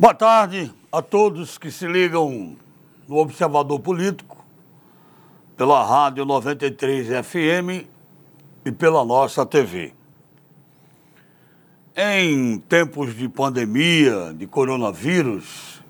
Boa 0.00 0.14
tarde 0.14 0.72
a 0.90 1.02
todos 1.02 1.58
que 1.58 1.70
se 1.70 1.86
ligam 1.86 2.56
no 3.06 3.16
Observador 3.16 3.78
Político, 3.80 4.42
pela 5.58 5.84
Rádio 5.84 6.24
93 6.24 7.22
FM 7.22 7.86
e 8.64 8.72
pela 8.72 9.04
nossa 9.04 9.44
TV. 9.44 9.92
Em 11.94 12.58
tempos 12.60 13.14
de 13.14 13.28
pandemia, 13.28 14.32
de 14.32 14.46
coronavírus, 14.46 15.82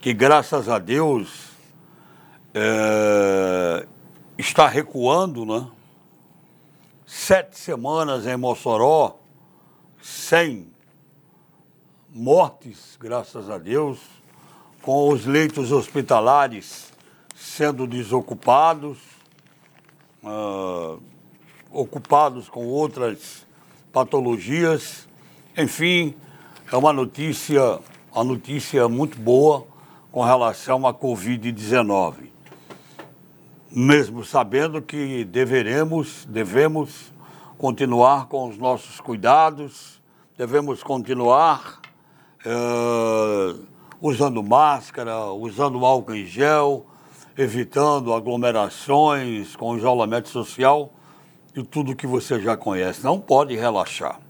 que 0.00 0.14
graças 0.14 0.68
a 0.68 0.78
Deus 0.78 1.48
é, 2.54 3.88
está 4.38 4.68
recuando, 4.68 5.44
né? 5.44 5.66
Sete 7.04 7.58
semanas 7.58 8.24
em 8.24 8.36
Mossoró, 8.36 9.18
sem 10.00 10.77
mortes, 12.10 12.96
graças 12.98 13.50
a 13.50 13.58
Deus, 13.58 13.98
com 14.82 15.08
os 15.08 15.26
leitos 15.26 15.72
hospitalares 15.72 16.92
sendo 17.34 17.86
desocupados, 17.86 18.98
uh, 20.24 21.00
ocupados 21.70 22.48
com 22.48 22.66
outras 22.66 23.46
patologias. 23.92 25.06
Enfim, 25.56 26.14
é 26.72 26.76
uma 26.76 26.92
notícia, 26.92 27.78
uma 28.12 28.24
notícia 28.24 28.88
muito 28.88 29.18
boa 29.18 29.66
com 30.10 30.22
relação 30.24 30.86
à 30.86 30.94
Covid-19. 30.94 32.30
Mesmo 33.70 34.24
sabendo 34.24 34.80
que 34.80 35.24
deveremos, 35.24 36.24
devemos 36.24 37.12
continuar 37.58 38.26
com 38.26 38.48
os 38.48 38.56
nossos 38.56 38.98
cuidados, 38.98 40.00
devemos 40.36 40.82
continuar 40.82 41.80
uh, 42.46 43.66
usando 44.00 44.42
máscara, 44.42 45.26
usando 45.32 45.84
álcool 45.84 46.14
em 46.14 46.26
gel, 46.26 46.86
evitando 47.36 48.12
aglomerações 48.12 49.54
com 49.56 49.76
isolamento 49.76 50.28
social 50.28 50.92
e 51.54 51.62
tudo 51.62 51.96
que 51.96 52.06
você 52.06 52.40
já 52.40 52.56
conhece. 52.56 53.04
Não 53.04 53.20
pode 53.20 53.56
relaxar. 53.56 54.20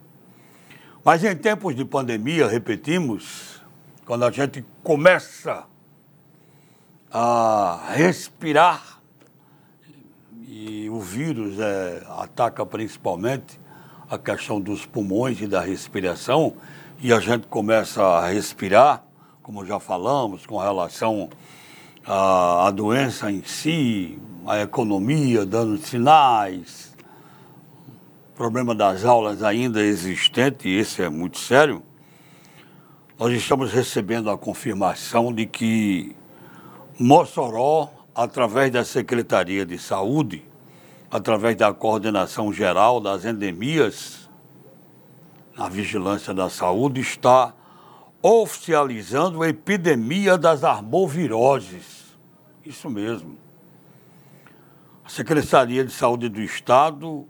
Mas 1.05 1.25
em 1.25 1.37
tempos 1.37 1.75
de 1.75 1.85
pandemia, 1.85 2.47
repetimos, 2.47 3.63
quando 4.05 4.25
a 4.25 4.31
gente 4.31 4.65
começa 4.83 5.65
a 7.11 7.93
respirar 7.95 9.01
e 10.47 10.91
o 10.91 11.01
vírus 11.01 11.59
é, 11.59 12.03
ataca 12.19 12.65
principalmente 12.67 13.59
a 14.11 14.19
questão 14.19 14.61
dos 14.61 14.85
pulmões 14.85 15.41
e 15.41 15.47
da 15.47 15.61
respiração, 15.61 16.57
e 17.01 17.13
a 17.13 17.21
gente 17.21 17.47
começa 17.47 18.03
a 18.03 18.29
respirar, 18.29 19.05
como 19.41 19.65
já 19.65 19.79
falamos, 19.79 20.45
com 20.45 20.59
relação 20.59 21.31
à, 22.05 22.67
à 22.67 22.71
doença 22.73 23.31
em 23.31 23.43
si, 23.45 24.19
a 24.45 24.61
economia 24.61 25.47
dando 25.47 25.79
sinais, 25.79 26.97
problema 28.35 28.75
das 28.75 29.05
aulas 29.05 29.45
ainda 29.45 29.81
existente, 29.81 30.69
e 30.69 30.77
esse 30.77 31.01
é 31.01 31.09
muito 31.09 31.39
sério, 31.39 31.83
nós 33.17 33.33
estamos 33.33 33.73
recebendo 33.73 34.29
a 34.29 34.37
confirmação 34.37 35.33
de 35.33 35.47
que 35.47 36.17
Mossoró, 36.99 37.91
através 38.13 38.73
da 38.73 38.85
Secretaria 38.85 39.65
de 39.65 39.79
Saúde, 39.79 40.43
através 41.09 41.57
da 41.57 41.73
Coordenação 41.73 42.53
Geral 42.53 43.01
das 43.01 43.25
Endemias, 43.25 44.28
a 45.59 45.69
Vigilância 45.69 46.33
da 46.33 46.49
Saúde 46.49 47.01
está 47.01 47.53
oficializando 48.23 49.43
a 49.43 49.49
epidemia 49.49 50.39
das 50.39 50.63
arboviroses. 50.63 52.17
Isso 52.65 52.89
mesmo. 52.89 53.37
A 55.05 55.09
Secretaria 55.09 55.85
de 55.85 55.91
Saúde 55.91 56.29
do 56.29 56.41
Estado, 56.41 57.27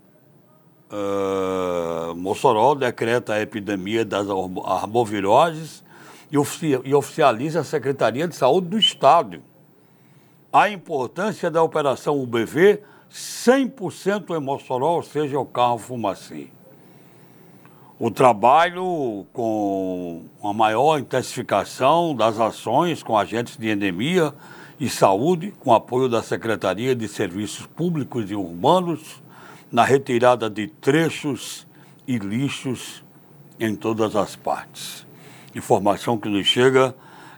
uh, 0.91 2.15
Mossoró, 2.15 2.75
decreta 2.75 3.33
a 3.33 3.41
epidemia 3.41 4.05
das 4.05 4.27
arboviroses 4.29 5.83
e, 6.29 6.37
ofici 6.37 6.79
e 6.83 6.93
oficializa 6.93 7.61
a 7.61 7.63
Secretaria 7.63 8.27
de 8.27 8.35
Saúde 8.35 8.67
do 8.67 8.77
Estado. 8.77 9.41
A 10.53 10.69
importância 10.69 11.49
da 11.49 11.63
operação 11.63 12.21
UBV 12.21 12.83
100% 13.11 14.37
em 14.37 14.39
Mossoró, 14.39 14.97
ou 14.97 15.03
seja, 15.03 15.39
o 15.39 15.45
carro 15.45 15.79
fumacê 15.79 16.49
o 17.99 18.09
trabalho 18.09 19.27
com 19.33 20.23
uma 20.41 20.53
maior 20.53 20.97
intensificação 20.97 22.15
das 22.15 22.39
ações 22.39 23.03
com 23.03 23.17
agentes 23.17 23.57
de 23.57 23.69
endemia 23.69 24.33
e 24.79 24.89
saúde, 24.89 25.53
com 25.59 25.73
apoio 25.73 26.07
da 26.07 26.23
Secretaria 26.23 26.95
de 26.95 27.09
Serviços 27.09 27.65
Públicos 27.65 28.31
e 28.31 28.35
Urbanos, 28.35 29.21
na 29.69 29.83
retirada 29.83 30.49
de 30.49 30.67
trechos 30.67 31.67
e 32.07 32.17
lixos 32.17 33.03
em 33.59 33.75
todas 33.75 34.15
as 34.15 34.33
partes. 34.33 35.05
Informação 35.53 36.17
que 36.17 36.29
nos 36.29 36.47
chega 36.47 36.95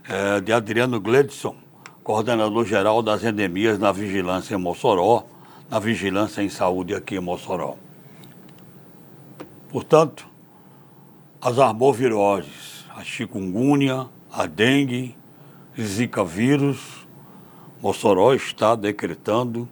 é 0.07 0.39
de 0.39 0.53
Adriano 0.53 1.01
Gledson, 1.01 1.55
coordenador-geral 2.03 3.01
das 3.01 3.23
endemias 3.23 3.79
na 3.79 3.91
Vigilância 3.91 4.53
em 4.53 4.59
Mossoró, 4.59 5.25
na 5.67 5.79
Vigilância 5.79 6.43
em 6.43 6.49
Saúde 6.49 6.93
aqui 6.93 7.15
em 7.15 7.19
Mossoró. 7.19 7.77
Portanto, 9.67 10.30
as 11.41 11.57
arboviroses, 11.57 12.85
a 12.95 13.03
chikungunya, 13.03 14.07
a 14.31 14.45
dengue, 14.45 15.17
zika 15.79 16.23
vírus, 16.23 17.07
Mossoró 17.81 18.35
está 18.35 18.75
decretando 18.75 19.67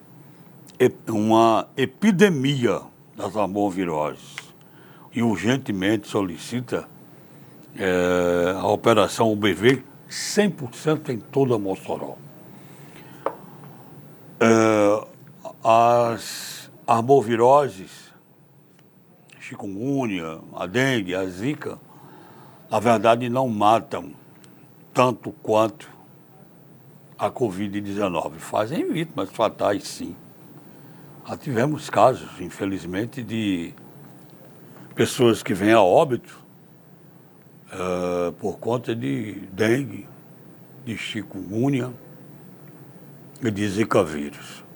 uma 1.07 1.67
epidemia 1.77 2.81
das 3.15 3.37
arboviroses 3.37 4.35
e 5.13 5.21
urgentemente 5.21 6.07
solicita 6.07 6.89
é, 7.75 8.55
a 8.57 8.67
operação 8.67 9.31
UBV 9.31 9.83
100% 10.09 11.09
em 11.09 11.19
toda 11.19 11.59
Mossoró. 11.59 12.17
É, 14.39 15.07
as 15.63 16.71
arboviroses 16.87 18.08
chikungunya, 19.49 20.39
a 20.53 20.67
dengue, 20.67 21.15
a 21.15 21.25
zika, 21.25 21.79
na 22.69 22.79
verdade 22.79 23.29
não 23.29 23.47
matam 23.47 24.13
tanto 24.93 25.31
quanto 25.41 25.89
a 27.17 27.31
Covid-19. 27.31 28.33
Fazem 28.37 28.91
vítimas 28.91 29.29
fatais, 29.31 29.87
sim. 29.87 30.15
Já 31.27 31.35
tivemos 31.35 31.89
casos, 31.89 32.39
infelizmente, 32.39 33.23
de 33.23 33.73
pessoas 34.93 35.41
que 35.41 35.53
vêm 35.53 35.73
a 35.73 35.81
óbito 35.81 36.43
uh, 37.73 38.31
por 38.33 38.59
conta 38.59 38.95
de 38.95 39.47
dengue, 39.51 40.07
de 40.85 40.95
chikungunya 40.95 41.91
e 43.41 43.49
de 43.49 43.67
zika 43.67 44.03
vírus 44.03 44.68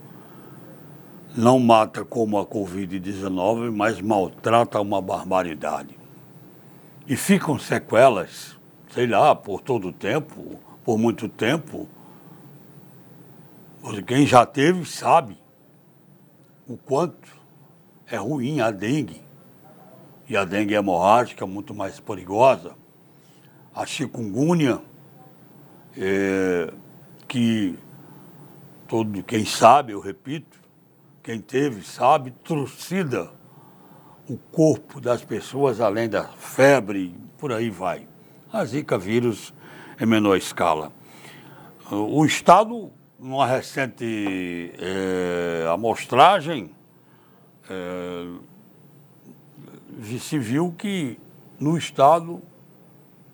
não 1.35 1.59
mata 1.59 2.05
como 2.05 2.37
a 2.37 2.45
Covid-19, 2.45 3.71
mas 3.71 3.99
maltrata 3.99 4.79
uma 4.79 5.01
barbaridade. 5.01 5.97
E 7.07 7.15
ficam 7.15 7.57
sequelas, 7.57 8.57
sei 8.91 9.07
lá, 9.07 9.35
por 9.35 9.61
todo 9.61 9.89
o 9.89 9.93
tempo, 9.93 10.59
por 10.83 10.97
muito 10.97 11.27
tempo. 11.27 11.87
Quem 14.05 14.25
já 14.25 14.45
teve 14.45 14.85
sabe 14.85 15.37
o 16.67 16.77
quanto 16.77 17.35
é 18.07 18.15
ruim 18.15 18.61
a 18.61 18.71
dengue. 18.71 19.21
E 20.29 20.37
a 20.37 20.45
dengue 20.45 20.75
hemorrágica 20.75 21.43
é 21.43 21.47
muito 21.47 21.73
mais 21.73 21.99
perigosa. 21.99 22.75
A 23.75 23.85
chikungunya, 23.85 24.79
é, 25.97 26.71
que 27.27 27.77
todo 28.87 29.21
quem 29.23 29.43
sabe, 29.43 29.91
eu 29.91 29.99
repito, 29.99 30.62
quem 31.23 31.39
teve 31.39 31.83
sabe, 31.83 32.31
trucida 32.43 33.31
o 34.27 34.37
corpo 34.37 34.99
das 34.99 35.23
pessoas, 35.23 35.79
além 35.79 36.09
da 36.09 36.25
febre, 36.25 37.15
por 37.37 37.51
aí 37.51 37.69
vai. 37.69 38.07
A 38.51 38.63
Zika 38.65 38.97
vírus 38.97 39.53
em 39.99 40.05
menor 40.05 40.35
escala. 40.35 40.91
O 41.89 42.25
Estado, 42.25 42.91
numa 43.17 43.47
recente 43.47 44.73
é, 44.77 45.67
amostragem, 45.71 46.71
é, 47.69 48.27
se 50.19 50.37
viu 50.37 50.73
que 50.77 51.17
no 51.59 51.77
Estado 51.77 52.41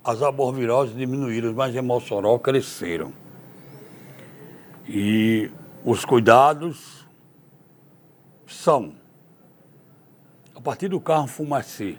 as 0.03 0.21
aborviroses 0.21 0.95
diminuíram, 0.95 1.53
mas 1.53 1.75
em 1.75 1.81
Mossoró 1.81 2.37
cresceram. 2.37 3.11
E 4.87 5.51
os 5.85 6.03
cuidados 6.03 6.98
são, 8.49 8.93
a 10.55 10.59
partir 10.59 10.87
do 10.87 10.99
carro 10.99 11.27
fumacê, 11.27 11.97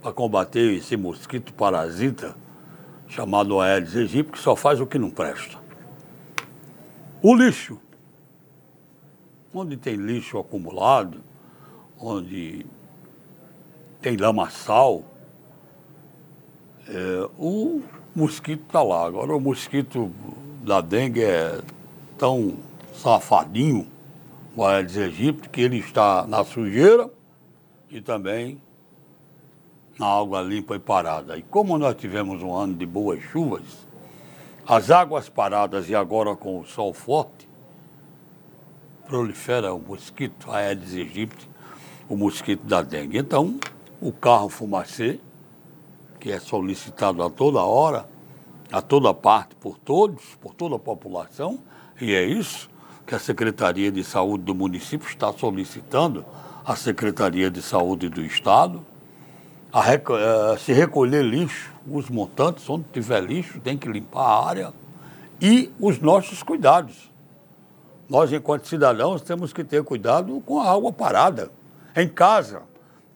para 0.00 0.12
combater 0.12 0.74
esse 0.74 0.96
mosquito 0.96 1.52
parasita, 1.52 2.34
chamado 3.06 3.60
Aedes 3.60 3.96
aegypti, 3.96 4.32
que 4.32 4.38
só 4.38 4.56
faz 4.56 4.80
o 4.80 4.86
que 4.86 4.98
não 4.98 5.10
presta. 5.10 5.58
O 7.22 7.34
lixo. 7.34 7.80
Onde 9.52 9.76
tem 9.76 9.96
lixo 9.96 10.38
acumulado, 10.38 11.22
onde 11.98 12.66
tem 14.00 14.16
lamaçal, 14.16 15.02
é, 16.88 17.28
o 17.38 17.82
mosquito 18.14 18.62
está 18.66 18.82
lá. 18.82 19.06
Agora 19.06 19.34
o 19.34 19.40
mosquito 19.40 20.10
da 20.62 20.80
dengue 20.80 21.22
é 21.22 21.60
tão 22.18 22.56
safadinho, 22.92 23.86
o 24.56 24.64
Aedes 24.64 24.96
aegypti, 24.96 25.50
que 25.50 25.60
ele 25.60 25.76
está 25.76 26.26
na 26.26 26.42
sujeira 26.42 27.10
e 27.90 28.00
também 28.00 28.60
na 29.98 30.06
água 30.06 30.40
limpa 30.40 30.74
e 30.74 30.78
parada. 30.78 31.36
E 31.36 31.42
como 31.42 31.76
nós 31.76 31.94
tivemos 31.94 32.42
um 32.42 32.54
ano 32.54 32.74
de 32.74 32.86
boas 32.86 33.22
chuvas, 33.22 33.86
as 34.66 34.90
águas 34.90 35.28
paradas 35.28 35.90
e 35.90 35.94
agora 35.94 36.34
com 36.34 36.58
o 36.58 36.64
sol 36.64 36.94
forte, 36.94 37.46
prolifera 39.06 39.74
o 39.74 39.78
mosquito 39.78 40.50
Aedes 40.50 40.94
aegypti, 40.94 41.48
o 42.08 42.16
mosquito 42.16 42.64
da 42.64 42.82
dengue. 42.82 43.18
Então, 43.18 43.60
o 44.00 44.10
carro 44.10 44.48
fumacê, 44.48 45.20
que 46.18 46.32
é 46.32 46.40
solicitado 46.40 47.22
a 47.22 47.28
toda 47.28 47.62
hora, 47.62 48.08
a 48.72 48.80
toda 48.80 49.12
parte, 49.12 49.54
por 49.54 49.78
todos, 49.78 50.34
por 50.40 50.54
toda 50.54 50.76
a 50.76 50.78
população, 50.78 51.58
e 52.00 52.14
é 52.14 52.24
isso 52.24 52.68
que 53.06 53.14
a 53.14 53.18
Secretaria 53.18 53.92
de 53.92 54.02
Saúde 54.02 54.44
do 54.44 54.54
município 54.54 55.08
está 55.08 55.32
solicitando 55.32 56.24
à 56.64 56.74
Secretaria 56.74 57.48
de 57.48 57.62
Saúde 57.62 58.08
do 58.08 58.20
Estado, 58.20 58.84
a 59.72 59.80
rec 59.80 60.08
uh, 60.10 60.58
se 60.58 60.72
recolher 60.72 61.22
lixo, 61.22 61.72
os 61.88 62.10
montantes, 62.10 62.68
onde 62.68 62.84
tiver 62.92 63.22
lixo, 63.22 63.60
tem 63.60 63.78
que 63.78 63.88
limpar 63.88 64.24
a 64.24 64.48
área, 64.48 64.74
e 65.40 65.70
os 65.78 66.00
nossos 66.00 66.42
cuidados. 66.42 67.12
Nós, 68.08 68.32
enquanto 68.32 68.66
cidadãos, 68.66 69.22
temos 69.22 69.52
que 69.52 69.62
ter 69.62 69.84
cuidado 69.84 70.40
com 70.46 70.60
a 70.60 70.72
água 70.72 70.92
parada. 70.92 71.50
Em 71.94 72.08
casa, 72.08 72.62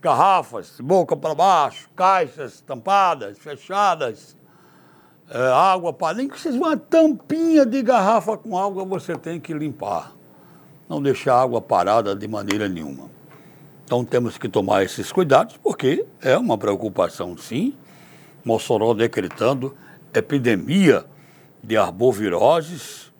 garrafas, 0.01 0.81
boca 0.81 1.17
para 1.17 1.35
baixo, 1.35 1.89
caixas 1.97 2.61
tampadas, 2.61 3.39
fechadas, 3.39 4.37
é, 5.31 5.39
água 5.53 5.93
para. 5.93 6.19
Nem 6.19 6.29
que 6.29 6.39
seja 6.39 6.59
uma 6.59 6.77
tampinha 6.77 7.65
de 7.65 7.81
garrafa 7.83 8.37
com 8.37 8.59
água, 8.59 8.85
você 8.85 9.17
tem 9.17 9.41
que 9.41 9.55
limpar. 9.55 10.13
Não 10.89 11.01
deixar 11.01 11.41
água 11.41 11.61
parada 11.61 12.17
de 12.17 12.27
maneira 12.27 12.69
nenhuma. 12.69 13.09
Então 13.85 14.05
temos 14.05 14.37
que 14.37 14.49
tomar 14.49 14.83
esses 14.83 15.11
cuidados, 15.13 15.57
porque 15.57 16.05
é 16.21 16.37
uma 16.37 16.59
preocupação, 16.59 17.37
sim. 17.39 17.75
Mossoró 18.45 18.93
decretando 18.93 19.77
epidemia 20.13 21.05
de 21.63 21.77
arboviroses, 21.77 23.13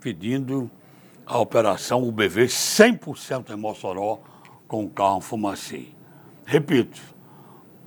pedindo 0.00 0.70
a 1.24 1.38
operação 1.38 2.02
UBV 2.02 2.46
100% 2.46 3.50
em 3.50 3.56
Mossoró 3.56 4.18
com 4.66 4.88
carro 4.88 5.20
fumacê. 5.20 5.88
Repito, 6.44 7.00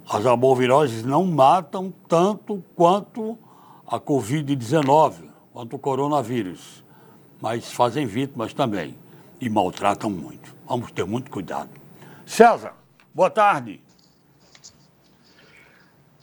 as 0.09 0.25
arboviroses 0.25 1.03
não 1.03 1.25
matam 1.25 1.93
tanto 2.07 2.63
quanto 2.75 3.37
a 3.91 3.99
Covid-19, 3.99 5.15
quanto 5.51 5.75
o 5.75 5.79
coronavírus, 5.79 6.83
mas 7.41 7.71
fazem 7.71 8.05
vítimas 8.05 8.53
também 8.53 8.95
e 9.41 9.49
maltratam 9.49 10.11
muito. 10.11 10.55
Vamos 10.67 10.91
ter 10.91 11.05
muito 11.05 11.31
cuidado. 11.31 11.71
César, 12.23 12.75
boa 13.15 13.31
tarde. 13.31 13.81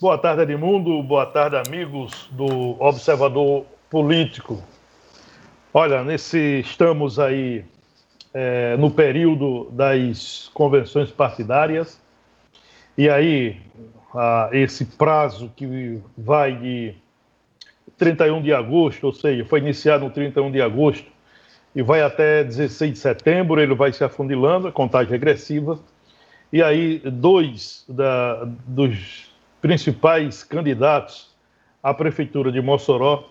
Boa 0.00 0.16
tarde, 0.16 0.42
Edmundo. 0.42 1.02
Boa 1.02 1.26
tarde, 1.26 1.56
amigos 1.56 2.28
do 2.30 2.80
Observador 2.80 3.66
Político. 3.90 4.62
Olha, 5.74 6.04
nesse 6.04 6.60
estamos 6.60 7.18
aí 7.18 7.64
é, 8.32 8.76
no 8.76 8.92
período 8.92 9.68
das 9.72 10.52
convenções 10.54 11.10
partidárias 11.10 12.00
e 12.96 13.10
aí 13.10 13.60
a, 14.14 14.50
esse 14.52 14.84
prazo 14.84 15.50
que 15.56 16.00
vai 16.16 16.54
de 16.56 16.94
31 17.98 18.43
de 18.43 18.52
agosto, 18.52 19.04
ou 19.04 19.12
seja, 19.12 19.44
foi 19.44 19.60
iniciado 19.60 20.04
no 20.04 20.10
31 20.10 20.50
de 20.50 20.60
agosto 20.60 21.10
e 21.75 21.82
vai 21.82 22.02
até 22.02 22.44
16 22.44 22.93
de 22.93 22.98
setembro, 22.98 23.60
ele 23.60 23.75
vai 23.75 23.93
se 23.93 24.02
afundilando, 24.04 24.69
a 24.69 24.72
contagem 24.72 25.10
regressiva 25.10 25.78
e 26.52 26.62
aí, 26.62 27.00
dois 27.00 27.84
da, 27.88 28.44
dos 28.66 29.31
principais 29.60 30.44
candidatos 30.44 31.34
à 31.82 31.93
prefeitura 31.93 32.52
de 32.52 32.60
Mossoró, 32.60 33.25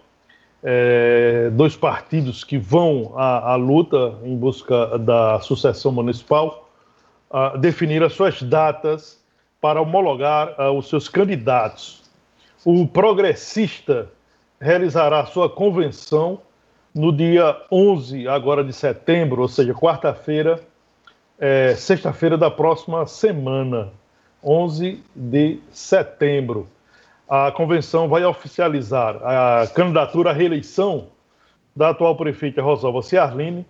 é, 0.62 1.50
dois 1.54 1.78
partidos 1.78 2.44
que 2.44 2.58
vão 2.58 3.14
à, 3.16 3.54
à, 3.54 3.56
luta 3.56 4.16
em 4.24 4.36
busca 4.36 4.98
da 4.98 5.40
sucessão 5.40 5.92
municipal, 5.92 6.70
a, 7.32 7.56
definir 7.56 8.04
as 8.04 8.14
suas 8.14 8.44
datas 8.44 9.24
para 9.62 9.82
homologar 9.82 10.54
a, 10.58 10.72
os 10.72 10.90
seus 10.90 11.08
candidatos. 11.08 12.04
O 12.66 12.86
progressista 12.86 14.10
realizará 14.60 15.26
sua 15.26 15.50
convenção 15.50 16.40
no 16.94 17.12
dia 17.12 17.56
11 17.72 18.28
agora 18.28 18.64
de 18.64 18.72
setembro, 18.72 19.42
ou 19.42 19.48
seja, 19.48 19.74
quarta-feira, 19.74 20.62
é, 21.38 21.76
sexta-feira 21.76 22.38
da 22.38 22.50
próxima 22.50 23.06
semana, 23.06 23.92
11 24.44 25.04
de 25.14 25.60
setembro. 25.72 26.70
A 27.28 27.52
convenção 27.52 28.08
vai 28.08 28.24
oficializar 28.24 29.18
a 29.24 29.68
candidatura 29.68 30.30
à 30.30 30.34
reeleição 30.34 31.08
da 31.76 31.90
atual 31.90 32.16
prefeita 32.16 32.62
Rosalva 32.62 33.02
Ciarline 33.02 33.66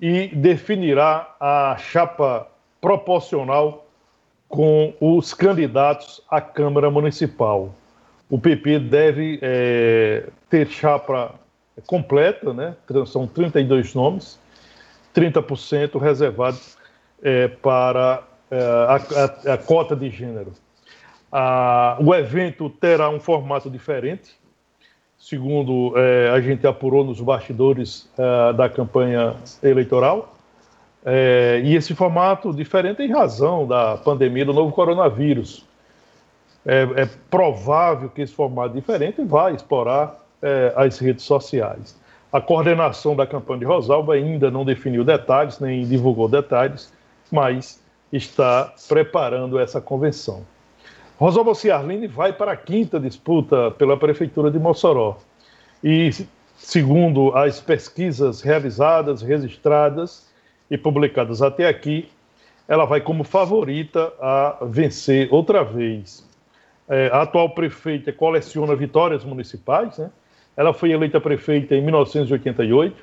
e 0.00 0.28
definirá 0.28 1.34
a 1.38 1.76
chapa 1.78 2.46
proporcional 2.80 3.86
com 4.48 4.94
os 4.98 5.34
candidatos 5.34 6.22
à 6.30 6.40
Câmara 6.40 6.90
Municipal. 6.90 7.74
O 8.30 8.38
PP 8.38 8.78
deve 8.78 9.40
é, 9.42 10.28
ter 10.48 10.68
chapa 10.68 11.34
completa, 11.86 12.54
né? 12.54 12.76
são 13.06 13.26
32 13.26 13.92
nomes, 13.94 14.38
30% 15.14 16.00
reservado 16.00 16.58
é, 17.22 17.48
para 17.48 18.22
é, 18.50 18.58
a, 18.62 19.50
a, 19.50 19.54
a, 19.54 19.58
cota 19.58 19.96
de 19.96 20.10
gênero. 20.10 20.52
o 21.98 22.14
evento 22.14 22.70
terá 22.70 23.10
um 23.10 23.18
formato 23.18 23.68
diferente, 23.68 24.38
segundo 25.18 25.92
é, 25.96 26.30
a 26.30 26.40
gente 26.40 26.66
apurou 26.66 27.04
nos 27.04 27.20
bastidores 27.20 28.08
é, 28.16 28.52
da 28.52 28.68
campanha 28.68 29.34
eleitoral. 29.62 30.36
É, 31.04 31.62
e 31.64 31.74
esse 31.74 31.94
formato 31.94 32.52
diferente 32.52 33.02
em 33.02 33.10
razão 33.10 33.66
da 33.66 33.96
pandemia 33.96 34.44
do 34.44 34.52
novo 34.52 34.70
coronavírus. 34.70 35.64
É, 36.64 36.82
é 37.02 37.08
provável 37.30 38.08
que 38.08 38.22
esse 38.22 38.34
formato 38.34 38.74
diferente 38.74 39.22
vai 39.22 39.54
explorar 39.54 40.18
as 40.74 40.98
redes 40.98 41.24
sociais. 41.24 41.98
A 42.32 42.40
coordenação 42.40 43.14
da 43.14 43.26
campanha 43.26 43.60
de 43.60 43.64
Rosalba 43.66 44.14
ainda 44.14 44.50
não 44.50 44.64
definiu 44.64 45.04
detalhes, 45.04 45.58
nem 45.58 45.86
divulgou 45.86 46.28
detalhes, 46.28 46.92
mas 47.30 47.82
está 48.12 48.72
preparando 48.88 49.58
essa 49.58 49.80
convenção. 49.80 50.44
Rosalba 51.18 51.54
Ciarline 51.54 52.06
vai 52.06 52.32
para 52.32 52.52
a 52.52 52.56
quinta 52.56 52.98
disputa 52.98 53.70
pela 53.72 53.96
Prefeitura 53.96 54.50
de 54.50 54.58
Mossoró. 54.58 55.18
E, 55.82 56.10
segundo 56.56 57.36
as 57.36 57.60
pesquisas 57.60 58.40
realizadas, 58.40 59.20
registradas 59.20 60.26
e 60.70 60.78
publicadas 60.78 61.42
até 61.42 61.68
aqui, 61.68 62.08
ela 62.66 62.84
vai 62.84 63.00
como 63.00 63.24
favorita 63.24 64.12
a 64.20 64.58
vencer 64.62 65.28
outra 65.30 65.64
vez. 65.64 66.29
É, 66.90 67.08
a 67.12 67.22
atual 67.22 67.48
prefeita 67.50 68.12
coleciona 68.12 68.74
vitórias 68.74 69.24
municipais, 69.24 69.96
né? 69.96 70.10
Ela 70.56 70.74
foi 70.74 70.90
eleita 70.90 71.20
prefeita 71.20 71.76
em 71.76 71.82
1988, 71.82 73.00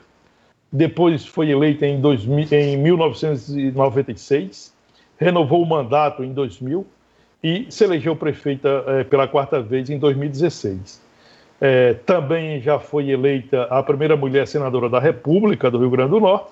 depois 0.70 1.26
foi 1.26 1.50
eleita 1.50 1.88
em, 1.88 2.02
2000, 2.02 2.48
em 2.52 2.76
1996, 2.76 4.76
renovou 5.18 5.64
o 5.64 5.66
mandato 5.66 6.22
em 6.22 6.34
2000 6.34 6.86
e 7.42 7.66
se 7.70 7.86
elegeu 7.86 8.14
prefeita 8.14 8.84
é, 8.88 9.06
pela 9.06 9.26
quarta 9.26 9.62
vez 9.62 9.90
em 9.90 9.98
2016. 9.98 11.02
É, 11.62 11.94
também 11.94 12.62
já 12.62 12.80
foi 12.80 13.10
eleita 13.10 13.64
a 13.64 13.82
primeira 13.82 14.18
mulher 14.18 14.46
senadora 14.46 14.90
da 14.90 15.00
República 15.00 15.72
do 15.72 15.80
Rio 15.80 15.90
Grande 15.90 16.12
do 16.12 16.20
Norte 16.20 16.52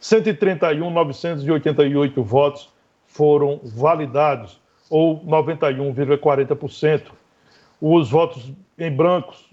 131.988 0.00 2.22
votos 2.22 2.68
foram 3.06 3.58
validados, 3.64 4.60
ou 4.88 5.18
91,40%. 5.24 7.10
Os 7.80 8.10
votos 8.10 8.52
em 8.78 8.90
brancos 8.90 9.48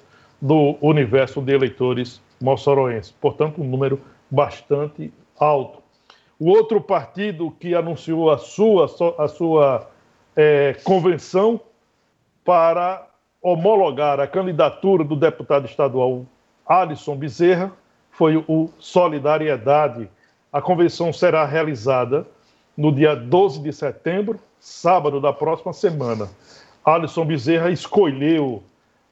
do 0.42 0.76
universo 0.82 1.40
de 1.42 1.54
eleitores 1.54 2.20
moçoroenses. 2.42 3.12
Portanto, 3.12 3.62
um 3.62 3.66
número 3.66 4.02
bastante 4.30 5.14
alto. 5.40 5.85
O 6.40 6.50
outro 6.50 6.82
partido 6.82 7.52
que 7.60 7.74
anunciou 7.74 8.30
a 8.30 8.38
sua, 8.38 8.86
a 9.18 9.28
sua 9.28 9.90
é, 10.36 10.76
convenção 10.84 11.60
para 12.44 13.08
homologar 13.42 14.20
a 14.20 14.28
candidatura 14.28 15.04
do 15.04 15.16
deputado 15.16 15.66
estadual 15.66 16.26
Alisson 16.66 17.16
Bezerra 17.16 17.72
foi 18.12 18.44
o 18.48 18.70
Solidariedade. 18.80 20.10
A 20.52 20.62
convenção 20.62 21.14
será 21.14 21.46
realizada 21.46 22.28
no 22.76 22.92
dia 22.92 23.16
12 23.16 23.62
de 23.62 23.72
setembro, 23.72 24.40
sábado 24.60 25.22
da 25.22 25.32
próxima 25.32 25.72
semana. 25.74 26.30
Alisson 26.84 27.26
Bezerra 27.26 27.72
escolheu 27.72 28.64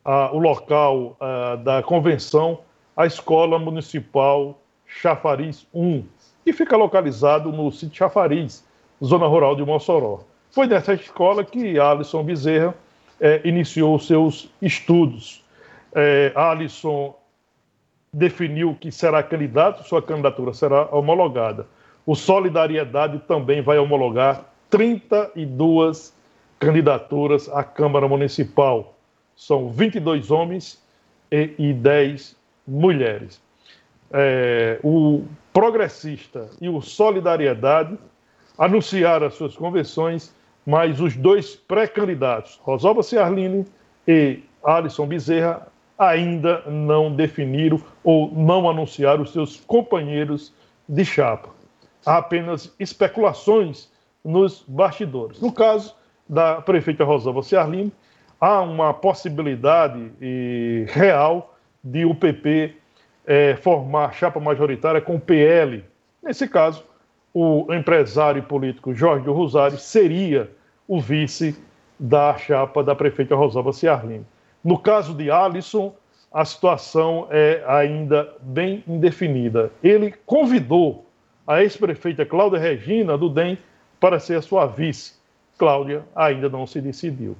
ah, 0.03 0.29
o 0.33 0.39
local 0.39 1.15
ah, 1.19 1.55
da 1.55 1.81
convenção, 1.83 2.59
a 2.97 3.05
Escola 3.05 3.57
Municipal 3.57 4.57
Chafariz 4.85 5.65
1, 5.73 6.03
que 6.43 6.53
fica 6.53 6.75
localizado 6.75 7.51
no 7.51 7.71
sítio 7.71 7.97
Chafariz, 7.97 8.65
zona 9.03 9.27
rural 9.27 9.55
de 9.55 9.63
Mossoró. 9.63 10.21
Foi 10.51 10.67
nessa 10.67 10.93
escola 10.93 11.43
que 11.43 11.79
Alisson 11.79 12.23
Bezerra 12.23 12.75
eh, 13.19 13.41
iniciou 13.43 13.97
seus 13.97 14.49
estudos. 14.61 15.43
Eh, 15.95 16.31
Alisson 16.35 17.15
definiu 18.13 18.75
que 18.79 18.91
será 18.91 19.23
candidato, 19.23 19.87
sua 19.87 20.01
candidatura 20.01 20.53
será 20.53 20.85
homologada. 20.95 21.65
O 22.05 22.15
Solidariedade 22.15 23.19
também 23.27 23.61
vai 23.61 23.79
homologar 23.79 24.45
32 24.69 26.13
candidaturas 26.59 27.49
à 27.49 27.63
Câmara 27.63 28.07
Municipal. 28.07 28.93
São 29.35 29.69
22 29.69 30.29
homens 30.29 30.81
e, 31.31 31.53
e 31.57 31.73
10 31.73 32.35
mulheres. 32.67 33.41
É, 34.13 34.79
o 34.83 35.23
Progressista 35.51 36.49
e 36.61 36.69
o 36.69 36.81
Solidariedade 36.81 37.97
anunciaram 38.57 39.27
as 39.27 39.33
suas 39.33 39.55
convenções, 39.55 40.33
mas 40.65 40.99
os 40.99 41.15
dois 41.15 41.55
pré-candidatos, 41.55 42.59
Rosalba 42.63 43.03
Ciarline 43.03 43.65
e 44.07 44.39
Alisson 44.63 45.07
Bezerra, 45.07 45.67
ainda 45.97 46.61
não 46.67 47.13
definiram 47.13 47.81
ou 48.03 48.31
não 48.31 48.69
anunciaram 48.69 49.23
os 49.23 49.31
seus 49.31 49.57
companheiros 49.57 50.53
de 50.87 51.03
chapa. 51.03 51.49
Há 52.05 52.17
apenas 52.17 52.73
especulações 52.79 53.89
nos 54.23 54.63
bastidores. 54.67 55.39
No 55.39 55.51
caso, 55.51 55.95
da 56.27 56.61
prefeita 56.61 57.03
Rosalba 57.03 57.43
Ciarline, 57.43 57.91
há 58.39 58.61
uma 58.61 58.93
possibilidade 58.93 60.11
real 60.87 61.55
de 61.83 62.05
o 62.05 62.15
PP 62.15 62.75
é, 63.25 63.55
formar 63.55 64.13
chapa 64.13 64.39
majoritária 64.39 65.01
com 65.01 65.15
o 65.15 65.19
PL. 65.19 65.83
Nesse 66.21 66.47
caso, 66.47 66.83
o 67.33 67.73
empresário 67.73 68.43
político 68.43 68.93
Jorge 68.93 69.27
Rosari 69.27 69.77
seria 69.77 70.51
o 70.87 70.99
vice 70.99 71.55
da 71.99 72.37
chapa 72.37 72.83
da 72.83 72.95
prefeita 72.95 73.35
Rosalba 73.35 73.73
Ciarline. 73.73 74.25
No 74.63 74.77
caso 74.77 75.13
de 75.13 75.31
Alisson, 75.31 75.93
a 76.31 76.45
situação 76.45 77.27
é 77.29 77.63
ainda 77.67 78.35
bem 78.41 78.83
indefinida. 78.87 79.71
Ele 79.83 80.13
convidou 80.25 81.05
a 81.45 81.61
ex-prefeita 81.61 82.25
Cláudia 82.25 82.59
Regina 82.59 83.17
do 83.17 83.29
DEM 83.29 83.57
para 83.99 84.19
ser 84.19 84.35
a 84.35 84.41
sua 84.41 84.65
vice. 84.65 85.13
Cláudia 85.57 86.03
ainda 86.15 86.49
não 86.49 86.65
se 86.65 86.81
decidiu. 86.81 87.35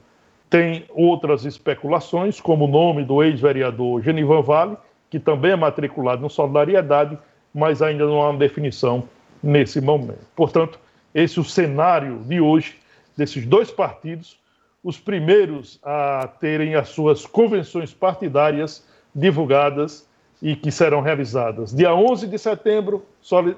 Tem 0.50 0.86
outras 0.90 1.46
especulações, 1.46 2.40
como 2.40 2.66
o 2.66 2.68
nome 2.68 3.04
do 3.04 3.24
ex-vereador 3.24 4.02
Genivan 4.02 4.42
Vale, 4.42 4.78
que 5.14 5.20
também 5.20 5.52
é 5.52 5.56
matriculado 5.56 6.24
no 6.24 6.30
Solidariedade, 6.30 7.16
mas 7.54 7.84
ainda 7.84 8.04
não 8.04 8.20
há 8.20 8.32
uma 8.32 8.40
definição 8.40 9.08
nesse 9.44 9.80
momento. 9.80 10.26
Portanto, 10.36 10.80
esse 11.14 11.38
é 11.38 11.42
o 11.44 11.46
cenário 11.46 12.18
de 12.24 12.42
hoje 12.42 12.80
desses 13.16 13.46
dois 13.46 13.70
partidos, 13.70 14.40
os 14.84 15.00
primeiros 15.00 15.80
a 15.84 16.28
terem 16.40 16.74
as 16.74 16.90
suas 16.90 17.28
convenções 17.28 17.94
partidárias 17.94 18.84
divulgadas 19.14 20.10
e 20.42 20.56
que 20.56 20.72
serão 20.72 21.02
realizadas 21.02 21.72
dia 21.72 21.94
11 21.94 22.26
de 22.26 22.40
setembro, 22.40 23.06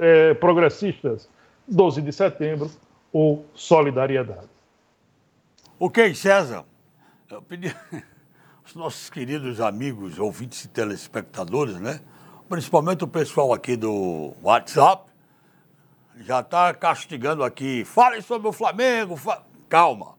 é, 0.01 0.33
progressistas, 0.33 1.29
12 1.65 2.01
de 2.01 2.11
setembro, 2.11 2.69
ou 3.13 3.45
solidariedade. 3.53 4.49
Ok, 5.79 6.13
César. 6.15 6.65
Eu 7.31 7.41
pedi 7.41 7.73
os 8.65 8.73
nossos 8.73 9.09
queridos 9.11 9.61
amigos, 9.61 10.17
ouvintes 10.17 10.65
e 10.65 10.67
telespectadores, 10.67 11.75
né? 11.79 11.99
Principalmente 12.49 13.03
o 13.03 13.07
pessoal 13.07 13.53
aqui 13.53 13.75
do 13.75 14.33
WhatsApp, 14.41 15.03
já 16.17 16.39
está 16.39 16.73
castigando 16.73 17.43
aqui. 17.43 17.85
Fale 17.85 18.21
sobre 18.21 18.47
o 18.47 18.51
Flamengo. 18.51 19.15
Fa... 19.15 19.43
Calma. 19.69 20.15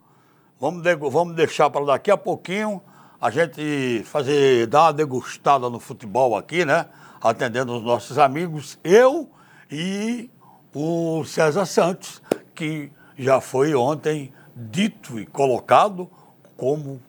Vamos, 0.60 0.82
de... 0.82 0.94
Vamos 0.94 1.34
deixar 1.34 1.70
para 1.70 1.84
daqui 1.84 2.10
a 2.10 2.16
pouquinho 2.16 2.80
a 3.20 3.30
gente 3.30 4.02
fazer, 4.04 4.66
dar 4.66 4.82
uma 4.84 4.92
degustada 4.92 5.68
no 5.68 5.80
futebol 5.80 6.36
aqui, 6.36 6.64
né? 6.64 6.86
Atendendo 7.20 7.76
os 7.76 7.82
nossos 7.82 8.16
amigos, 8.18 8.78
eu 8.84 9.28
e 9.70 10.30
o 10.72 11.24
César 11.24 11.66
Santos, 11.66 12.22
que 12.54 12.92
já 13.18 13.40
foi 13.40 13.74
ontem 13.74 14.32
dito 14.54 15.18
e 15.18 15.26
colocado 15.26 16.08
como, 16.56 17.00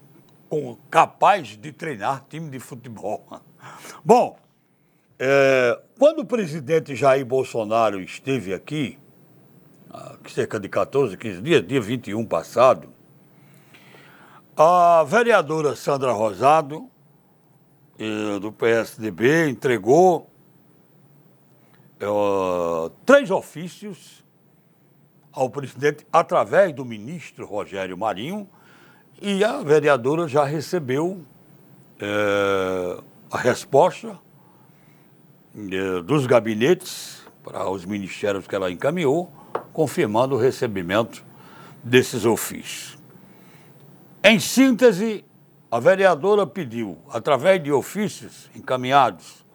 como 0.50 0.78
capaz 0.90 1.58
de 1.58 1.72
treinar 1.72 2.26
time 2.30 2.50
de 2.50 2.60
futebol. 2.60 3.26
Bom, 4.04 4.38
é, 5.20 5.80
quando 5.98 6.20
o 6.20 6.26
presidente 6.26 6.96
Jair 6.96 7.26
Bolsonaro 7.26 8.00
esteve 8.00 8.54
aqui, 8.54 8.98
cerca 10.28 10.60
de 10.60 10.70
14, 10.70 11.18
15 11.18 11.42
dias, 11.42 11.66
dia 11.66 11.82
21 11.82 12.26
passado, 12.26 12.90
a 14.56 15.04
vereadora 15.04 15.76
Sandra 15.76 16.12
Rosado, 16.12 16.90
é, 17.98 18.40
do 18.40 18.52
PSDB, 18.52 19.50
entregou 19.50 20.30
é, 22.00 22.06
três 23.06 23.32
ofícios 23.32 24.24
ao 25.32 25.50
presidente 25.50 26.06
através 26.12 26.74
do 26.74 26.84
ministro 26.84 27.46
Rogério 27.46 27.98
Marinho 27.98 28.50
e 29.22 29.44
a 29.44 29.62
vereadora 29.62 30.28
já 30.28 30.44
recebeu 30.44 31.22
é, 32.00 33.02
a 33.32 33.38
resposta 33.38 34.20
eh, 35.56 36.02
dos 36.04 36.28
gabinetes 36.28 37.24
para 37.44 37.68
os 37.70 37.84
ministérios 37.84 38.46
que 38.46 38.56
ela 38.56 38.70
encaminhou, 38.70 39.32
confirmando 39.74 40.36
o 40.36 40.38
recebimento 40.38 41.26
desses 41.84 42.26
ofícios. 42.26 42.98
Em 44.24 44.40
síntese, 44.40 45.26
a 45.72 45.80
vereadora 45.80 46.46
pediu, 46.46 46.98
através 47.10 47.64
de 47.64 47.72
ofícios 47.72 48.52
encaminhados, 48.56 49.46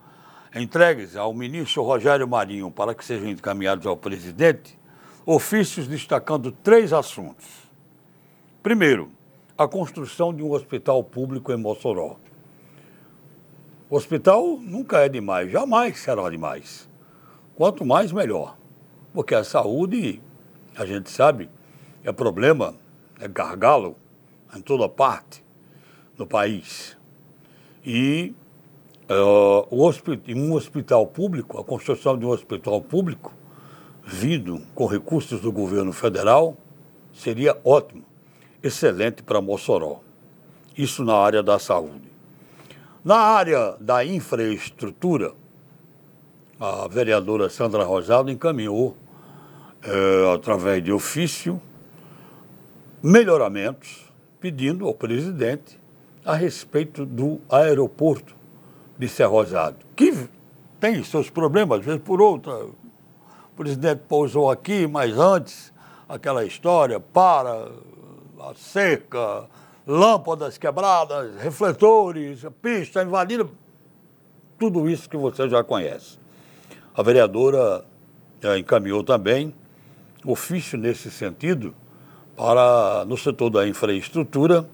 entregues 0.54 1.16
ao 1.16 1.32
ministro 1.32 1.82
Rogério 1.82 2.26
Marinho 2.26 2.70
para 2.70 2.94
que 2.94 3.04
sejam 3.04 3.28
encaminhados 3.28 3.86
ao 3.86 3.96
presidente, 3.96 4.78
ofícios 5.24 5.86
destacando 5.86 6.50
três 6.50 6.92
assuntos. 6.92 7.46
Primeiro, 8.62 9.10
a 9.56 9.68
construção 9.68 10.32
de 10.32 10.42
um 10.42 10.52
hospital 10.52 11.02
público 11.04 11.52
em 11.52 11.56
Mossoró. 11.56 12.16
O 13.88 13.96
hospital 13.96 14.58
nunca 14.58 14.98
é 15.00 15.08
demais, 15.08 15.50
jamais 15.50 15.98
será 15.98 16.28
demais. 16.30 16.88
Quanto 17.54 17.84
mais, 17.84 18.10
melhor. 18.10 18.56
Porque 19.12 19.34
a 19.34 19.44
saúde, 19.44 20.22
a 20.74 20.86
gente 20.86 21.10
sabe, 21.10 21.50
é 22.02 22.10
problema, 22.10 22.74
é 23.20 23.28
gargalo 23.28 23.94
em 24.56 24.60
toda 24.60 24.88
parte 24.88 25.44
do 26.16 26.26
país. 26.26 26.96
E 27.84 28.34
uh, 29.10 29.66
um 29.70 30.54
hospital 30.54 31.06
público, 31.06 31.60
a 31.60 31.64
construção 31.64 32.18
de 32.18 32.24
um 32.24 32.30
hospital 32.30 32.80
público, 32.80 33.34
vindo 34.02 34.62
com 34.74 34.86
recursos 34.86 35.40
do 35.40 35.52
governo 35.52 35.92
federal, 35.92 36.56
seria 37.12 37.58
ótimo, 37.62 38.04
excelente 38.62 39.22
para 39.22 39.40
Mossoró. 39.40 40.00
Isso 40.76 41.04
na 41.04 41.14
área 41.14 41.42
da 41.42 41.58
saúde. 41.58 42.10
Na 43.04 43.16
área 43.16 43.76
da 43.80 44.04
infraestrutura, 44.04 45.32
a 46.58 46.86
vereadora 46.86 47.50
Sandra 47.50 47.82
Rosado 47.82 48.30
encaminhou, 48.30 48.96
eh, 49.82 50.32
através 50.34 50.82
de 50.82 50.92
ofício, 50.92 51.60
melhoramentos, 53.02 54.08
pedindo 54.38 54.86
ao 54.86 54.94
presidente 54.94 55.80
a 56.24 56.34
respeito 56.34 57.04
do 57.04 57.40
aeroporto 57.50 58.34
de 58.96 59.08
Cerrosado, 59.08 59.78
que 59.96 60.28
tem 60.78 61.02
seus 61.02 61.28
problemas, 61.28 61.80
às 61.80 61.84
vezes 61.84 62.02
por 62.02 62.20
outra. 62.20 62.54
O 62.54 63.56
presidente 63.56 64.02
pousou 64.08 64.50
aqui, 64.50 64.86
mas 64.86 65.18
antes, 65.18 65.72
aquela 66.08 66.44
história, 66.44 67.00
para, 67.00 67.70
seca, 68.54 69.48
lâmpadas 69.86 70.58
quebradas, 70.58 71.34
refletores, 71.40 72.44
pista 72.60 73.02
invadida, 73.02 73.48
tudo 74.58 74.88
isso 74.88 75.08
que 75.08 75.16
você 75.16 75.48
já 75.48 75.62
conhece. 75.64 76.18
A 76.94 77.02
vereadora 77.02 77.84
eh, 78.42 78.58
encaminhou 78.58 79.02
também 79.02 79.54
ofício 80.24 80.78
nesse 80.78 81.10
sentido 81.10 81.74
para, 82.36 83.04
no 83.06 83.16
setor 83.16 83.50
da 83.50 83.66
infraestrutura, 83.66 84.68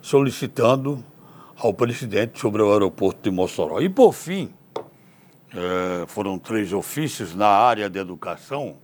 solicitando 0.00 1.04
ao 1.56 1.74
presidente 1.74 2.38
sobre 2.40 2.62
o 2.62 2.72
aeroporto 2.72 3.20
de 3.22 3.30
Mossoró. 3.30 3.80
E, 3.80 3.88
por 3.88 4.12
fim, 4.12 4.52
eh, 5.54 6.04
foram 6.06 6.38
três 6.38 6.72
ofícios 6.72 7.34
na 7.34 7.48
área 7.48 7.88
de 7.88 7.98
educação. 7.98 8.76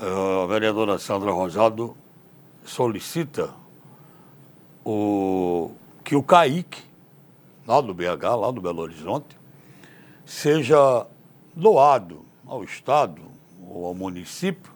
Eh, 0.00 0.42
a 0.44 0.46
vereadora 0.46 0.98
Sandra 0.98 1.32
Rosado 1.32 1.96
solicita 2.64 3.50
o, 4.84 5.72
que 6.04 6.16
o 6.16 6.22
CAIC, 6.22 6.82
lá 7.66 7.80
do 7.80 7.94
BH, 7.94 8.36
lá 8.38 8.50
do 8.50 8.60
Belo 8.60 8.82
Horizonte, 8.82 9.36
seja 10.24 11.06
doado 11.54 12.24
ao 12.46 12.64
Estado 12.64 13.22
ou 13.68 13.86
ao 13.86 13.94
município 13.94 14.72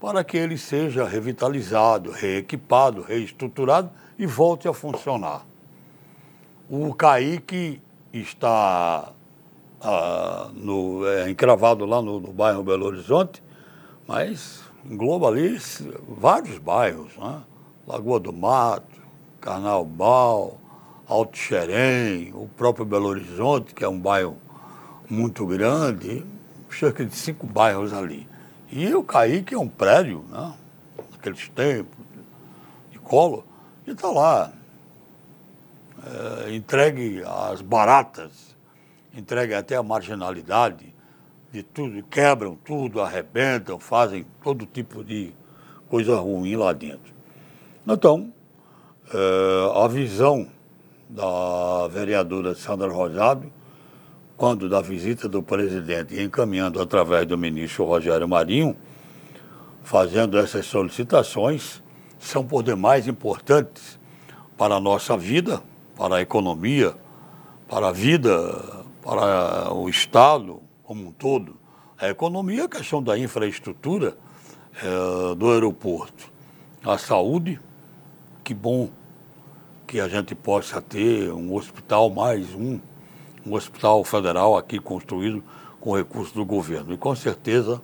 para 0.00 0.24
que 0.24 0.36
ele 0.36 0.56
seja 0.56 1.04
revitalizado, 1.04 2.10
reequipado, 2.10 3.02
reestruturado 3.02 3.90
e 4.18 4.24
volte 4.24 4.66
a 4.66 4.72
funcionar. 4.72 5.44
O 6.70 6.94
CAIC 6.94 7.82
está 8.12 9.12
ah, 9.80 10.50
no, 10.54 11.06
é, 11.06 11.30
encravado 11.30 11.84
lá 11.84 12.00
no, 12.00 12.18
no, 12.18 12.32
bairro 12.32 12.62
Belo 12.62 12.86
Horizonte, 12.86 13.42
mas 14.06 14.62
engloba 14.84 15.28
ali 15.28 15.58
vários 16.08 16.58
bairros, 16.58 17.16
né? 17.16 17.42
Lagoa 17.86 18.20
do 18.20 18.32
Mato, 18.32 19.00
Carnaubal, 19.40 20.58
Alto 21.06 21.36
Xerém, 21.36 22.32
o 22.34 22.48
próprio 22.48 22.84
Belo 22.84 23.08
Horizonte, 23.08 23.74
que 23.74 23.84
é 23.84 23.88
um 23.88 23.98
bairro 23.98 24.36
muito 25.08 25.44
grande, 25.46 26.24
cerca 26.70 27.04
de 27.04 27.14
cinco 27.14 27.46
bairros 27.46 27.92
ali. 27.92 28.28
E 28.70 28.94
o 28.94 29.02
Caíque 29.02 29.54
é 29.54 29.58
um 29.58 29.68
prédio, 29.68 30.24
né? 30.28 30.54
Naqueles 31.10 31.48
tempos, 31.48 31.98
de 32.92 32.98
colo, 33.00 33.44
e 33.86 33.90
está 33.90 34.08
lá. 34.08 34.52
É, 36.46 36.54
entregue 36.54 37.22
às 37.26 37.60
baratas, 37.60 38.56
entregue 39.12 39.52
até 39.52 39.76
a 39.76 39.82
marginalidade 39.82 40.89
de 41.52 41.62
tudo, 41.62 42.02
quebram 42.04 42.56
tudo, 42.64 43.00
arrebentam, 43.00 43.78
fazem 43.78 44.24
todo 44.42 44.66
tipo 44.66 45.02
de 45.02 45.32
coisa 45.88 46.16
ruim 46.16 46.56
lá 46.56 46.72
dentro. 46.72 47.12
Então, 47.86 48.32
é, 49.12 49.84
a 49.84 49.88
visão 49.88 50.46
da 51.08 51.88
vereadora 51.88 52.54
Sandra 52.54 52.88
Rosado 52.88 53.50
quando 54.40 54.70
da 54.70 54.80
visita 54.80 55.28
do 55.28 55.42
presidente 55.42 56.18
encaminhando 56.18 56.80
através 56.80 57.26
do 57.26 57.36
ministro 57.36 57.84
Rogério 57.84 58.26
Marinho, 58.26 58.74
fazendo 59.82 60.38
essas 60.38 60.64
solicitações, 60.64 61.82
são 62.18 62.42
por 62.42 62.62
demais 62.62 63.06
importantes 63.06 64.00
para 64.56 64.76
a 64.76 64.80
nossa 64.80 65.14
vida, 65.14 65.62
para 65.94 66.16
a 66.16 66.20
economia, 66.22 66.94
para 67.68 67.88
a 67.88 67.92
vida, 67.92 68.32
para 69.02 69.74
o 69.74 69.90
Estado 69.90 70.62
como 70.90 71.06
um 71.06 71.12
todo. 71.12 71.54
A 71.96 72.08
economia, 72.08 72.64
a 72.64 72.68
questão 72.68 73.00
da 73.00 73.16
infraestrutura 73.16 74.18
é, 74.82 75.34
do 75.36 75.48
aeroporto. 75.52 76.32
A 76.84 76.98
saúde, 76.98 77.60
que 78.42 78.52
bom 78.52 78.90
que 79.86 80.00
a 80.00 80.08
gente 80.08 80.34
possa 80.34 80.82
ter 80.82 81.30
um 81.30 81.54
hospital 81.54 82.10
mais 82.10 82.52
um 82.56 82.80
um 83.46 83.54
hospital 83.54 84.02
federal 84.02 84.56
aqui 84.56 84.80
construído 84.80 85.44
com 85.80 85.96
recursos 85.96 86.32
do 86.32 86.44
governo. 86.44 86.92
E 86.92 86.98
com 86.98 87.14
certeza, 87.14 87.80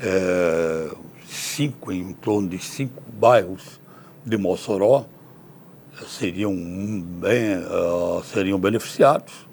é, 0.00 0.90
cinco, 1.24 1.92
em 1.92 2.12
torno 2.12 2.48
de 2.48 2.58
cinco 2.58 3.00
bairros 3.08 3.80
de 4.26 4.36
Mossoró 4.36 5.06
seriam, 6.08 6.52
bem, 6.52 7.58
uh, 7.58 8.20
seriam 8.24 8.58
beneficiados 8.58 9.51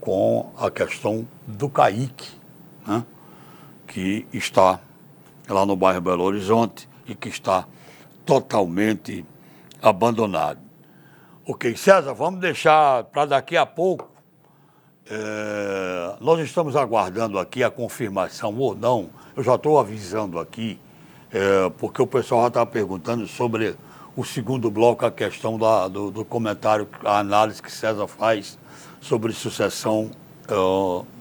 com 0.00 0.50
a 0.56 0.70
questão 0.70 1.26
do 1.46 1.68
CAIC, 1.68 2.28
né, 2.86 3.04
que 3.86 4.26
está 4.32 4.80
lá 5.48 5.66
no 5.66 5.76
bairro 5.76 6.00
Belo 6.00 6.24
Horizonte 6.24 6.88
e 7.06 7.14
que 7.14 7.28
está 7.28 7.66
totalmente 8.24 9.24
abandonado. 9.82 10.60
Ok, 11.46 11.76
César, 11.76 12.14
vamos 12.14 12.40
deixar 12.40 13.04
para 13.04 13.26
daqui 13.26 13.56
a 13.56 13.66
pouco 13.66 14.10
é, 15.12 16.14
nós 16.20 16.38
estamos 16.38 16.76
aguardando 16.76 17.36
aqui 17.36 17.64
a 17.64 17.70
confirmação 17.70 18.56
ou 18.56 18.76
não, 18.76 19.10
eu 19.36 19.42
já 19.42 19.56
estou 19.56 19.76
avisando 19.76 20.38
aqui, 20.38 20.78
é, 21.32 21.68
porque 21.78 22.00
o 22.00 22.06
pessoal 22.06 22.42
já 22.42 22.48
está 22.48 22.66
perguntando 22.66 23.26
sobre 23.26 23.74
o 24.14 24.24
segundo 24.24 24.70
bloco, 24.70 25.04
a 25.04 25.10
questão 25.10 25.58
da, 25.58 25.88
do, 25.88 26.12
do, 26.12 26.24
comentário, 26.24 26.86
a 27.04 27.18
análise 27.18 27.60
que 27.60 27.72
César 27.72 28.06
faz 28.06 28.56
sobre 29.00 29.32
sucessão 29.32 30.10
é, 30.48 30.54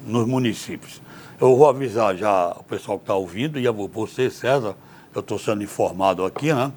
nos 0.05 0.27
municípios. 0.27 1.01
Eu 1.39 1.55
vou 1.55 1.69
avisar 1.69 2.15
já 2.15 2.49
o 2.59 2.63
pessoal 2.63 2.97
que 2.97 3.03
está 3.03 3.15
ouvindo, 3.15 3.57
e 3.59 3.67
você, 3.87 4.29
César, 4.29 4.75
eu 5.15 5.21
estou 5.21 5.39
sendo 5.39 5.63
informado 5.63 6.25
aqui, 6.25 6.53
né? 6.53 6.71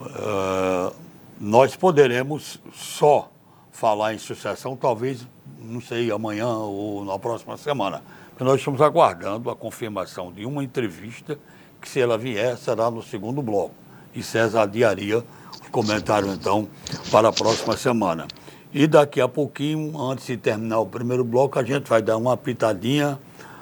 É, 0.00 0.92
nós 1.40 1.74
poderemos 1.74 2.60
só 2.72 3.30
falar 3.72 4.14
em 4.14 4.18
sucessão, 4.18 4.76
talvez 4.76 5.26
não 5.60 5.80
sei, 5.80 6.10
amanhã 6.10 6.48
ou 6.48 7.04
na 7.04 7.18
próxima 7.18 7.56
semana. 7.56 8.02
Nós 8.38 8.58
estamos 8.58 8.80
aguardando 8.80 9.50
a 9.50 9.56
confirmação 9.56 10.32
de 10.32 10.44
uma 10.44 10.62
entrevista 10.62 11.38
que, 11.80 11.88
se 11.88 12.00
ela 12.00 12.18
vier, 12.18 12.56
será 12.56 12.90
no 12.90 13.02
segundo 13.02 13.42
bloco. 13.42 13.74
E 14.14 14.22
César 14.22 14.62
adiaria 14.62 15.18
os 15.18 15.68
comentários, 15.70 16.32
então, 16.34 16.68
para 17.10 17.28
a 17.28 17.32
próxima 17.32 17.76
semana. 17.76 18.26
E 18.74 18.88
daqui 18.88 19.20
a 19.20 19.28
pouquinho, 19.28 19.96
antes 19.96 20.26
de 20.26 20.36
terminar 20.36 20.80
o 20.80 20.86
primeiro 20.86 21.22
bloco, 21.22 21.60
a 21.60 21.62
gente 21.62 21.88
vai 21.88 22.02
dar 22.02 22.16
uma 22.16 22.36
pitadinha. 22.36 23.20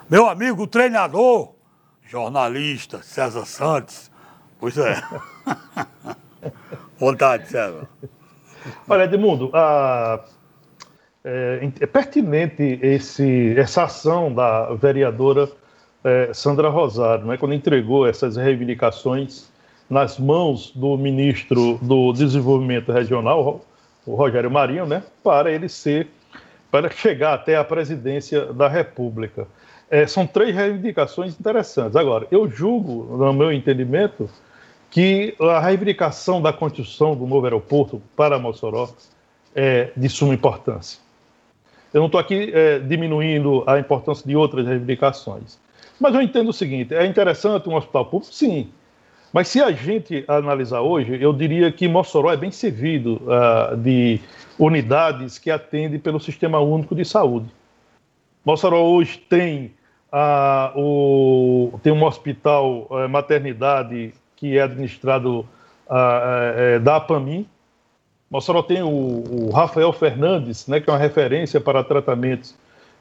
Meu 0.08 0.26
amigo 0.26 0.66
treinador, 0.66 1.50
jornalista, 2.08 3.02
César 3.02 3.44
Santos. 3.44 4.10
Pois 4.58 4.78
é. 4.78 5.02
Vontade, 6.98 7.46
César. 7.46 7.86
Olha, 8.88 9.04
Edmundo, 9.04 9.50
a 9.52 10.24
é, 11.24 11.70
é 11.78 11.86
pertinente 11.86 12.78
esse, 12.82 13.54
essa 13.58 13.84
ação 13.84 14.32
da 14.32 14.72
vereadora 14.74 15.46
é, 16.02 16.32
Sandra 16.32 16.70
Rosário, 16.70 17.26
né, 17.26 17.36
quando 17.36 17.54
entregou 17.54 18.06
essas 18.06 18.36
reivindicações 18.36 19.50
nas 19.90 20.18
mãos 20.18 20.72
do 20.74 20.96
ministro 20.96 21.78
do 21.82 22.14
Desenvolvimento 22.14 22.90
Regional, 22.90 23.60
o 24.06 24.14
Rogério 24.14 24.50
Marinho, 24.50 24.86
né, 24.86 25.02
para 25.22 25.50
ele 25.50 25.68
ser, 25.68 26.08
para 26.70 26.90
chegar 26.90 27.34
até 27.34 27.56
a 27.56 27.64
presidência 27.64 28.46
da 28.52 28.68
República. 28.68 29.46
É, 29.90 30.06
são 30.06 30.26
três 30.26 30.54
reivindicações 30.54 31.38
interessantes. 31.38 31.96
Agora, 31.96 32.26
eu 32.30 32.50
julgo, 32.50 33.16
no 33.16 33.32
meu 33.32 33.52
entendimento, 33.52 34.28
que 34.90 35.34
a 35.40 35.60
reivindicação 35.60 36.40
da 36.40 36.52
construção 36.52 37.14
do 37.14 37.26
novo 37.26 37.44
aeroporto 37.46 38.02
para 38.16 38.38
Mossoró 38.38 38.88
é 39.54 39.90
de 39.96 40.08
suma 40.08 40.34
importância. 40.34 40.98
Eu 41.92 42.00
não 42.00 42.06
estou 42.06 42.20
aqui 42.20 42.50
é, 42.54 42.78
diminuindo 42.78 43.64
a 43.66 43.78
importância 43.78 44.26
de 44.26 44.34
outras 44.34 44.66
reivindicações. 44.66 45.58
Mas 46.00 46.14
eu 46.14 46.22
entendo 46.22 46.48
o 46.48 46.52
seguinte: 46.52 46.94
é 46.94 47.04
interessante 47.06 47.68
um 47.68 47.76
hospital 47.76 48.06
público? 48.06 48.34
Sim. 48.34 48.70
Mas 49.32 49.48
se 49.48 49.62
a 49.62 49.72
gente 49.72 50.24
analisar 50.28 50.82
hoje, 50.82 51.16
eu 51.20 51.32
diria 51.32 51.72
que 51.72 51.88
Mossoró 51.88 52.30
é 52.30 52.36
bem 52.36 52.50
servido 52.50 53.20
uh, 53.22 53.76
de 53.76 54.20
unidades 54.58 55.38
que 55.38 55.50
atendem 55.50 55.98
pelo 55.98 56.20
Sistema 56.20 56.60
Único 56.60 56.94
de 56.94 57.04
Saúde. 57.04 57.46
Mossoró 58.44 58.82
hoje 58.82 59.18
tem, 59.18 59.72
uh, 60.12 60.78
o, 60.78 61.80
tem 61.82 61.92
um 61.92 62.04
hospital 62.04 62.86
uh, 62.90 63.08
maternidade 63.08 64.12
que 64.36 64.58
é 64.58 64.62
administrado 64.62 65.46
uh, 65.86 66.80
da 66.80 66.96
APAMI. 66.96 67.48
Mossoró 68.30 68.62
tem 68.62 68.82
o, 68.82 68.88
o, 68.88 69.50
Rafael 69.50 69.92
Fernandes, 69.92 70.66
né, 70.66 70.80
que 70.80 70.90
é 70.90 70.92
uma 70.92 70.98
referência 70.98 71.60
para 71.60 71.82
tratamentos 71.82 72.54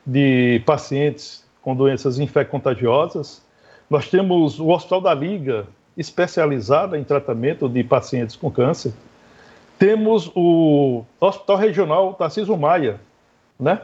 de 0.06 0.62
pacientes 0.66 1.46
com 1.62 1.76
doenças 1.76 2.20
infecto-contagiosas. 2.20 3.46
Nós 3.90 4.10
temos 4.10 4.60
o 4.60 4.70
Hospital 4.70 5.02
da 5.02 5.14
Liga, 5.14 5.68
especializada 5.98 6.98
em 6.98 7.04
tratamento 7.04 7.68
de 7.68 7.84
pacientes 7.84 8.36
com 8.36 8.50
câncer. 8.50 8.94
Temos 9.78 10.32
o 10.36 11.04
Hospital 11.20 11.58
Regional 11.58 12.14
Tarcísio 12.14 12.56
Maia, 12.56 13.00
né? 13.60 13.82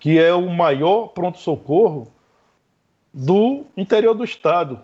que 0.00 0.18
é 0.18 0.32
o 0.34 0.48
maior 0.50 1.08
pronto-socorro 1.08 2.08
do 3.12 3.64
interior 3.76 4.14
do 4.14 4.24
estado. 4.24 4.80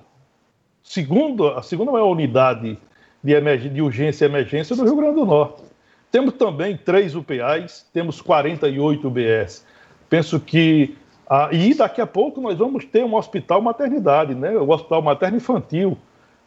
Segundo, 0.83 1.49
a 1.49 1.63
segunda 1.63 1.93
maior 1.93 2.11
unidade 2.11 2.79
de, 3.23 3.69
de 3.69 3.83
urgência 3.83 4.25
e 4.25 4.29
emergência 4.29 4.75
do 4.75 4.85
Rio 4.85 4.97
Grande 4.97 5.17
do 5.17 5.27
Norte. 5.27 5.63
Temos 6.11 6.35
também 6.35 6.77
três 6.77 7.15
UPAs, 7.15 7.87
temos 7.93 8.21
48 8.21 9.07
UBS. 9.07 9.65
Penso 10.09 10.41
que. 10.41 10.97
Ah, 11.29 11.49
e 11.53 11.73
daqui 11.75 12.01
a 12.01 12.07
pouco 12.07 12.41
nós 12.41 12.59
vamos 12.59 12.85
ter 12.85 13.05
um 13.05 13.15
hospital 13.15 13.63
maternidade, 13.63 14.35
né? 14.35 14.51
o 14.57 14.69
Hospital 14.69 15.01
Materno 15.01 15.37
Infantil, 15.37 15.97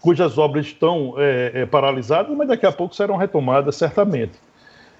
cujas 0.03 0.37
obras 0.37 0.65
estão 0.65 1.15
é, 1.17 1.61
é, 1.61 1.65
paralisadas, 1.65 2.35
mas 2.35 2.45
daqui 2.45 2.65
a 2.65 2.73
pouco 2.73 2.93
serão 2.93 3.15
retomadas 3.15 3.77
certamente. 3.77 4.33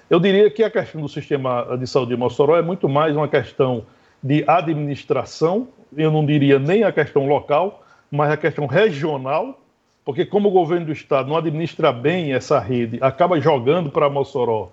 Eu 0.08 0.18
diria 0.18 0.50
que 0.50 0.64
a 0.64 0.70
questão 0.70 1.02
do 1.02 1.10
sistema 1.10 1.76
de 1.78 1.86
saúde 1.86 2.12
de 2.12 2.16
Mossoró 2.16 2.56
é 2.56 2.62
muito 2.62 2.88
mais 2.88 3.14
uma 3.14 3.28
questão 3.28 3.84
de 4.22 4.42
administração, 4.46 5.68
eu 5.94 6.10
não 6.10 6.24
diria 6.24 6.58
nem 6.58 6.84
a 6.84 6.90
questão 6.90 7.26
local, 7.26 7.84
mas 8.10 8.30
a 8.30 8.36
questão 8.38 8.64
regional, 8.66 9.60
porque 10.06 10.24
como 10.24 10.48
o 10.48 10.50
governo 10.50 10.86
do 10.86 10.92
estado 10.92 11.28
não 11.28 11.36
administra 11.36 11.92
bem 11.92 12.32
essa 12.32 12.58
rede, 12.58 12.96
acaba 13.02 13.38
jogando 13.38 13.90
para 13.90 14.08
Mossoró 14.08 14.72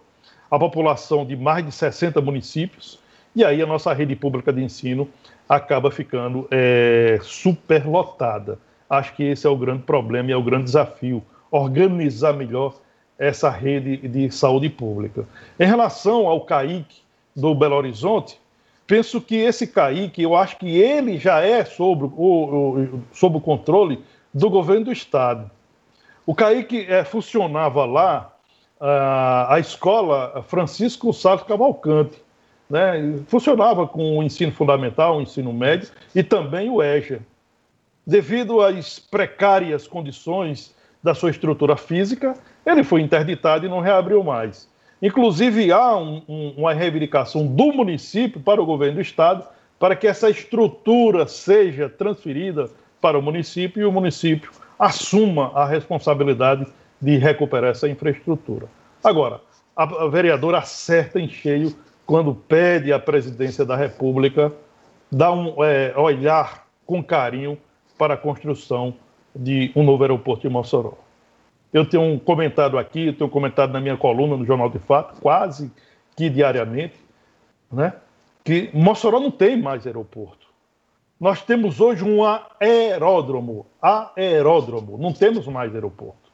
a 0.49 0.57
população 0.57 1.25
de 1.25 1.35
mais 1.35 1.65
de 1.65 1.73
60 1.73 2.21
municípios, 2.21 3.01
e 3.35 3.43
aí 3.43 3.61
a 3.61 3.65
nossa 3.65 3.91
rede 3.91 4.15
pública 4.15 4.53
de 4.53 4.63
ensino 4.63 5.09
acaba 5.49 5.91
ficando 5.91 6.47
é, 6.49 7.19
superlotada. 7.21 8.57
Acho 8.91 9.15
que 9.15 9.23
esse 9.23 9.47
é 9.47 9.49
o 9.49 9.55
grande 9.55 9.83
problema 9.83 10.29
e 10.29 10.33
é 10.33 10.35
o 10.35 10.43
grande 10.43 10.65
desafio, 10.65 11.23
organizar 11.49 12.33
melhor 12.33 12.73
essa 13.17 13.49
rede 13.49 13.95
de 13.95 14.29
saúde 14.29 14.69
pública. 14.69 15.25
Em 15.57 15.65
relação 15.65 16.27
ao 16.27 16.41
CAIC 16.41 16.97
do 17.33 17.55
Belo 17.55 17.77
Horizonte, 17.77 18.37
penso 18.85 19.21
que 19.21 19.37
esse 19.37 19.65
CAIC, 19.65 20.21
eu 20.21 20.35
acho 20.35 20.57
que 20.57 20.77
ele 20.77 21.17
já 21.17 21.39
é 21.39 21.63
sob 21.63 22.11
o, 22.17 22.99
sob 23.13 23.37
o 23.37 23.39
controle 23.39 24.03
do 24.33 24.49
governo 24.49 24.83
do 24.83 24.91
Estado. 24.91 25.49
O 26.25 26.35
CAIC 26.35 26.85
é, 26.89 27.05
funcionava 27.05 27.85
lá, 27.85 28.33
a, 28.77 29.53
a 29.55 29.59
escola 29.59 30.43
Francisco 30.49 31.13
Salles 31.13 31.43
Cavalcante, 31.43 32.21
né? 32.69 33.17
funcionava 33.27 33.87
com 33.87 34.17
o 34.17 34.23
ensino 34.23 34.51
fundamental, 34.51 35.17
o 35.17 35.21
ensino 35.21 35.53
médio 35.53 35.89
e 36.13 36.21
também 36.21 36.69
o 36.69 36.83
EJA 36.83 37.21
devido 38.05 38.61
às 38.61 38.99
precárias 38.99 39.87
condições 39.87 40.73
da 41.03 41.13
sua 41.13 41.31
estrutura 41.31 41.75
física, 41.75 42.35
ele 42.65 42.83
foi 42.83 43.01
interditado 43.01 43.65
e 43.65 43.69
não 43.69 43.79
reabriu 43.79 44.23
mais. 44.23 44.69
Inclusive, 45.01 45.71
há 45.71 45.97
um, 45.97 46.21
um, 46.27 46.53
uma 46.57 46.73
reivindicação 46.73 47.47
do 47.47 47.73
município 47.73 48.39
para 48.39 48.61
o 48.61 48.65
governo 48.65 48.95
do 48.95 49.01
estado 49.01 49.45
para 49.79 49.95
que 49.95 50.05
essa 50.05 50.29
estrutura 50.29 51.27
seja 51.27 51.89
transferida 51.89 52.69
para 53.01 53.17
o 53.17 53.21
município 53.21 53.81
e 53.81 53.85
o 53.85 53.91
município 53.91 54.51
assuma 54.77 55.51
a 55.55 55.65
responsabilidade 55.65 56.67
de 57.01 57.17
recuperar 57.17 57.71
essa 57.71 57.89
infraestrutura. 57.89 58.67
Agora, 59.03 59.41
a, 59.75 60.07
vereadora 60.07 60.59
acerta 60.59 61.19
em 61.19 61.27
cheio 61.27 61.75
quando 62.05 62.35
pede 62.35 62.93
à 62.93 62.99
presidência 62.99 63.65
da 63.65 63.75
República 63.75 64.53
dar 65.11 65.31
um 65.31 65.63
é, 65.63 65.93
olhar 65.97 66.67
com 66.85 67.03
carinho 67.03 67.57
para 68.01 68.15
a 68.15 68.17
construção 68.17 68.95
de 69.35 69.71
um 69.75 69.83
novo 69.83 70.01
aeroporto 70.01 70.47
em 70.47 70.49
Mossoró. 70.49 70.93
Eu 71.71 71.87
tenho 71.87 72.01
um 72.01 72.17
comentário 72.17 72.79
aqui, 72.79 73.05
eu 73.05 73.13
tenho 73.13 73.27
um 73.27 73.31
comentário 73.31 73.71
na 73.71 73.79
minha 73.79 73.95
coluna 73.95 74.35
no 74.35 74.43
Jornal 74.43 74.71
de 74.71 74.79
Fato, 74.79 75.21
quase 75.21 75.71
que 76.17 76.27
diariamente, 76.27 76.95
né? 77.71 77.93
que 78.43 78.71
Mossoró 78.73 79.19
não 79.19 79.29
tem 79.29 79.55
mais 79.55 79.85
aeroporto. 79.85 80.47
Nós 81.19 81.43
temos 81.43 81.79
hoje 81.79 82.03
um 82.03 82.21
aeródromo, 82.59 83.67
aeródromo, 83.79 84.97
não 84.97 85.13
temos 85.13 85.45
mais 85.45 85.71
aeroporto. 85.75 86.31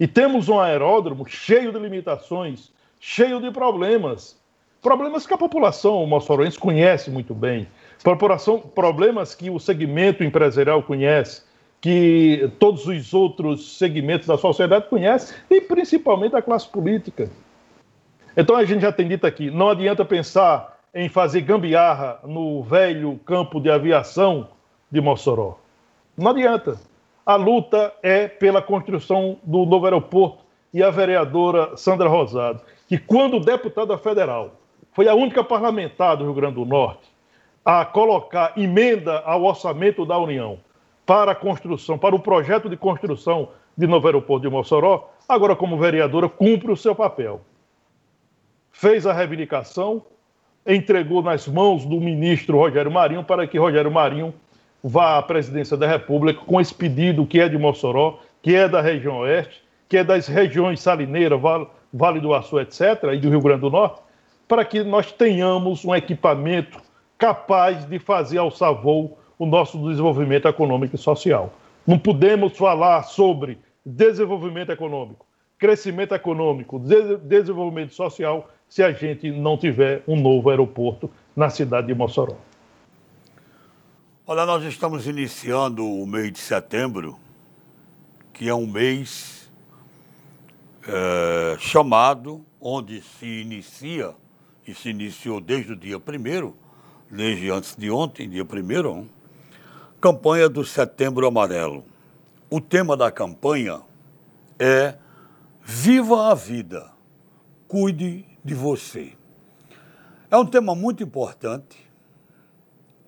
E 0.00 0.08
temos 0.08 0.48
um 0.48 0.58
aeródromo 0.58 1.24
cheio 1.24 1.70
de 1.70 1.78
limitações, 1.78 2.72
cheio 2.98 3.40
de 3.40 3.52
problemas. 3.52 4.36
Problemas 4.82 5.24
que 5.24 5.32
a 5.32 5.38
população 5.38 6.04
moçoroense 6.04 6.58
conhece 6.58 7.12
muito 7.12 7.32
bem 7.32 7.68
problemas 8.74 9.34
que 9.34 9.50
o 9.50 9.58
segmento 9.58 10.22
empresarial 10.22 10.82
conhece, 10.82 11.42
que 11.80 12.52
todos 12.58 12.86
os 12.86 13.12
outros 13.12 13.78
segmentos 13.78 14.28
da 14.28 14.38
sociedade 14.38 14.88
conhecem, 14.88 15.36
e 15.50 15.60
principalmente 15.60 16.36
a 16.36 16.42
classe 16.42 16.68
política. 16.68 17.28
Então 18.36 18.54
a 18.54 18.64
gente 18.64 18.82
já 18.82 18.92
tem 18.92 19.08
dito 19.08 19.26
aqui: 19.26 19.50
não 19.50 19.70
adianta 19.70 20.04
pensar 20.04 20.78
em 20.94 21.08
fazer 21.08 21.40
gambiarra 21.40 22.20
no 22.24 22.62
velho 22.62 23.18
campo 23.24 23.60
de 23.60 23.70
aviação 23.70 24.48
de 24.90 25.00
Mossoró. 25.00 25.58
Não 26.16 26.30
adianta. 26.30 26.78
A 27.24 27.34
luta 27.34 27.92
é 28.04 28.28
pela 28.28 28.62
construção 28.62 29.36
do 29.42 29.66
novo 29.66 29.84
aeroporto 29.84 30.44
e 30.72 30.80
a 30.80 30.90
vereadora 30.90 31.76
Sandra 31.76 32.08
Rosado, 32.08 32.60
que 32.88 32.98
quando 32.98 33.40
deputada 33.40 33.98
federal 33.98 34.52
foi 34.92 35.08
a 35.08 35.14
única 35.14 35.42
parlamentar 35.42 36.16
do 36.16 36.22
Rio 36.22 36.34
Grande 36.34 36.54
do 36.54 36.64
Norte 36.64 37.15
a 37.66 37.84
colocar 37.84 38.52
emenda 38.56 39.18
ao 39.24 39.42
orçamento 39.42 40.06
da 40.06 40.16
União 40.16 40.60
para 41.04 41.32
a 41.32 41.34
construção, 41.34 41.98
para 41.98 42.14
o 42.14 42.20
projeto 42.20 42.68
de 42.68 42.76
construção 42.76 43.48
de 43.76 43.88
novo 43.88 44.06
aeroporto 44.06 44.48
de 44.48 44.54
Mossoró, 44.54 45.10
agora, 45.28 45.56
como 45.56 45.76
vereadora, 45.76 46.28
cumpre 46.28 46.70
o 46.70 46.76
seu 46.76 46.94
papel. 46.94 47.40
Fez 48.70 49.04
a 49.04 49.12
reivindicação, 49.12 50.04
entregou 50.64 51.22
nas 51.22 51.48
mãos 51.48 51.84
do 51.84 52.00
ministro 52.00 52.56
Rogério 52.56 52.90
Marinho 52.90 53.24
para 53.24 53.48
que 53.48 53.58
Rogério 53.58 53.90
Marinho 53.90 54.32
vá 54.82 55.18
à 55.18 55.22
presidência 55.22 55.76
da 55.76 55.88
República 55.88 56.40
com 56.46 56.60
esse 56.60 56.72
pedido 56.72 57.26
que 57.26 57.40
é 57.40 57.48
de 57.48 57.58
Mossoró, 57.58 58.20
que 58.42 58.54
é 58.54 58.68
da 58.68 58.80
região 58.80 59.18
oeste, 59.18 59.64
que 59.88 59.96
é 59.96 60.04
das 60.04 60.28
regiões 60.28 60.80
Salineira, 60.80 61.36
Vale 61.92 62.20
do 62.20 62.32
Açu, 62.32 62.60
etc., 62.60 63.10
e 63.12 63.18
do 63.18 63.28
Rio 63.28 63.40
Grande 63.40 63.62
do 63.62 63.70
Norte, 63.70 64.00
para 64.46 64.64
que 64.64 64.84
nós 64.84 65.10
tenhamos 65.10 65.84
um 65.84 65.92
equipamento 65.92 66.85
capaz 67.18 67.84
de 67.86 67.98
fazer 67.98 68.38
alçar 68.38 68.74
voo 68.74 69.18
o 69.38 69.46
nosso 69.46 69.78
desenvolvimento 69.88 70.48
econômico 70.48 70.96
e 70.96 70.98
social. 70.98 71.52
Não 71.86 71.98
podemos 71.98 72.56
falar 72.56 73.02
sobre 73.04 73.58
desenvolvimento 73.84 74.72
econômico, 74.72 75.26
crescimento 75.58 76.14
econômico, 76.14 76.78
desenvolvimento 76.78 77.94
social 77.94 78.48
se 78.68 78.82
a 78.82 78.92
gente 78.92 79.30
não 79.30 79.56
tiver 79.56 80.02
um 80.06 80.20
novo 80.20 80.50
aeroporto 80.50 81.10
na 81.34 81.48
cidade 81.48 81.86
de 81.86 81.94
Mossoró. 81.94 82.36
Olha, 84.26 84.44
nós 84.44 84.64
estamos 84.64 85.06
iniciando 85.06 85.86
o 85.86 86.04
mês 86.04 86.32
de 86.32 86.40
setembro, 86.40 87.16
que 88.32 88.48
é 88.48 88.54
um 88.54 88.66
mês 88.66 89.48
é, 90.88 91.56
chamado, 91.60 92.44
onde 92.60 93.00
se 93.00 93.42
inicia 93.42 94.14
e 94.66 94.74
se 94.74 94.90
iniciou 94.90 95.40
desde 95.40 95.74
o 95.74 95.76
dia 95.76 95.96
1 95.98 96.65
desde 97.10 97.50
antes 97.50 97.76
de 97.76 97.90
ontem, 97.90 98.28
dia 98.28 98.44
1 98.44 99.08
campanha 100.00 100.48
do 100.48 100.64
Setembro 100.64 101.26
Amarelo. 101.26 101.84
O 102.50 102.60
tema 102.60 102.96
da 102.96 103.10
campanha 103.10 103.80
é 104.58 104.96
Viva 105.62 106.30
a 106.30 106.34
Vida, 106.34 106.92
cuide 107.66 108.24
de 108.44 108.54
você. 108.54 109.14
É 110.30 110.36
um 110.36 110.46
tema 110.46 110.74
muito 110.74 111.02
importante, 111.02 111.90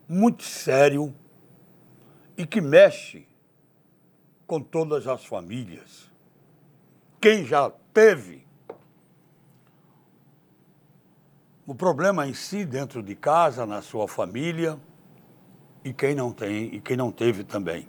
muito 0.09 0.43
sério 0.43 1.15
e 2.37 2.47
que 2.47 2.61
mexe 2.61 3.29
com 4.47 4.61
todas 4.61 5.07
as 5.07 5.25
famílias. 5.25 6.11
Quem 7.21 7.45
já 7.45 7.71
teve 7.93 8.48
o 11.69 11.75
problema 11.75 12.27
em 12.27 12.33
si 12.33 12.65
dentro 12.65 13.03
de 13.03 13.15
casa, 13.15 13.67
na 13.67 13.83
sua 13.83 14.09
família, 14.09 14.79
e 15.85 15.93
quem 15.93 16.15
não 16.15 16.33
tem 16.33 16.75
e 16.75 16.81
quem 16.81 16.97
não 16.97 17.13
teve 17.13 17.45
também. 17.45 17.87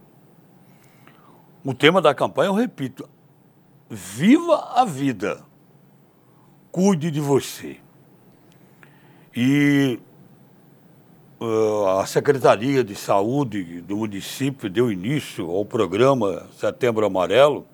O 1.64 1.74
tema 1.74 2.02
da 2.02 2.14
campanha, 2.14 2.50
eu 2.50 2.54
repito, 2.54 3.08
viva 3.90 4.74
a 4.76 4.84
vida. 4.84 5.46
Cuide 6.70 7.10
de 7.10 7.22
você. 7.22 7.78
E 9.34 9.98
uh, 11.40 12.00
a 12.02 12.06
Secretaria 12.06 12.84
de 12.84 12.96
Saúde 12.96 13.80
do 13.80 13.96
município 13.96 14.70
deu 14.70 14.92
início 14.92 15.50
ao 15.50 15.64
programa 15.64 16.48
Setembro 16.52 17.06
Amarelo, 17.06 17.66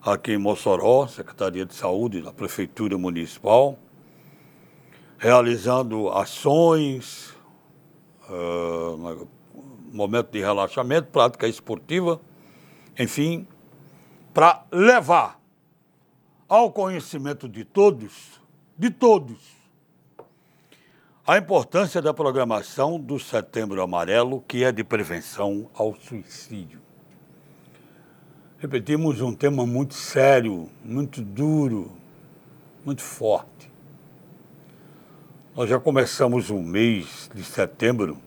aqui 0.00 0.32
em 0.32 0.38
Mossoró, 0.38 1.06
Secretaria 1.06 1.66
de 1.66 1.74
Saúde 1.74 2.22
da 2.22 2.32
Prefeitura 2.32 2.96
Municipal 2.96 3.78
realizando 5.18 6.08
ações, 6.10 7.34
uh, 8.28 9.28
momento 9.92 10.30
de 10.30 10.40
relaxamento, 10.40 11.08
prática 11.08 11.46
esportiva, 11.46 12.20
enfim, 12.98 13.46
para 14.32 14.64
levar 14.70 15.40
ao 16.48 16.70
conhecimento 16.70 17.48
de 17.48 17.64
todos, 17.64 18.40
de 18.76 18.90
todos, 18.90 19.54
a 21.26 21.38
importância 21.38 22.02
da 22.02 22.12
programação 22.12 23.00
do 23.00 23.18
Setembro 23.18 23.80
Amarelo, 23.80 24.44
que 24.46 24.62
é 24.62 24.70
de 24.70 24.84
prevenção 24.84 25.70
ao 25.74 25.94
suicídio. 25.94 26.82
Repetimos 28.58 29.20
um 29.20 29.34
tema 29.34 29.64
muito 29.66 29.94
sério, 29.94 30.70
muito 30.84 31.22
duro, 31.22 31.92
muito 32.84 33.02
forte. 33.02 33.73
Nós 35.56 35.70
já 35.70 35.78
começamos 35.78 36.50
o 36.50 36.58
mês 36.58 37.30
de 37.32 37.44
setembro, 37.44 38.18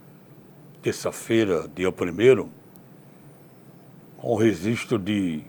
terça-feira, 0.81 1.67
dia 1.67 1.89
1 1.89 2.49
com 4.15 4.31
o 4.31 4.37
registro 4.37 4.97
de 4.97 5.43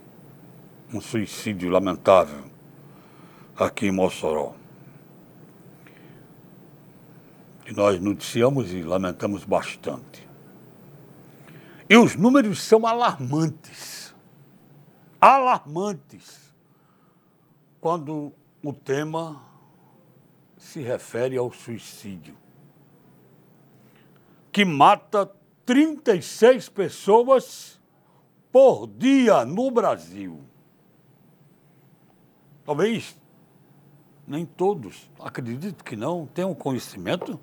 um 0.92 1.00
suicídio 1.00 1.70
lamentável 1.70 2.50
aqui 3.56 3.86
em 3.86 3.92
Mossoró. 3.92 4.56
E 7.64 7.72
nós 7.72 8.00
noticiamos 8.00 8.72
e 8.72 8.82
lamentamos 8.82 9.44
bastante. 9.44 10.28
E 11.88 11.96
os 11.96 12.16
números 12.16 12.60
são 12.60 12.84
alarmantes. 12.88 14.12
Alarmantes. 15.20 16.52
Quando 17.80 18.32
o 18.64 18.72
tema 18.72 19.47
se 20.68 20.82
refere 20.82 21.34
ao 21.38 21.50
suicídio, 21.50 22.36
que 24.52 24.66
mata 24.66 25.30
36 25.64 26.68
pessoas 26.68 27.80
por 28.52 28.86
dia 28.86 29.46
no 29.46 29.70
Brasil. 29.70 30.42
Talvez 32.66 33.16
nem 34.26 34.44
todos, 34.44 35.10
acredito 35.18 35.82
que 35.82 35.96
não, 35.96 36.26
tenham 36.26 36.54
conhecimento, 36.54 37.40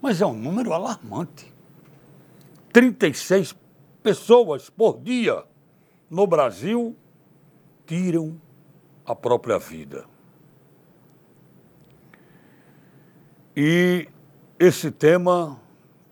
mas 0.00 0.20
é 0.20 0.26
um 0.26 0.38
número 0.38 0.72
alarmante. 0.72 1.52
36 2.72 3.56
pessoas 4.04 4.70
por 4.70 5.00
dia 5.00 5.44
no 6.08 6.28
Brasil 6.28 6.94
tiram 7.84 8.40
a 9.04 9.16
própria 9.16 9.58
vida. 9.58 10.06
E 13.60 14.06
esse 14.56 14.88
tema 14.88 15.60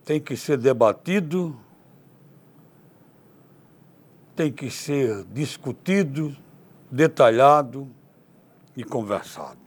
tem 0.03 0.19
que 0.19 0.35
ser 0.35 0.57
debatido, 0.57 1.57
tem 4.35 4.51
que 4.51 4.69
ser 4.69 5.23
discutido, 5.31 6.35
detalhado 6.91 7.89
e 8.75 8.83
conversado. 8.83 9.61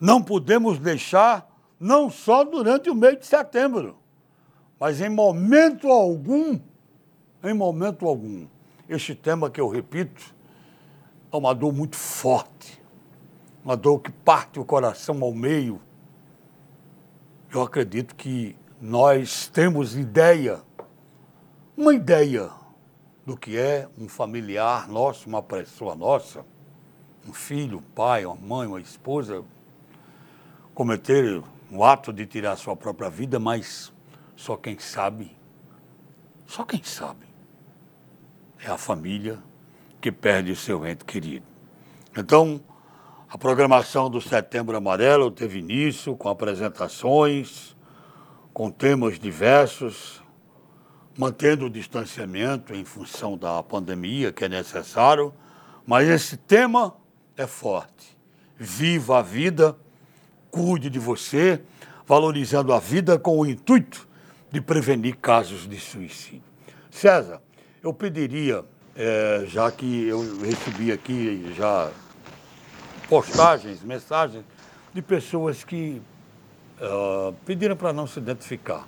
Não 0.00 0.22
podemos 0.22 0.78
deixar, 0.78 1.46
não 1.78 2.08
só 2.08 2.42
durante 2.42 2.88
o 2.88 2.94
mês 2.94 3.18
de 3.18 3.26
setembro, 3.26 3.98
mas 4.80 5.02
em 5.02 5.10
momento 5.10 5.88
algum, 5.88 6.58
em 7.42 7.52
momento 7.52 8.08
algum, 8.08 8.46
este 8.88 9.14
tema 9.14 9.50
que 9.50 9.60
eu 9.60 9.68
repito 9.68 10.34
é 11.30 11.36
uma 11.36 11.54
dor 11.54 11.70
muito 11.70 11.96
forte, 11.96 12.82
uma 13.62 13.76
dor 13.76 13.98
que 13.98 14.10
parte 14.10 14.58
o 14.58 14.64
coração 14.64 15.22
ao 15.22 15.34
meio 15.34 15.78
eu 17.54 17.62
acredito 17.62 18.16
que 18.16 18.56
nós 18.80 19.46
temos 19.46 19.96
ideia, 19.96 20.60
uma 21.76 21.94
ideia 21.94 22.50
do 23.24 23.36
que 23.36 23.56
é 23.56 23.88
um 23.96 24.08
familiar 24.08 24.88
nosso, 24.88 25.28
uma 25.28 25.40
pessoa 25.40 25.94
nossa, 25.94 26.44
um 27.26 27.32
filho, 27.32 27.78
um 27.78 27.82
pai, 27.82 28.26
uma 28.26 28.34
mãe, 28.34 28.66
uma 28.66 28.80
esposa, 28.80 29.44
cometer 30.74 31.42
o 31.70 31.84
ato 31.84 32.12
de 32.12 32.26
tirar 32.26 32.56
sua 32.56 32.74
própria 32.74 33.08
vida, 33.08 33.38
mas 33.38 33.92
só 34.34 34.56
quem 34.56 34.76
sabe, 34.80 35.36
só 36.46 36.64
quem 36.64 36.82
sabe, 36.82 37.26
é 38.58 38.68
a 38.68 38.76
família 38.76 39.38
que 40.00 40.10
perde 40.10 40.56
seu 40.56 40.84
ente 40.84 41.04
querido. 41.04 41.46
Então, 42.16 42.60
a 43.34 43.36
programação 43.36 44.08
do 44.08 44.20
Setembro 44.20 44.76
Amarelo 44.76 45.28
teve 45.28 45.58
início 45.58 46.14
com 46.14 46.28
apresentações, 46.28 47.74
com 48.52 48.70
temas 48.70 49.18
diversos, 49.18 50.22
mantendo 51.18 51.66
o 51.66 51.70
distanciamento 51.70 52.72
em 52.72 52.84
função 52.84 53.36
da 53.36 53.60
pandemia 53.60 54.30
que 54.32 54.44
é 54.44 54.48
necessário, 54.48 55.34
mas 55.84 56.08
esse 56.08 56.36
tema 56.36 56.94
é 57.36 57.44
forte. 57.44 58.16
Viva 58.56 59.18
a 59.18 59.22
vida, 59.22 59.76
cuide 60.48 60.88
de 60.88 61.00
você, 61.00 61.60
valorizando 62.06 62.72
a 62.72 62.78
vida 62.78 63.18
com 63.18 63.40
o 63.40 63.44
intuito 63.44 64.06
de 64.48 64.60
prevenir 64.60 65.16
casos 65.16 65.68
de 65.68 65.80
suicídio. 65.80 66.44
César, 66.88 67.42
eu 67.82 67.92
pediria, 67.92 68.64
é, 68.94 69.42
já 69.48 69.72
que 69.72 70.06
eu 70.06 70.20
recebi 70.40 70.92
aqui 70.92 71.52
já 71.56 71.90
postagens, 73.08 73.82
mensagens 73.82 74.44
de 74.92 75.02
pessoas 75.02 75.64
que 75.64 76.00
uh, 76.80 77.34
pediram 77.44 77.76
para 77.76 77.92
não 77.92 78.06
se 78.06 78.18
identificar. 78.18 78.86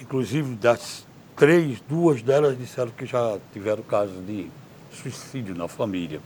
Inclusive, 0.00 0.54
das 0.54 1.06
três, 1.36 1.80
duas 1.88 2.22
delas 2.22 2.58
disseram 2.58 2.90
que 2.90 3.06
já 3.06 3.38
tiveram 3.52 3.82
casos 3.82 4.24
de 4.26 4.50
suicídio 4.92 5.54
na 5.54 5.68
família. 5.68 6.20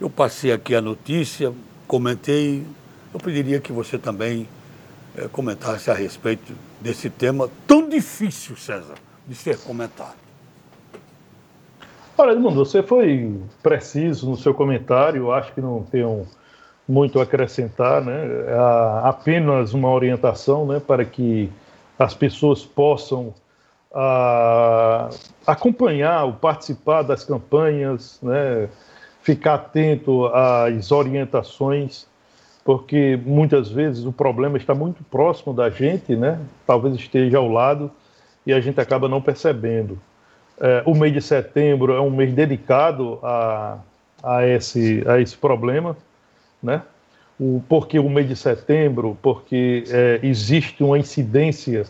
Eu 0.00 0.10
passei 0.10 0.52
aqui 0.52 0.74
a 0.74 0.80
notícia, 0.80 1.52
comentei, 1.86 2.66
eu 3.12 3.20
pediria 3.20 3.60
que 3.60 3.72
você 3.72 3.98
também 3.98 4.48
eh, 5.16 5.28
comentasse 5.30 5.90
a 5.90 5.94
respeito 5.94 6.52
desse 6.80 7.08
tema 7.08 7.48
tão 7.66 7.88
difícil, 7.88 8.56
César, 8.56 8.96
de 9.26 9.34
ser 9.34 9.58
comentado. 9.58 10.23
Olha, 12.16 12.30
Edmundo, 12.30 12.64
você 12.64 12.80
foi 12.80 13.40
preciso 13.60 14.30
no 14.30 14.36
seu 14.36 14.54
comentário, 14.54 15.32
acho 15.32 15.52
que 15.52 15.60
não 15.60 15.82
tenho 15.82 16.24
muito 16.88 17.18
a 17.18 17.24
acrescentar, 17.24 18.02
né? 18.02 18.24
É 18.46 19.08
apenas 19.08 19.74
uma 19.74 19.90
orientação 19.90 20.64
né, 20.64 20.80
para 20.80 21.04
que 21.04 21.50
as 21.98 22.14
pessoas 22.14 22.64
possam 22.64 23.34
a, 23.92 25.08
acompanhar 25.44 26.24
ou 26.24 26.34
participar 26.34 27.02
das 27.02 27.24
campanhas, 27.24 28.20
né, 28.22 28.68
ficar 29.20 29.54
atento 29.54 30.26
às 30.26 30.92
orientações, 30.92 32.06
porque 32.64 33.18
muitas 33.24 33.68
vezes 33.68 34.04
o 34.04 34.12
problema 34.12 34.56
está 34.56 34.74
muito 34.74 35.02
próximo 35.04 35.52
da 35.52 35.68
gente, 35.68 36.14
né? 36.14 36.40
talvez 36.66 36.94
esteja 36.94 37.38
ao 37.38 37.48
lado 37.48 37.90
e 38.46 38.52
a 38.52 38.60
gente 38.60 38.80
acaba 38.80 39.08
não 39.08 39.20
percebendo. 39.20 39.98
É, 40.60 40.82
o 40.86 40.94
mês 40.94 41.12
de 41.12 41.20
setembro 41.20 41.92
é 41.92 42.00
um 42.00 42.10
mês 42.10 42.32
dedicado 42.32 43.18
a, 43.22 43.78
a, 44.22 44.46
esse, 44.46 45.02
a 45.06 45.20
esse 45.20 45.36
problema, 45.36 45.96
né? 46.62 46.82
o 47.38 47.62
porquê 47.68 47.98
o 47.98 48.08
mês 48.08 48.28
de 48.28 48.36
setembro, 48.36 49.18
porque 49.20 49.84
é, 49.88 50.20
existe 50.22 50.82
uma 50.84 50.98
incidência 50.98 51.84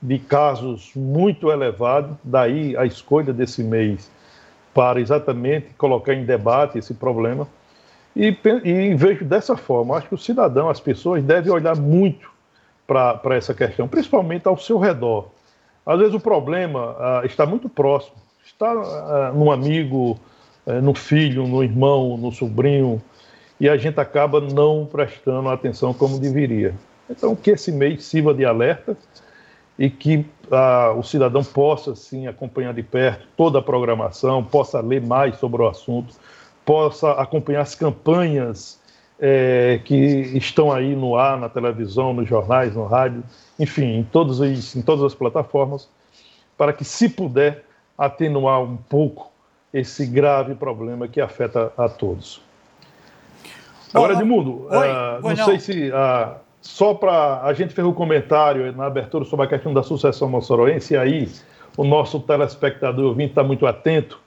de 0.00 0.18
casos 0.18 0.92
muito 0.94 1.50
elevado, 1.50 2.16
daí 2.22 2.76
a 2.76 2.84
escolha 2.84 3.32
desse 3.32 3.62
mês 3.62 4.10
para 4.72 5.00
exatamente 5.00 5.68
colocar 5.78 6.14
em 6.14 6.24
debate 6.24 6.78
esse 6.78 6.94
problema. 6.94 7.48
E, 8.14 8.36
e 8.64 8.94
vejo 8.94 9.24
dessa 9.24 9.56
forma, 9.56 9.96
acho 9.96 10.08
que 10.08 10.14
o 10.14 10.18
cidadão, 10.18 10.68
as 10.68 10.78
pessoas 10.78 11.22
devem 11.22 11.50
olhar 11.50 11.76
muito 11.76 12.30
para 12.86 13.34
essa 13.34 13.54
questão, 13.54 13.88
principalmente 13.88 14.46
ao 14.46 14.58
seu 14.58 14.78
redor. 14.78 15.28
Às 15.86 15.98
vezes 15.98 16.14
o 16.14 16.20
problema 16.20 16.96
ah, 16.98 17.22
está 17.24 17.44
muito 17.44 17.68
próximo, 17.68 18.16
está 18.44 18.70
ah, 18.70 19.32
no 19.34 19.52
amigo, 19.52 20.18
eh, 20.66 20.80
no 20.80 20.94
filho, 20.94 21.46
no 21.46 21.62
irmão, 21.62 22.16
no 22.16 22.32
sobrinho, 22.32 23.02
e 23.60 23.68
a 23.68 23.76
gente 23.76 24.00
acaba 24.00 24.40
não 24.40 24.86
prestando 24.86 25.48
atenção 25.48 25.92
como 25.92 26.18
deveria. 26.18 26.74
Então, 27.08 27.36
que 27.36 27.50
esse 27.50 27.70
mês 27.70 28.04
sirva 28.04 28.32
de 28.32 28.44
alerta 28.44 28.96
e 29.78 29.90
que 29.90 30.24
ah, 30.50 30.94
o 30.96 31.02
cidadão 31.02 31.44
possa, 31.44 31.94
sim, 31.94 32.26
acompanhar 32.26 32.72
de 32.72 32.82
perto 32.82 33.26
toda 33.36 33.58
a 33.58 33.62
programação, 33.62 34.42
possa 34.42 34.80
ler 34.80 35.02
mais 35.02 35.36
sobre 35.36 35.60
o 35.60 35.68
assunto, 35.68 36.14
possa 36.64 37.12
acompanhar 37.12 37.60
as 37.60 37.74
campanhas 37.74 38.80
é, 39.18 39.80
que 39.84 39.94
estão 39.94 40.72
aí 40.72 40.94
no 40.94 41.16
ar, 41.16 41.38
na 41.38 41.48
televisão, 41.48 42.12
nos 42.12 42.28
jornais, 42.28 42.74
no 42.74 42.84
rádio, 42.84 43.22
enfim, 43.58 43.98
em, 43.98 44.02
todos 44.04 44.40
os, 44.40 44.76
em 44.76 44.82
todas 44.82 45.04
as 45.04 45.14
plataformas, 45.14 45.88
para 46.56 46.72
que, 46.72 46.84
se 46.84 47.08
puder, 47.08 47.64
atenuar 47.96 48.60
um 48.62 48.76
pouco 48.76 49.30
esse 49.72 50.06
grave 50.06 50.54
problema 50.54 51.08
que 51.08 51.20
afeta 51.20 51.72
a 51.76 51.88
todos. 51.88 52.40
Agora, 53.92 54.14
Edmundo, 54.14 54.66
uh, 54.66 55.20
não, 55.22 55.34
não, 55.34 55.44
sei 55.44 55.60
se 55.60 55.90
uh, 55.90 56.34
só 56.60 56.94
para 56.94 57.42
a 57.42 57.52
gente 57.52 57.72
fez 57.72 57.86
um 57.86 57.92
comentário 57.92 58.72
na 58.72 58.86
abertura 58.86 59.24
sobre 59.24 59.46
a 59.46 59.48
questão 59.48 59.72
da 59.72 59.82
sucessão 59.82 60.28
moçoroense, 60.28 60.94
e 60.94 60.96
aí 60.96 61.28
o 61.76 61.84
nosso 61.84 62.18
telespectador 62.20 63.06
ouvinte 63.06 63.30
está 63.30 63.44
muito 63.44 63.66
atento, 63.66 64.20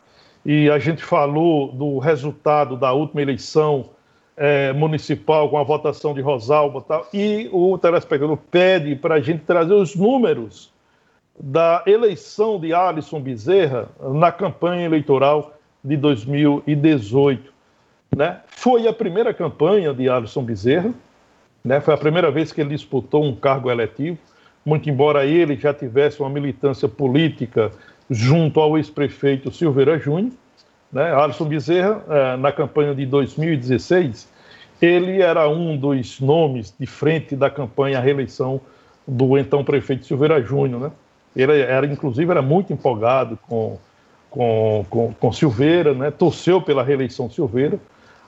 e 0.46 0.70
a 0.70 0.80
gente 0.80 1.04
falou 1.04 1.74
do 1.74 2.00
resultado 2.00 2.78
da 2.78 2.94
última 2.94 3.22
eleição 3.22 3.90
é, 4.38 4.72
municipal 4.72 5.50
com 5.50 5.58
a 5.58 5.64
votação 5.64 6.14
de 6.14 6.22
Rosalba 6.22 6.82
tal, 6.82 7.08
e 7.12 7.50
o 7.52 7.76
telespectador 7.78 8.38
pede 8.52 8.96
para 8.96 9.16
a 9.16 9.20
gente 9.20 9.44
trazer 9.44 9.74
os 9.74 9.96
números 9.96 10.72
da 11.40 11.84
eleição 11.88 12.60
de 12.60 12.74
Alisson 12.74 13.20
Bezerra 13.20 13.90
na 14.00 14.32
campanha 14.32 14.86
eleitoral 14.86 15.58
de 15.84 15.98
2018. 15.98 17.52
Né? 18.16 18.40
Foi 18.48 18.88
a 18.88 18.94
primeira 18.94 19.34
campanha 19.34 19.94
de 19.94 20.08
Alisson 20.08 20.44
Bezerra, 20.44 20.94
né? 21.64 21.82
foi 21.82 21.94
a 21.94 21.98
primeira 21.98 22.32
vez 22.32 22.52
que 22.52 22.62
ele 22.62 22.70
disputou 22.70 23.24
um 23.24 23.36
cargo 23.36 23.70
eletivo, 23.72 24.18
muito 24.64 24.90
embora 24.90 25.26
ele 25.26 25.56
já 25.56 25.74
tivesse 25.74 26.20
uma 26.20 26.30
militância 26.30 26.88
política 26.88 27.72
junto 28.10 28.60
ao 28.60 28.78
ex-prefeito 28.78 29.52
Silveira 29.52 29.98
Júnior. 30.00 30.34
Né? 30.92 31.14
Alisson 31.14 31.46
Bezerra, 31.46 32.04
eh, 32.10 32.38
na 32.38 32.52
campanha 32.52 32.96
de 32.96 33.06
2016, 33.06 34.28
ele 34.82 35.22
era 35.22 35.48
um 35.50 35.76
dos 35.76 36.20
nomes 36.20 36.74
de 36.80 36.86
frente 36.86 37.36
da 37.36 37.50
campanha 37.50 37.98
à 37.98 38.02
reeleição 38.02 38.62
do 39.08 39.38
então 39.38 39.64
prefeito 39.64 40.06
Silveira 40.06 40.42
Júnior. 40.42 40.82
Né? 40.82 40.92
Ele 41.36 41.60
era, 41.60 41.86
inclusive, 41.86 42.30
era 42.30 42.42
muito 42.42 42.72
empolgado 42.72 43.38
com, 43.48 43.78
com, 44.30 44.86
com, 44.90 45.14
com 45.14 45.32
Silveira, 45.34 45.94
né? 45.94 46.12
torceu 46.12 46.62
pela 46.62 46.84
reeleição 46.84 47.28
de 47.28 47.36
Silveira, 47.36 47.80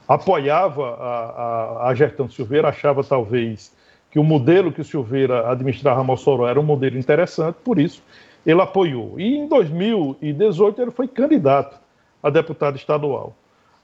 apoiava 0.08 0.96
a, 0.96 1.86
a, 1.86 1.90
a 1.90 1.96
gestão 1.96 2.30
Silveira, 2.30 2.70
achava 2.70 3.04
talvez 3.04 3.72
que 4.12 4.18
o 4.18 4.24
modelo 4.24 4.72
que 4.72 4.82
o 4.82 4.86
Silveira 4.86 5.50
administrava 5.52 6.04
Mossoró 6.04 6.48
era 6.48 6.60
um 6.60 6.64
modelo 6.64 6.98
interessante, 6.98 7.58
por 7.64 7.80
isso 7.80 8.02
ele 8.46 8.62
apoiou. 8.62 9.20
E 9.20 9.38
em 9.38 9.48
2018 9.48 10.82
ele 10.82 10.92
foi 10.92 11.08
candidato 11.08 11.80
a 12.22 12.30
deputado 12.30 12.76
estadual 12.76 13.36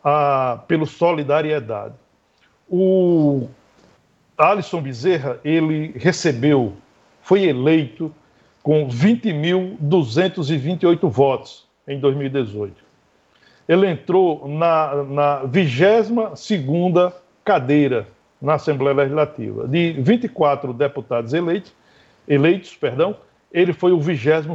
a, 0.03 0.61
pelo 0.67 0.85
Solidariedade. 0.85 1.95
O 2.69 3.47
Alisson 4.37 4.81
Bezerra, 4.81 5.39
ele 5.43 5.93
recebeu, 5.95 6.73
foi 7.21 7.45
eleito 7.45 8.13
com 8.61 8.87
20.228 8.87 11.09
votos 11.09 11.65
em 11.87 11.99
2018 11.99 12.85
ele 13.67 13.87
entrou 13.87 14.47
na, 14.47 15.03
na 15.03 15.39
22 15.43 16.11
cadeira 17.43 18.07
na 18.41 18.53
Assembleia 18.55 18.95
Legislativa. 18.95 19.67
De 19.67 19.91
24 19.93 20.73
deputados 20.73 21.33
eleitos, 21.33 21.71
eleitos 22.27 22.75
perdão, 22.75 23.15
ele 23.51 23.71
foi 23.73 23.91
o 23.91 23.99
22 23.99 24.45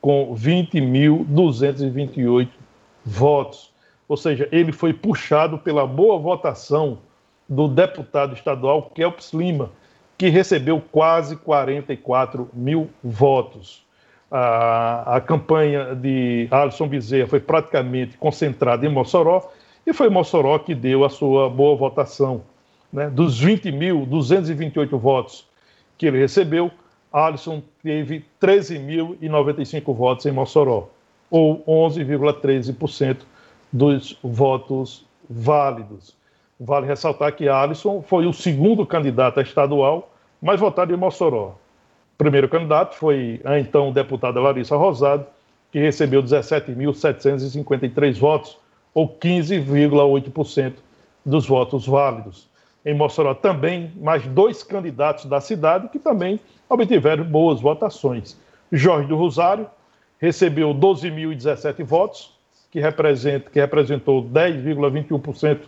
com 0.00 0.34
20.228 0.34 2.48
votos. 3.04 3.72
Ou 4.08 4.16
seja, 4.16 4.48
ele 4.52 4.72
foi 4.72 4.92
puxado 4.92 5.58
pela 5.58 5.86
boa 5.86 6.18
votação 6.18 6.98
do 7.48 7.68
deputado 7.68 8.34
estadual 8.34 8.90
Kelps 8.94 9.32
Lima, 9.32 9.70
que 10.18 10.28
recebeu 10.28 10.82
quase 10.90 11.36
44 11.36 12.48
mil 12.52 12.88
votos 13.02 13.82
a, 14.32 15.16
a 15.16 15.20
campanha 15.20 15.94
de 15.94 16.48
Alisson 16.50 16.88
Bezerra 16.88 17.28
foi 17.28 17.40
praticamente 17.40 18.16
concentrada 18.16 18.86
em 18.86 18.88
Mossoró, 18.88 19.52
e 19.86 19.92
foi 19.92 20.08
Mossoró 20.08 20.58
que 20.58 20.74
deu 20.74 21.04
a 21.04 21.10
sua 21.10 21.50
boa 21.50 21.76
votação. 21.76 22.42
Né? 22.90 23.10
Dos 23.10 23.44
20.228 23.44 24.98
votos 24.98 25.46
que 25.98 26.06
ele 26.06 26.18
recebeu, 26.18 26.70
Alisson 27.12 27.62
teve 27.82 28.24
13.095 28.40 29.94
votos 29.94 30.24
em 30.24 30.32
Mossoró, 30.32 30.88
ou 31.32 31.64
11,13% 31.64 33.22
dos 33.72 34.16
votos 34.22 35.04
válidos. 35.28 36.14
Vale 36.60 36.86
ressaltar 36.86 37.34
que 37.34 37.48
Alisson 37.48 38.02
foi 38.02 38.26
o 38.26 38.32
segundo 38.32 38.86
candidato 38.86 39.40
a 39.40 39.42
estadual 39.42 40.12
mais 40.40 40.60
votado 40.60 40.94
em 40.94 40.96
Mossoró 40.96 41.56
primeiro 42.22 42.48
candidato 42.48 42.94
foi 42.94 43.40
a 43.44 43.58
então 43.58 43.90
deputada 43.92 44.40
Larissa 44.40 44.76
Rosado, 44.76 45.26
que 45.72 45.80
recebeu 45.80 46.22
17.753 46.22 48.16
votos, 48.16 48.56
ou 48.94 49.08
15,8% 49.08 50.74
dos 51.26 51.46
votos 51.46 51.84
válidos. 51.86 52.46
Em 52.84 52.94
Mossoró 52.94 53.34
também, 53.34 53.90
mais 53.96 54.24
dois 54.26 54.62
candidatos 54.62 55.24
da 55.24 55.40
cidade 55.40 55.88
que 55.88 55.98
também 55.98 56.38
obtiveram 56.68 57.24
boas 57.24 57.60
votações. 57.60 58.36
Jorge 58.70 59.08
do 59.08 59.16
Rosário 59.16 59.66
recebeu 60.22 60.72
12.017 60.72 61.82
votos, 61.82 62.32
que, 62.70 62.78
representa, 62.78 63.50
que 63.50 63.58
representou 63.58 64.22
10,21% 64.22 65.62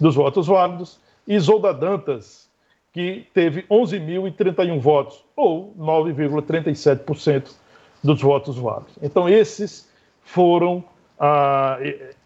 dos 0.00 0.14
votos 0.14 0.46
válidos. 0.46 1.00
Isolda 1.26 1.74
Dantas 1.74 2.46
que 2.92 3.26
teve 3.34 3.62
11.031 3.64 4.78
votos, 4.80 5.22
ou 5.34 5.74
9,37% 5.78 7.50
dos 8.02 8.22
votos 8.22 8.56
válidos. 8.56 8.94
Então, 9.02 9.28
esses 9.28 9.92
foram, 10.22 10.82
ah, 11.18 11.78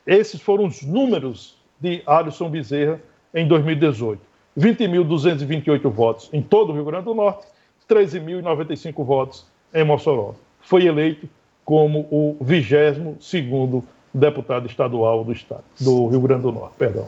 esses 0.07 0.41
foram 0.41 0.67
os 0.67 0.83
números 0.83 1.57
de 1.81 2.03
Alisson 2.07 2.49
Bezerra 2.51 3.01
em 3.35 3.49
2018. 3.49 4.21
20.228 4.57 5.91
votos 5.91 6.29
em 6.33 6.43
todo 6.43 6.71
o 6.71 6.75
Rio 6.75 6.85
Grande 6.85 7.07
do 7.07 7.15
Norte, 7.15 7.47
13.095 7.89 9.05
votos 9.05 9.47
em 9.75 9.83
Mossoró. 9.83 10.35
Foi 10.61 10.85
eleito 10.85 11.29
como 11.71 12.01
o 12.11 12.37
22º 12.45 13.85
deputado 14.13 14.67
estadual 14.67 15.23
do 15.23 15.31
estado, 15.31 15.63
do 15.79 16.09
Rio 16.09 16.21
Grande 16.21 16.43
do 16.43 16.51
Norte, 16.51 16.75
perdão. 16.77 17.07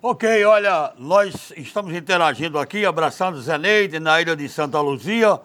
Ok, 0.00 0.44
olha, 0.44 0.92
nós 0.96 1.52
estamos 1.56 1.92
interagindo 1.92 2.56
aqui, 2.56 2.86
abraçando 2.86 3.40
Zeneide 3.40 3.98
na 3.98 4.20
ilha 4.22 4.36
de 4.36 4.48
Santa 4.48 4.80
Luzia. 4.80 5.40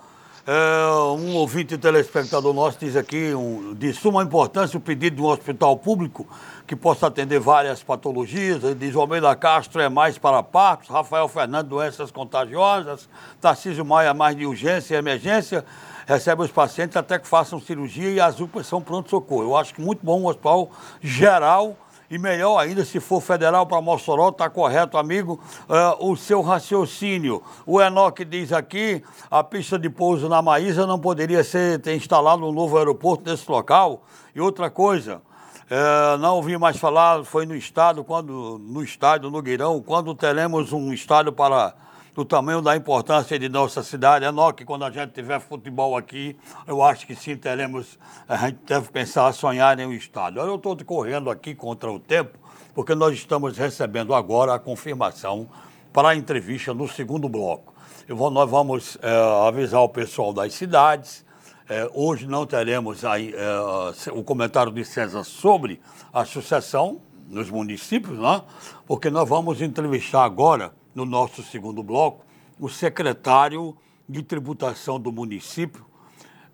É, 0.48 0.86
um 1.18 1.34
ouvinte 1.38 1.76
telespectador 1.76 2.54
nosso 2.54 2.78
diz 2.78 2.96
aqui, 2.96 3.34
um, 3.34 3.74
de 3.74 3.91
suma 3.91 4.22
importância, 4.22 4.78
o 4.78 4.80
pedido 4.80 5.16
de 5.16 5.22
um 5.24 5.26
hospital 5.26 5.76
público 5.76 6.28
que 6.68 6.76
possa 6.76 7.08
atender 7.08 7.39
várias 7.39 7.82
patologias. 7.82 8.64
Ele 8.64 8.76
diz, 8.76 8.96
Almeida 8.96 9.36
Castro 9.36 9.82
é 9.82 9.89
mais 9.89 10.20
para 10.20 10.43
partos, 10.43 10.89
Rafael 10.89 11.28
Fernando, 11.28 11.70
doenças 11.70 12.12
contagiosas, 12.12 13.10
Tarcísio 13.41 13.84
Maia, 13.84 14.14
mais 14.14 14.38
de 14.38 14.46
urgência 14.46 14.93
e 14.93 14.98
emergência, 15.00 15.66
recebe 16.06 16.43
os 16.43 16.52
pacientes 16.52 16.96
até 16.96 17.18
que 17.18 17.28
façam 17.28 17.60
cirurgia 17.60 18.12
e 18.12 18.20
as 18.20 18.39
UPAs 18.39 18.68
são 18.68 18.80
pronto-socorro. 18.80 19.41
Eu 19.41 19.58
acho 19.58 19.74
que 19.74 19.82
muito 19.82 20.06
bom 20.06 20.22
um 20.22 20.28
hospital 20.28 20.70
geral 21.02 21.76
e 22.16 22.18
melhor 22.18 22.57
ainda, 22.57 22.84
se 22.84 22.99
for 22.99 23.22
federal 23.22 23.66
para 23.66 23.82
Mossoró, 23.82 24.30
está 24.30 24.49
correto, 24.49 24.97
amigo, 24.97 25.39
uh, 25.70 26.09
o 26.09 26.16
seu 26.16 26.41
raciocínio. 26.41 27.43
O 27.66 27.82
Enoque 27.82 28.26
diz 28.26 28.51
aqui, 28.51 29.03
a 29.30 29.43
pista 29.43 29.78
de 29.78 29.89
pouso 29.89 30.28
na 30.30 30.41
Maísa 30.41 30.88
não 30.88 30.97
poderia 30.99 31.43
ser 31.43 31.80
ter 31.80 31.95
instalado 31.95 32.45
um 32.45 32.51
novo 32.51 32.78
aeroporto 32.78 33.30
nesse 33.30 33.49
local. 33.51 34.03
E 34.34 34.41
outra 34.41 34.70
coisa, 34.70 35.22
É, 35.68 36.16
não 36.18 36.36
ouvi 36.36 36.55
mais 36.59 36.78
falar, 36.78 37.24
foi 37.26 37.43
no 37.47 37.55
estado, 37.55 38.03
quando 38.03 38.61
no 38.61 38.84
estádio, 38.84 39.32
no 39.32 39.41
Guirão, 39.41 39.82
quando 39.82 40.13
teremos 40.13 40.72
um 40.72 40.93
estádio 40.93 41.32
para 41.32 41.74
do 42.16 42.24
tamanho 42.24 42.61
da 42.61 42.76
importância 42.78 43.38
de 43.38 43.49
nossa 43.49 43.84
cidade. 43.84 44.24
É 44.24 44.32
nós 44.32 44.53
que 44.53 44.63
quando 44.63 44.86
a 44.86 44.89
gente 44.89 45.11
tiver 45.11 45.39
futebol 45.41 45.97
aqui, 45.97 46.36
eu 46.66 46.82
acho 46.82 47.05
que 47.05 47.13
sim, 47.13 47.36
teremos, 47.36 47.99
a 48.28 48.38
gente 48.38 48.59
deve 48.66 48.89
pensar, 48.89 49.32
sonhar 49.34 49.78
em 49.78 49.86
um 49.86 49.91
estádio. 49.91 50.41
Eu 50.41 50.55
estou 50.55 50.78
correndo 50.86 51.30
aqui 51.30 51.53
contra 51.53 51.91
o 51.91 51.99
tempo, 51.99 52.39
porque 52.74 52.95
nós 52.95 53.13
estamos 53.13 53.57
recebendo 53.57 54.16
agora 54.16 54.55
a 54.55 54.59
confirmação 54.59 55.49
para 55.91 56.09
a 56.09 56.16
entrevista 56.16 56.74
no 56.74 56.88
segundo 56.88 57.28
bloco. 57.28 57.74
Vou, 58.07 58.32
nós 58.32 58.49
vamos 58.49 58.97
é, 59.01 59.47
avisar 59.47 59.82
o 59.82 59.89
pessoal 59.89 60.32
das 60.32 60.53
cidades. 60.53 61.26
É, 61.68 61.89
hoje 61.93 62.28
não 62.28 62.45
teremos 62.45 63.03
aí, 63.03 63.34
é, 63.36 64.11
o 64.11 64.24
comentário 64.24 64.72
de 64.72 64.86
César 64.86 65.24
sobre 65.24 65.82
a 66.13 66.24
sucessão 66.24 67.01
nos 67.28 67.49
municípios, 67.49 68.18
né? 68.18 68.41
porque 68.86 69.09
nós 69.09 69.28
vamos 69.28 69.61
entrevistar 69.61 70.24
agora, 70.24 70.72
no 70.96 71.06
nosso 71.06 71.43
segundo 71.43 71.84
bloco, 71.84 72.26
o 72.58 72.70
secretário 72.70 73.76
de 74.08 74.24
tributação 74.24 74.98
do 74.98 75.12
município, 75.12 75.86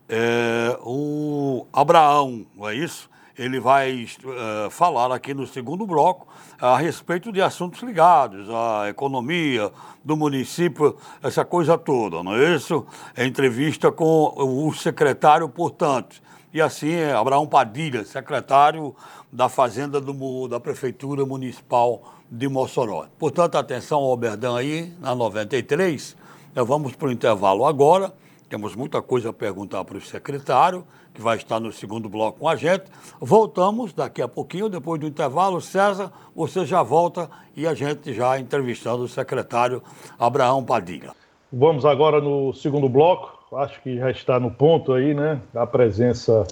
é, 0.09 0.77
o 0.81 1.67
Abraão, 1.71 2.45
não 2.55 2.67
é 2.67 2.75
isso? 2.75 3.09
Ele 3.37 3.59
vai 3.59 4.03
uh, 4.03 4.69
falar 4.69 5.11
aqui 5.13 5.33
no 5.33 5.47
segundo 5.47 5.87
bloco 5.87 6.27
a 6.59 6.77
respeito 6.77 7.31
de 7.31 7.41
assuntos 7.41 7.81
ligados 7.81 8.47
à 8.49 8.89
economia 8.89 9.71
do 10.03 10.17
município, 10.17 10.97
essa 11.23 11.45
coisa 11.45 11.77
toda, 11.77 12.21
não 12.21 12.35
é 12.35 12.55
isso? 12.55 12.85
É 13.15 13.25
entrevista 13.25 13.91
com 13.91 14.33
o 14.35 14.73
secretário, 14.73 15.47
portanto. 15.47 16.21
E 16.53 16.59
assim, 16.61 16.91
é 16.91 17.13
Abraão 17.13 17.47
Padilha, 17.47 18.03
secretário 18.03 18.93
da 19.31 19.47
Fazenda 19.47 20.01
do, 20.01 20.47
da 20.49 20.59
Prefeitura 20.59 21.25
Municipal 21.25 22.20
de 22.31 22.47
Mossoró. 22.47 23.07
Portanto, 23.19 23.57
atenção 23.57 23.99
ao 23.99 24.11
Alberdan 24.11 24.55
aí, 24.55 24.93
na 25.01 25.13
93. 25.13 26.15
Nós 26.55 26.65
vamos 26.65 26.95
para 26.95 27.09
o 27.09 27.11
intervalo 27.11 27.65
agora. 27.65 28.13
Temos 28.49 28.75
muita 28.75 29.01
coisa 29.01 29.29
a 29.29 29.33
perguntar 29.33 29.83
para 29.83 29.97
o 29.97 30.01
secretário 30.01 30.85
que 31.13 31.21
vai 31.21 31.35
estar 31.35 31.59
no 31.59 31.71
segundo 31.71 32.07
bloco 32.07 32.39
com 32.39 32.47
a 32.47 32.55
gente. 32.55 32.85
Voltamos 33.19 33.93
daqui 33.93 34.21
a 34.21 34.27
pouquinho, 34.27 34.69
depois 34.69 34.99
do 34.99 35.07
intervalo. 35.07 35.59
César, 35.59 36.11
você 36.33 36.65
já 36.65 36.81
volta 36.81 37.29
e 37.55 37.67
a 37.67 37.73
gente 37.73 38.13
já 38.13 38.39
entrevistando 38.39 39.03
o 39.03 39.07
secretário 39.09 39.83
Abraão 40.17 40.63
Padilha. 40.63 41.11
Vamos 41.51 41.85
agora 41.85 42.21
no 42.21 42.53
segundo 42.53 42.87
bloco. 42.87 43.55
Acho 43.57 43.81
que 43.81 43.97
já 43.97 44.09
está 44.09 44.39
no 44.39 44.49
ponto 44.49 44.93
aí, 44.93 45.13
né? 45.13 45.41
A 45.53 45.67
presença 45.67 46.47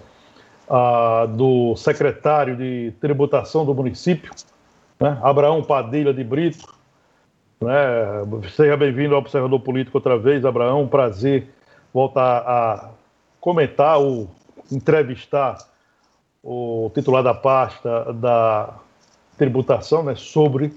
ah, 0.69 1.25
do 1.25 1.75
secretário 1.77 2.57
de 2.57 2.93
tributação 2.99 3.65
do 3.65 3.73
município, 3.73 4.31
né? 4.99 5.17
Abraão 5.21 5.63
Padilha 5.63 6.13
de 6.13 6.23
Brito. 6.23 6.67
Né? 7.61 7.71
Seja 8.55 8.75
bem-vindo 8.75 9.15
ao 9.15 9.21
Observador 9.21 9.59
Político 9.61 9.97
outra 9.97 10.17
vez, 10.17 10.43
Abraão. 10.45 10.87
Prazer 10.87 11.47
voltar 11.93 12.39
a 12.39 12.89
comentar 13.39 14.01
o 14.01 14.29
entrevistar 14.71 15.57
o 16.43 16.91
titular 16.93 17.23
da 17.23 17.33
pasta 17.33 18.13
da 18.13 18.75
tributação 19.37 20.03
né, 20.03 20.13
sobre 20.15 20.71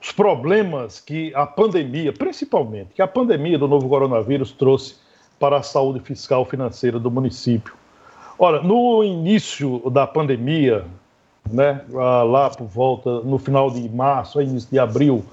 os 0.00 0.12
problemas 0.12 1.00
que 1.00 1.34
a 1.34 1.46
pandemia, 1.46 2.12
principalmente, 2.12 2.94
que 2.94 3.02
a 3.02 3.06
pandemia 3.06 3.58
do 3.58 3.68
novo 3.68 3.88
coronavírus 3.88 4.52
trouxe 4.52 4.96
para 5.38 5.58
a 5.58 5.62
saúde 5.62 6.00
fiscal 6.00 6.44
financeira 6.44 6.98
do 6.98 7.10
município. 7.10 7.74
Ora, 8.38 8.62
no 8.62 9.04
início 9.04 9.90
da 9.90 10.06
pandemia, 10.06 10.86
né, 11.50 11.82
lá 11.90 12.50
por 12.50 12.66
volta, 12.66 13.20
no 13.20 13.38
final 13.38 13.70
de 13.70 13.88
março, 13.88 14.40
início 14.40 14.70
de 14.70 14.78
abril, 14.78 15.24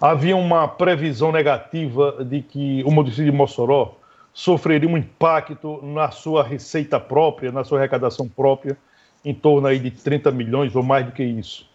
havia 0.00 0.36
uma 0.36 0.68
previsão 0.68 1.32
negativa 1.32 2.24
de 2.24 2.42
que 2.42 2.82
o 2.84 2.90
município 2.90 3.30
de 3.30 3.32
Mossoró 3.32 3.94
sofreria 4.32 4.88
um 4.88 4.98
impacto 4.98 5.80
na 5.82 6.10
sua 6.10 6.42
receita 6.42 7.00
própria, 7.00 7.50
na 7.50 7.64
sua 7.64 7.78
arrecadação 7.78 8.28
própria, 8.28 8.76
em 9.24 9.34
torno 9.34 9.66
aí 9.66 9.78
de 9.78 9.90
30 9.90 10.30
milhões 10.30 10.76
ou 10.76 10.82
mais 10.82 11.06
do 11.06 11.12
que 11.12 11.24
isso. 11.24 11.66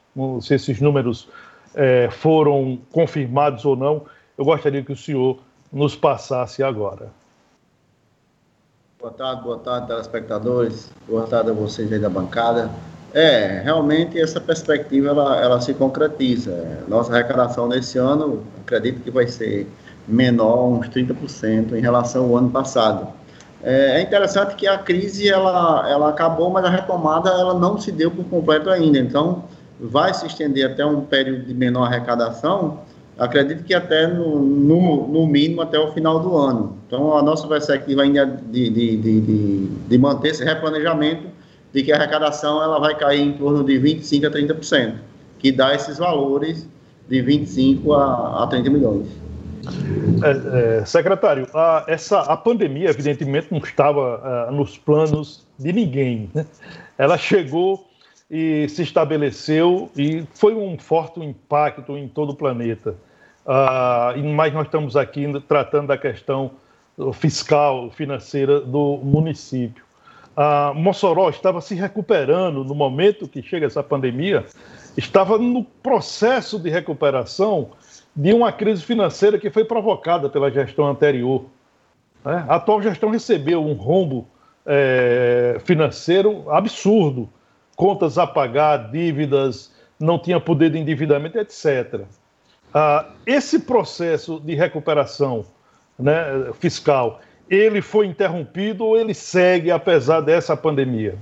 Se 0.42 0.54
esses 0.54 0.80
números 0.80 1.28
é, 1.74 2.10
foram 2.12 2.80
confirmados 2.92 3.66
ou 3.66 3.76
não, 3.76 4.06
eu 4.38 4.46
gostaria 4.46 4.84
que 4.84 4.92
o 4.92 4.96
senhor 4.96 5.40
nos 5.72 5.96
passasse 5.96 6.62
agora. 6.62 7.10
Boa 9.00 9.12
tarde, 9.12 9.42
boa 9.42 9.58
tarde, 9.58 9.88
telespectadores. 9.88 10.92
Boa 11.08 11.26
tarde 11.26 11.50
a 11.50 11.54
vocês 11.54 11.92
aí 11.92 11.98
da 11.98 12.10
bancada. 12.10 12.70
É, 13.14 13.62
realmente 13.64 14.20
essa 14.20 14.40
perspectiva 14.40 15.10
ela, 15.10 15.42
ela 15.42 15.62
se 15.62 15.74
concretiza. 15.74 16.84
Nossa 16.88 17.12
arrecadação 17.14 17.68
nesse 17.68 17.98
ano, 17.98 18.44
acredito 18.62 19.02
que 19.02 19.12
vai 19.12 19.28
ser 19.28 19.68
menor, 20.08 20.68
uns 20.68 20.90
30% 20.90 21.74
em 21.74 21.82
relação 21.82 22.26
ao 22.26 22.38
ano 22.38 22.50
passado. 22.50 23.08
É, 23.64 24.00
é 24.00 24.02
interessante 24.02 24.56
que 24.56 24.66
a 24.66 24.78
crise 24.78 25.30
ela, 25.30 25.88
ela 25.90 26.10
acabou, 26.10 26.50
mas 26.50 26.66
a 26.66 26.70
retomada 26.70 27.30
ela 27.30 27.54
não 27.54 27.78
se 27.80 27.92
deu 27.92 28.10
por 28.10 28.26
completo 28.26 28.70
ainda. 28.70 28.98
Então, 28.98 29.44
vai 29.80 30.14
se 30.14 30.26
estender 30.26 30.72
até 30.72 30.86
um 30.86 31.02
período 31.02 31.46
de 31.46 31.54
menor 31.54 31.88
arrecadação, 31.88 32.80
acredito 33.20 33.64
que 33.64 33.74
até 33.74 34.08
no, 34.08 34.40
no, 34.40 35.08
no 35.08 35.28
mínimo 35.28 35.62
até 35.62 35.78
o 35.78 35.92
final 35.92 36.20
do 36.20 36.36
ano. 36.38 36.78
Então, 36.88 37.16
a 37.18 37.22
nossa 37.22 37.48
perspectiva 37.48 38.04
ainda 38.04 38.26
de, 38.26 38.70
de, 38.70 38.98
de, 38.98 39.22
de, 39.22 39.68
de 39.68 39.98
manter 39.98 40.30
esse 40.30 40.44
replanejamento 40.44 41.28
de 41.74 41.84
que 41.84 41.92
a 41.92 41.96
arrecadação 41.96 42.62
ela 42.62 42.80
vai 42.80 42.98
cair 42.98 43.22
em 43.22 43.34
torno 43.34 43.64
de 43.64 43.80
25% 43.80 44.26
a 44.26 44.32
30%, 44.32 44.96
que 45.40 45.52
dá 45.52 45.74
esses 45.74 45.98
valores 45.98 46.68
de 47.08 47.22
25 47.22 47.94
a, 47.94 48.44
a 48.44 48.48
30 48.48 48.70
milhões. 48.70 49.08
É, 50.24 50.80
é, 50.80 50.86
secretário, 50.86 51.48
a, 51.54 51.86
essa, 51.88 52.20
a 52.22 52.36
pandemia, 52.36 52.90
evidentemente, 52.90 53.48
não 53.52 53.60
estava 53.60 54.50
uh, 54.50 54.52
nos 54.52 54.78
planos 54.78 55.46
de 55.58 55.72
ninguém. 55.72 56.30
Né? 56.34 56.46
Ela 56.98 57.18
chegou 57.18 57.88
e 58.30 58.68
se 58.70 58.82
estabeleceu 58.82 59.90
e 59.96 60.24
foi 60.34 60.56
um 60.56 60.78
forte 60.78 61.20
impacto 61.20 61.98
em 61.98 62.08
todo 62.08 62.32
o 62.32 62.36
planeta. 62.36 62.96
Uh, 63.46 64.24
mas 64.36 64.54
nós 64.54 64.66
estamos 64.66 64.96
aqui 64.96 65.28
tratando 65.48 65.88
da 65.88 65.98
questão 65.98 66.52
fiscal, 67.14 67.90
financeira 67.92 68.60
do 68.62 69.00
município. 69.04 69.84
Uh, 70.36 70.74
Mossoró 70.74 71.30
estava 71.30 71.60
se 71.60 71.76
recuperando 71.76 72.64
no 72.64 72.74
momento 72.74 73.28
que 73.28 73.42
chega 73.42 73.66
essa 73.66 73.84
pandemia, 73.84 74.46
estava 74.96 75.38
no 75.38 75.64
processo 75.64 76.58
de 76.58 76.70
recuperação 76.70 77.72
de 78.16 78.34
uma 78.34 78.52
crise 78.52 78.84
financeira 78.84 79.38
que 79.38 79.50
foi 79.50 79.66
provocada 79.66 80.30
pela 80.30 80.50
gestão 80.50 80.88
anterior. 80.88 81.46
Né? 82.24 82.46
A 82.48 82.56
atual 82.56 82.82
gestão 82.82 83.10
recebeu 83.10 83.66
um 83.66 83.74
rombo 83.74 84.28
é, 84.66 85.58
financeiro 85.66 86.50
absurdo, 86.50 87.30
contas 87.76 88.18
a 88.18 88.26
pagar, 88.26 88.92
dívidas, 88.92 89.72
não 90.00 90.18
tinha 90.18 90.40
poder 90.40 90.72
de 90.72 90.80
endividamento, 90.80 91.38
etc. 91.38 92.02
Ah, 92.74 93.06
esse 93.26 93.60
processo 93.60 94.40
de 94.40 94.56
recuperação 94.56 95.46
né, 95.98 96.52
fiscal, 96.60 97.20
ele 97.52 97.82
foi 97.82 98.06
interrompido 98.06 98.86
ou 98.86 98.98
ele 98.98 99.14
segue 99.14 99.70
apesar 99.70 100.22
dessa 100.22 100.56
pandemia? 100.56 101.16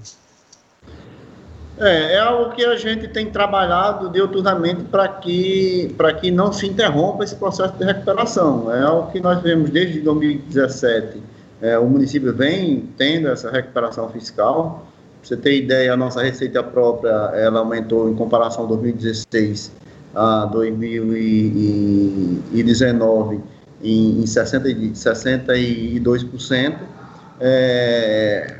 É, 1.79 2.13
é 2.13 2.19
algo 2.19 2.53
que 2.53 2.63
a 2.63 2.75
gente 2.75 3.07
tem 3.07 3.31
trabalhado 3.31 4.09
diuturnamente 4.09 4.83
para 4.83 5.07
que, 5.07 5.95
que 6.21 6.29
não 6.29 6.53
se 6.53 6.67
interrompa 6.67 7.23
esse 7.23 7.35
processo 7.35 7.73
de 7.73 7.85
recuperação. 7.85 8.71
É 8.71 8.83
algo 8.83 9.11
que 9.11 9.19
nós 9.19 9.41
vemos 9.41 9.71
desde 9.71 10.01
2017. 10.01 11.23
É, 11.61 11.77
o 11.79 11.87
município 11.87 12.33
vem 12.33 12.87
tendo 12.95 13.27
essa 13.29 13.49
recuperação 13.49 14.07
fiscal. 14.09 14.85
Pra 15.19 15.27
você 15.27 15.35
ter 15.35 15.57
ideia, 15.57 15.93
a 15.93 15.97
nossa 15.97 16.21
receita 16.21 16.61
própria 16.61 17.31
ela 17.33 17.57
aumentou 17.59 18.07
em 18.09 18.15
comparação 18.15 18.65
a 18.65 18.67
2016 18.67 19.71
a 20.13 20.45
2019 20.45 23.41
em, 23.83 24.21
em 24.21 24.25
60, 24.25 24.69
62%. 24.69 26.77
É, 27.39 28.59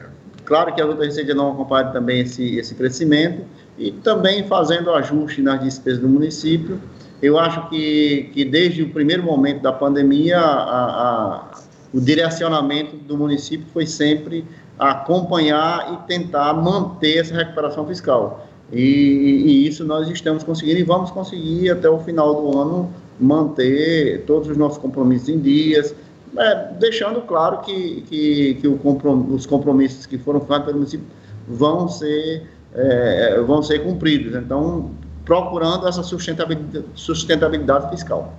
Claro 0.49 0.73
que 0.73 0.81
a 0.81 0.85
luta 0.85 1.05
receita 1.05 1.31
não 1.35 1.51
acompanha 1.51 1.91
também 1.91 2.21
esse, 2.21 2.57
esse 2.57 2.73
crescimento 2.73 3.43
e 3.77 3.91
também 3.91 4.47
fazendo 4.47 4.89
ajuste 4.89 5.43
nas 5.43 5.61
despesas 5.61 5.99
do 5.99 6.09
município. 6.09 6.81
Eu 7.21 7.37
acho 7.37 7.69
que, 7.69 8.31
que 8.33 8.43
desde 8.43 8.81
o 8.81 8.89
primeiro 8.89 9.21
momento 9.21 9.61
da 9.61 9.71
pandemia, 9.71 10.39
a, 10.39 10.41
a, 10.41 11.51
o 11.93 12.01
direcionamento 12.01 12.95
do 12.95 13.15
município 13.15 13.67
foi 13.71 13.85
sempre 13.85 14.43
acompanhar 14.79 15.93
e 15.93 16.07
tentar 16.07 16.51
manter 16.55 17.19
essa 17.19 17.35
recuperação 17.35 17.85
fiscal. 17.85 18.49
E, 18.73 18.81
e, 18.81 19.67
isso 19.67 19.85
nós 19.85 20.09
estamos 20.09 20.43
conseguindo 20.43 20.79
e 20.79 20.83
vamos 20.83 21.11
conseguir 21.11 21.69
até 21.69 21.87
o 21.87 21.99
final 21.99 22.33
do 22.33 22.57
ano 22.57 22.91
manter 23.19 24.23
todos 24.25 24.47
os 24.49 24.57
nossos 24.57 24.77
compromissos 24.77 25.29
em 25.29 25.39
dias, 25.39 25.93
é, 26.37 26.73
deixando 26.79 27.21
claro 27.21 27.59
que, 27.59 28.01
que, 28.01 28.53
que 28.55 28.77
comprom 28.77 29.27
os 29.33 29.45
compromissos 29.45 30.05
que 30.05 30.17
foram 30.17 30.39
feitos 30.41 30.65
pelo 30.65 30.77
município 30.77 31.07
vão 31.47 31.87
ser 31.87 32.47
é, 32.73 33.41
vão 33.41 33.63
ser 33.63 33.79
cumpridos. 33.83 34.35
Então, 34.35 34.91
procurando 35.25 35.87
essa 35.87 36.03
sustentabilidade, 36.03 36.85
sustentabilidade 36.95 37.89
fiscal. 37.89 38.33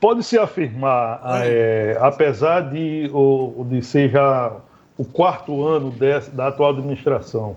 Pode-se 0.00 0.36
afirmar, 0.36 1.20
é, 1.44 1.96
apesar 2.00 2.72
de, 2.72 3.08
o, 3.12 3.64
de 3.68 3.82
ser 3.82 4.10
já 4.10 4.56
o 4.98 5.04
quarto 5.04 5.64
ano 5.64 5.90
dessa, 5.92 6.30
da 6.30 6.48
atual 6.48 6.70
administração, 6.70 7.56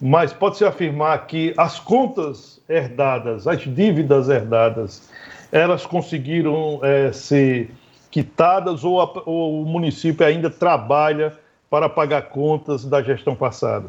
mas 0.00 0.32
pode-se 0.32 0.64
afirmar 0.64 1.26
que 1.26 1.52
as 1.56 1.78
contas 1.78 2.60
herdadas, 2.68 3.46
as 3.46 3.60
dívidas 3.60 4.28
herdadas, 4.28 5.08
elas 5.52 5.84
conseguiram 5.84 6.80
é, 6.82 7.12
ser 7.12 7.70
quitadas 8.10 8.82
ou, 8.82 9.00
a, 9.00 9.22
ou 9.26 9.62
o 9.62 9.66
município 9.66 10.24
ainda 10.24 10.48
trabalha 10.48 11.36
para 11.68 11.88
pagar 11.88 12.22
contas 12.22 12.84
da 12.84 13.02
gestão 13.02 13.34
passada? 13.34 13.88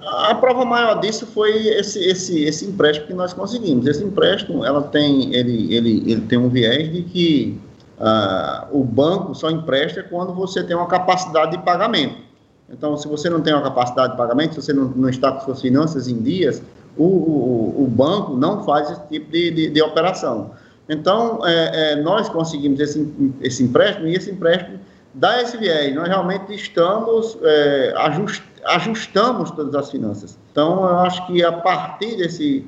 A 0.00 0.34
prova 0.34 0.64
maior 0.64 0.98
disso 0.98 1.26
foi 1.26 1.68
esse, 1.68 1.98
esse, 2.04 2.44
esse 2.44 2.64
empréstimo 2.64 3.06
que 3.06 3.14
nós 3.14 3.32
conseguimos. 3.32 3.86
Esse 3.86 4.02
empréstimo, 4.02 4.64
ela 4.64 4.82
tem, 4.82 5.32
ele, 5.32 5.72
ele, 5.72 6.10
ele 6.10 6.22
tem 6.22 6.38
um 6.38 6.48
viés 6.48 6.92
de 6.92 7.02
que 7.02 7.60
uh, 8.00 8.76
o 8.76 8.82
banco 8.82 9.32
só 9.34 9.48
empresta 9.48 10.02
quando 10.02 10.34
você 10.34 10.64
tem 10.64 10.74
uma 10.74 10.88
capacidade 10.88 11.52
de 11.52 11.58
pagamento. 11.58 12.31
Então, 12.70 12.96
se 12.96 13.06
você 13.06 13.28
não 13.28 13.40
tem 13.40 13.52
uma 13.52 13.62
capacidade 13.62 14.12
de 14.12 14.16
pagamento, 14.16 14.54
se 14.54 14.62
você 14.62 14.72
não, 14.72 14.84
não 14.84 15.08
está 15.08 15.32
com 15.32 15.40
suas 15.40 15.60
finanças 15.60 16.08
em 16.08 16.20
dias, 16.20 16.62
o, 16.96 17.04
o, 17.04 17.84
o 17.84 17.86
banco 17.86 18.36
não 18.36 18.64
faz 18.64 18.90
esse 18.90 19.06
tipo 19.08 19.30
de, 19.30 19.50
de, 19.50 19.70
de 19.70 19.82
operação. 19.82 20.52
Então, 20.88 21.46
é, 21.46 21.92
é, 21.92 21.96
nós 21.96 22.28
conseguimos 22.28 22.80
esse, 22.80 23.12
esse 23.40 23.62
empréstimo 23.62 24.08
e 24.08 24.14
esse 24.14 24.30
empréstimo 24.30 24.78
esse 25.40 25.56
viés. 25.56 25.94
Nós 25.94 26.08
realmente 26.08 26.54
estamos 26.54 27.36
é, 27.42 27.92
ajust, 27.96 28.42
ajustamos 28.64 29.50
todas 29.50 29.74
as 29.74 29.90
finanças. 29.90 30.38
Então, 30.50 30.84
eu 30.84 30.98
acho 31.00 31.26
que 31.26 31.44
a 31.44 31.52
partir 31.52 32.16
desse, 32.16 32.64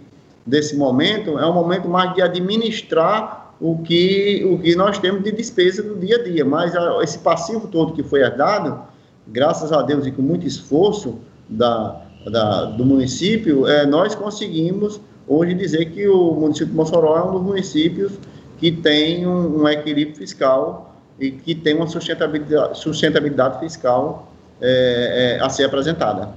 desse 0.47 0.77
momento, 0.77 1.39
é 1.39 1.47
um 1.47 1.55
momento 1.55 1.89
mais 1.89 2.15
de 2.15 2.23
administrar 2.23 3.55
o 3.61 3.79
que, 3.79 4.45
o 4.45 4.59
que 4.59 4.75
nós 4.77 4.99
temos 4.99 5.23
de 5.23 5.33
despesa 5.33 5.83
do 5.83 5.97
dia 5.97 6.17
a 6.17 6.23
dia. 6.23 6.45
Mas 6.45 6.75
a, 6.77 7.03
esse 7.03 7.19
passivo 7.19 7.67
todo 7.69 7.93
que 7.93 8.03
foi 8.03 8.21
herdado, 8.21 8.81
graças 9.27 9.73
a 9.73 9.83
Deus 9.83 10.07
e 10.07 10.13
com 10.13 10.23
muito 10.23 10.47
esforço 10.47 11.19
da, 11.49 12.01
da, 12.31 12.65
do 12.67 12.85
município, 12.85 13.67
é, 13.67 13.87
nós 13.87 14.15
conseguimos 14.15 15.01
hoje 15.27 15.55
dizer 15.55 15.87
que 15.87 16.07
o 16.09 16.33
município 16.33 16.69
de 16.69 16.75
Mossoró 16.75 17.19
é 17.19 17.23
um 17.23 17.33
dos 17.33 17.43
municípios 17.43 18.13
que 18.59 18.71
tem 18.71 19.27
um, 19.27 19.63
um 19.63 19.69
equilíbrio 19.69 20.17
fiscal 20.17 20.95
e 21.19 21.31
que 21.31 21.55
tem 21.55 21.75
uma 21.77 21.87
sustentabilidade, 21.87 22.79
sustentabilidade 22.79 23.59
fiscal 23.61 24.29
é, 24.61 25.39
é, 25.39 25.45
a 25.45 25.49
ser 25.49 25.65
apresentada. 25.65 26.31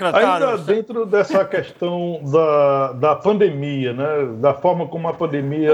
Ainda 0.00 0.56
dentro 0.58 1.06
dessa 1.06 1.44
questão 1.44 2.20
da, 2.24 2.92
da 2.92 3.16
pandemia, 3.16 3.92
né, 3.92 4.26
da 4.40 4.54
forma 4.54 4.88
como 4.88 5.06
a 5.08 5.14
pandemia 5.14 5.70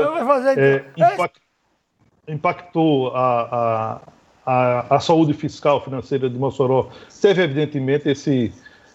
é, 0.57 0.85
impact, 0.97 1.41
impactou 2.27 3.09
a, 3.15 3.41
a, 3.41 4.01
a, 4.49 4.97
a, 4.97 4.99
saúde 4.99 5.35
fiscal 5.35 5.85
financeira 5.85 6.31
de 6.31 6.39
Mossoró, 6.39 6.89
teve 7.21 7.43
evidentemente 7.43 8.09
esse 8.09 8.51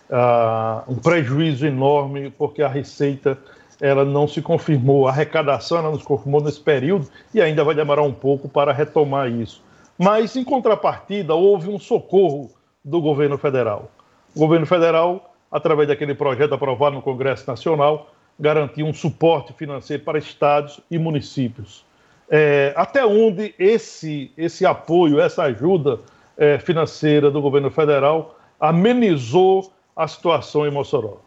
uh, 0.09 0.91
um 0.91 0.95
prejuízo 0.95 1.67
enorme, 1.67 2.31
porque 2.31 2.63
a 2.63 2.67
receita 2.67 3.37
ela 3.79 4.03
não 4.03 4.27
se 4.27 4.41
confirmou, 4.41 5.07
a 5.07 5.11
arrecadação 5.11 5.77
ela 5.77 5.91
não 5.91 5.99
se 5.99 6.05
confirmou 6.05 6.41
nesse 6.41 6.59
período 6.59 7.07
e 7.31 7.39
ainda 7.39 7.63
vai 7.63 7.75
demorar 7.75 8.01
um 8.01 8.11
pouco 8.11 8.49
para 8.49 8.73
retomar 8.73 9.29
isso. 9.29 9.61
Mas, 9.95 10.35
em 10.35 10.43
contrapartida, 10.43 11.35
houve 11.35 11.69
um 11.69 11.77
socorro 11.77 12.49
do 12.83 12.99
governo 12.99 13.37
federal. 13.37 13.91
O 14.35 14.39
governo 14.39 14.65
federal, 14.65 15.35
através 15.51 15.87
daquele 15.87 16.15
projeto 16.15 16.55
aprovado 16.55 16.95
no 16.95 17.01
Congresso 17.03 17.47
Nacional, 17.47 18.09
garantiu 18.39 18.87
um 18.87 18.93
suporte 18.93 19.53
financeiro 19.53 20.01
para 20.01 20.17
estados 20.17 20.79
e 20.89 20.97
municípios. 20.97 21.85
É, 22.29 22.73
até 22.75 23.05
onde 23.05 23.53
esse, 23.59 24.31
esse 24.37 24.65
apoio, 24.65 25.19
essa 25.19 25.43
ajuda 25.43 25.99
é, 26.37 26.57
financeira 26.57 27.29
do 27.29 27.41
governo 27.41 27.69
federal 27.69 28.39
amenizou 28.59 29.71
a 29.95 30.07
situação 30.07 30.65
em 30.65 30.71
Mossoró? 30.71 31.21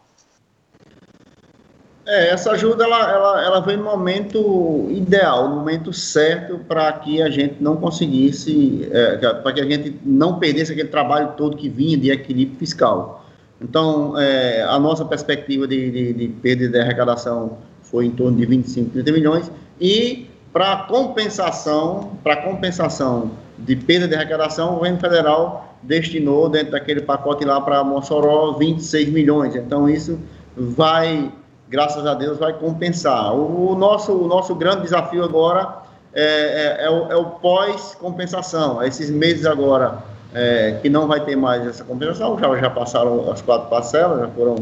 É, 2.07 2.29
essa 2.29 2.51
ajuda 2.51 2.85
ela, 2.85 3.11
ela, 3.11 3.45
ela 3.45 3.59
vem 3.59 3.75
no 3.75 3.83
momento 3.83 4.87
ideal, 4.89 5.49
no 5.49 5.57
momento 5.57 5.91
certo 5.91 6.57
para 6.59 6.89
que 6.93 7.21
a 7.21 7.29
gente 7.29 7.61
não 7.61 7.75
conseguisse, 7.75 8.87
é, 8.91 9.17
para 9.17 9.51
que 9.51 9.59
a 9.59 9.65
gente 9.65 9.99
não 10.05 10.39
perdesse 10.39 10.71
aquele 10.71 10.87
trabalho 10.87 11.33
todo 11.35 11.57
que 11.57 11.67
vinha 11.67 11.97
de 11.97 12.09
equilíbrio 12.09 12.57
fiscal. 12.57 13.25
Então, 13.61 14.17
é, 14.17 14.63
a 14.63 14.79
nossa 14.79 15.03
perspectiva 15.03 15.67
de, 15.67 15.91
de, 15.91 16.13
de, 16.13 16.27
perda 16.29 16.69
de 16.69 16.79
arrecadação 16.79 17.57
foi 17.81 18.05
em 18.05 18.11
torno 18.11 18.37
de 18.37 18.45
25, 18.45 18.91
30 18.91 19.11
milhões 19.11 19.51
e 19.81 20.26
para 20.51 20.77
compensação, 20.87 22.11
para 22.23 22.37
compensação 22.37 23.31
de 23.57 23.75
perda 23.75 24.07
de 24.07 24.15
arrecadação, 24.15 24.73
o 24.73 24.75
governo 24.75 24.99
federal 24.99 25.75
destinou 25.81 26.49
dentro 26.49 26.71
daquele 26.71 27.01
pacote 27.01 27.45
lá 27.45 27.59
para 27.61 27.83
Mossoró 27.83 28.53
26 28.53 29.09
milhões. 29.09 29.55
Então 29.55 29.89
isso 29.89 30.19
vai, 30.55 31.31
graças 31.69 32.05
a 32.05 32.13
Deus, 32.13 32.37
vai 32.37 32.53
compensar. 32.53 33.33
O, 33.35 33.71
o 33.71 33.75
nosso, 33.75 34.13
o 34.13 34.27
nosso 34.27 34.55
grande 34.55 34.81
desafio 34.81 35.23
agora 35.23 35.77
é, 36.13 36.23
é, 36.81 36.85
é 36.85 36.89
o, 36.89 37.11
é 37.11 37.15
o 37.15 37.25
pós-compensação. 37.25 38.81
Esses 38.83 39.09
meses 39.09 39.45
agora 39.45 39.99
é, 40.33 40.77
que 40.81 40.89
não 40.89 41.07
vai 41.07 41.23
ter 41.23 41.35
mais 41.35 41.65
essa 41.65 41.83
compensação, 41.83 42.37
já, 42.39 42.55
já 42.57 42.69
passaram 42.69 43.31
as 43.31 43.41
quatro 43.41 43.69
parcelas, 43.69 44.19
já 44.19 44.27
foram, 44.29 44.55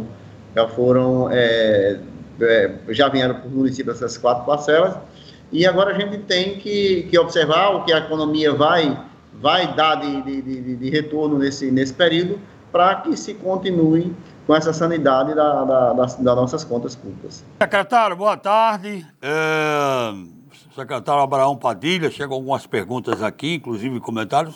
já 0.55 0.67
foram, 0.67 1.29
é, 1.31 1.99
é, 2.41 2.71
já 2.89 3.07
vieram 3.09 3.35
para 3.35 3.47
o 3.47 3.51
município 3.51 3.91
essas 3.91 4.17
quatro 4.17 4.45
parcelas. 4.45 4.95
E 5.51 5.65
agora 5.65 5.95
a 5.95 5.99
gente 5.99 6.17
tem 6.19 6.57
que, 6.57 7.07
que 7.09 7.17
observar 7.17 7.69
o 7.75 7.83
que 7.83 7.93
a 7.93 7.99
economia 7.99 8.53
vai 8.53 8.97
vai 9.41 9.75
dar 9.75 9.95
de, 9.95 10.21
de, 10.21 10.41
de, 10.41 10.75
de 10.75 10.89
retorno 10.89 11.37
nesse, 11.37 11.69
nesse 11.71 11.93
período 11.93 12.39
para 12.71 12.95
que 12.95 13.15
se 13.15 13.33
continue 13.33 14.15
com 14.45 14.55
essa 14.55 14.73
sanidade 14.73 15.33
da, 15.33 15.63
da, 15.63 15.93
das, 15.93 16.15
das, 16.15 16.35
nossas 16.35 16.63
contas 16.63 16.95
públicas. 16.95 17.43
Secretário, 17.61 18.15
boa 18.15 18.37
tarde. 18.37 19.05
É, 19.21 20.13
secretário 20.75 21.21
Abraão 21.21 21.55
Padilha, 21.55 22.11
chegam 22.11 22.35
algumas 22.35 22.67
perguntas 22.67 23.23
aqui, 23.23 23.55
inclusive 23.55 23.99
comentários. 23.99 24.55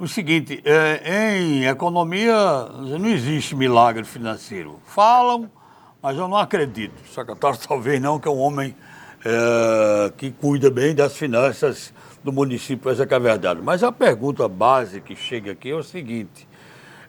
O 0.00 0.08
seguinte, 0.08 0.60
é, 0.64 1.38
em 1.38 1.66
economia 1.66 2.34
não 2.98 3.08
existe 3.08 3.54
milagre 3.54 4.04
financeiro. 4.04 4.80
Falam, 4.84 5.48
mas 6.02 6.18
eu 6.18 6.26
não 6.26 6.36
acredito. 6.36 7.00
O 7.00 7.14
secretário 7.14 7.58
talvez 7.66 8.00
não, 8.00 8.18
que 8.18 8.26
é 8.26 8.30
um 8.30 8.40
homem 8.40 8.74
é, 9.24 10.12
que 10.16 10.30
cuida 10.30 10.70
bem 10.70 10.94
das 10.94 11.16
finanças 11.16 11.92
do 12.22 12.32
município, 12.32 12.90
essa 12.90 13.04
é 13.04 13.14
a 13.14 13.18
verdade. 13.18 13.60
Mas 13.62 13.82
a 13.82 13.90
pergunta 13.90 14.46
base 14.48 15.00
que 15.00 15.16
chega 15.16 15.52
aqui 15.52 15.70
é 15.70 15.74
o 15.74 15.82
seguinte: 15.82 16.46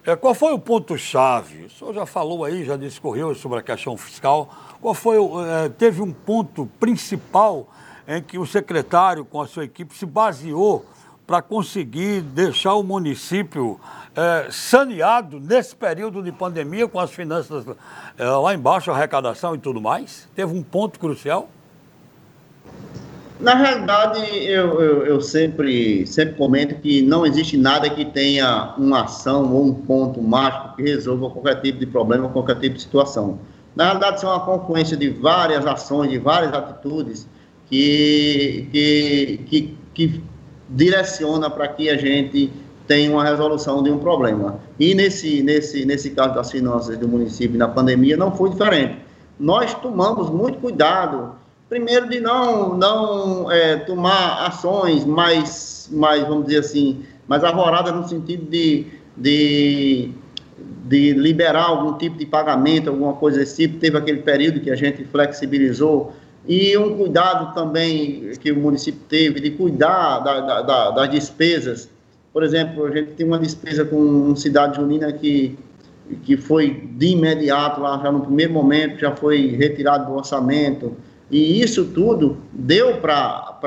é, 0.04 0.16
qual 0.16 0.34
foi 0.34 0.52
o 0.52 0.58
ponto-chave? 0.58 1.64
O 1.66 1.70
senhor 1.70 1.94
já 1.94 2.06
falou 2.06 2.44
aí, 2.44 2.64
já 2.64 2.76
discorreu 2.76 3.34
sobre 3.34 3.58
a 3.58 3.62
questão 3.62 3.96
fiscal. 3.96 4.48
Qual 4.80 4.94
foi, 4.94 5.16
é, 5.18 5.68
teve 5.68 6.00
um 6.00 6.12
ponto 6.12 6.66
principal 6.80 7.68
em 8.08 8.22
que 8.22 8.38
o 8.38 8.46
secretário, 8.46 9.24
com 9.24 9.40
a 9.40 9.46
sua 9.46 9.64
equipe, 9.64 9.94
se 9.94 10.06
baseou 10.06 10.86
para 11.26 11.42
conseguir 11.42 12.20
deixar 12.20 12.74
o 12.74 12.84
município 12.84 13.80
é, 14.14 14.46
saneado 14.50 15.40
nesse 15.40 15.74
período 15.74 16.22
de 16.22 16.30
pandemia, 16.30 16.86
com 16.86 17.00
as 17.00 17.10
finanças 17.10 17.64
é, 18.16 18.24
lá 18.24 18.54
embaixo, 18.54 18.92
arrecadação 18.92 19.54
e 19.54 19.58
tudo 19.58 19.80
mais? 19.80 20.28
Teve 20.36 20.56
um 20.56 20.62
ponto 20.62 21.00
crucial? 21.00 21.48
Na 23.38 23.54
realidade, 23.54 24.20
eu, 24.46 24.80
eu, 24.80 25.06
eu, 25.06 25.20
sempre, 25.20 26.06
sempre 26.06 26.36
comento 26.36 26.76
que 26.76 27.02
não 27.02 27.26
existe 27.26 27.56
nada 27.56 27.88
que 27.90 28.04
tenha 28.04 28.74
uma 28.78 29.02
ação 29.02 29.52
ou 29.52 29.66
um 29.66 29.74
ponto 29.74 30.22
mágico 30.22 30.76
que 30.76 30.82
resolva 30.82 31.28
qualquer 31.28 31.60
tipo 31.60 31.78
de 31.78 31.86
problema, 31.86 32.30
qualquer 32.30 32.58
tipo 32.58 32.76
de 32.76 32.82
situação. 32.82 33.38
Na 33.74 33.84
realidade, 33.84 34.20
são 34.22 34.30
uma 34.30 34.40
confluência 34.40 34.96
de 34.96 35.10
várias 35.10 35.66
ações, 35.66 36.10
de 36.10 36.18
várias 36.18 36.54
atitudes 36.54 37.28
que, 37.68 38.68
que, 38.72 39.40
que, 39.46 39.78
que 39.92 40.22
direciona 40.70 41.50
para 41.50 41.68
que 41.68 41.90
a 41.90 41.96
gente 41.98 42.50
tenha 42.86 43.10
uma 43.10 43.22
resolução 43.22 43.82
de 43.82 43.90
um 43.90 43.98
problema. 43.98 44.58
E 44.80 44.94
nesse, 44.94 45.42
nesse, 45.42 45.84
nesse 45.84 46.10
caso 46.10 46.34
das 46.34 46.50
finanças 46.50 46.96
do 46.96 47.06
município 47.06 47.58
na 47.58 47.68
pandemia 47.68 48.16
não 48.16 48.34
foi 48.34 48.48
diferente. 48.48 48.96
Nós 49.38 49.74
tomamos 49.74 50.30
muito 50.30 50.58
cuidado 50.58 51.34
Primeiro, 51.68 52.08
de 52.08 52.20
não, 52.20 52.76
não 52.76 53.50
é, 53.50 53.76
tomar 53.76 54.46
ações 54.46 55.04
mais, 55.04 55.88
mais, 55.92 56.22
vamos 56.26 56.46
dizer 56.46 56.60
assim, 56.60 57.04
mais 57.26 57.42
arvoradas 57.42 57.92
no 57.92 58.06
sentido 58.08 58.48
de, 58.48 58.86
de, 59.16 60.10
de 60.84 61.12
liberar 61.12 61.64
algum 61.64 61.98
tipo 61.98 62.16
de 62.16 62.24
pagamento, 62.24 62.90
alguma 62.90 63.14
coisa 63.14 63.40
desse 63.40 63.66
tipo. 63.66 63.80
Teve 63.80 63.98
aquele 63.98 64.22
período 64.22 64.60
que 64.60 64.70
a 64.70 64.76
gente 64.76 65.04
flexibilizou. 65.04 66.12
E 66.46 66.78
um 66.78 66.96
cuidado 66.96 67.52
também 67.52 68.30
que 68.40 68.52
o 68.52 68.56
município 68.56 69.00
teve 69.08 69.40
de 69.40 69.50
cuidar 69.50 70.20
da, 70.20 70.40
da, 70.40 70.62
da, 70.62 70.90
das 70.92 71.10
despesas. 71.10 71.90
Por 72.32 72.44
exemplo, 72.44 72.86
a 72.86 72.90
gente 72.92 73.12
tem 73.12 73.26
uma 73.26 73.40
despesa 73.40 73.84
com 73.84 74.36
Cidade 74.36 74.76
Junina 74.76 75.12
que 75.12 75.58
que 76.22 76.36
foi 76.36 76.70
de 76.70 77.08
imediato, 77.08 77.80
lá 77.80 77.98
já 78.02 78.12
no 78.12 78.20
primeiro 78.20 78.52
momento, 78.52 79.00
já 79.00 79.14
foi 79.14 79.48
retirado 79.48 80.06
do 80.06 80.16
orçamento. 80.16 80.96
E 81.30 81.60
isso 81.60 81.86
tudo 81.86 82.36
deu 82.52 82.98
para 82.98 83.58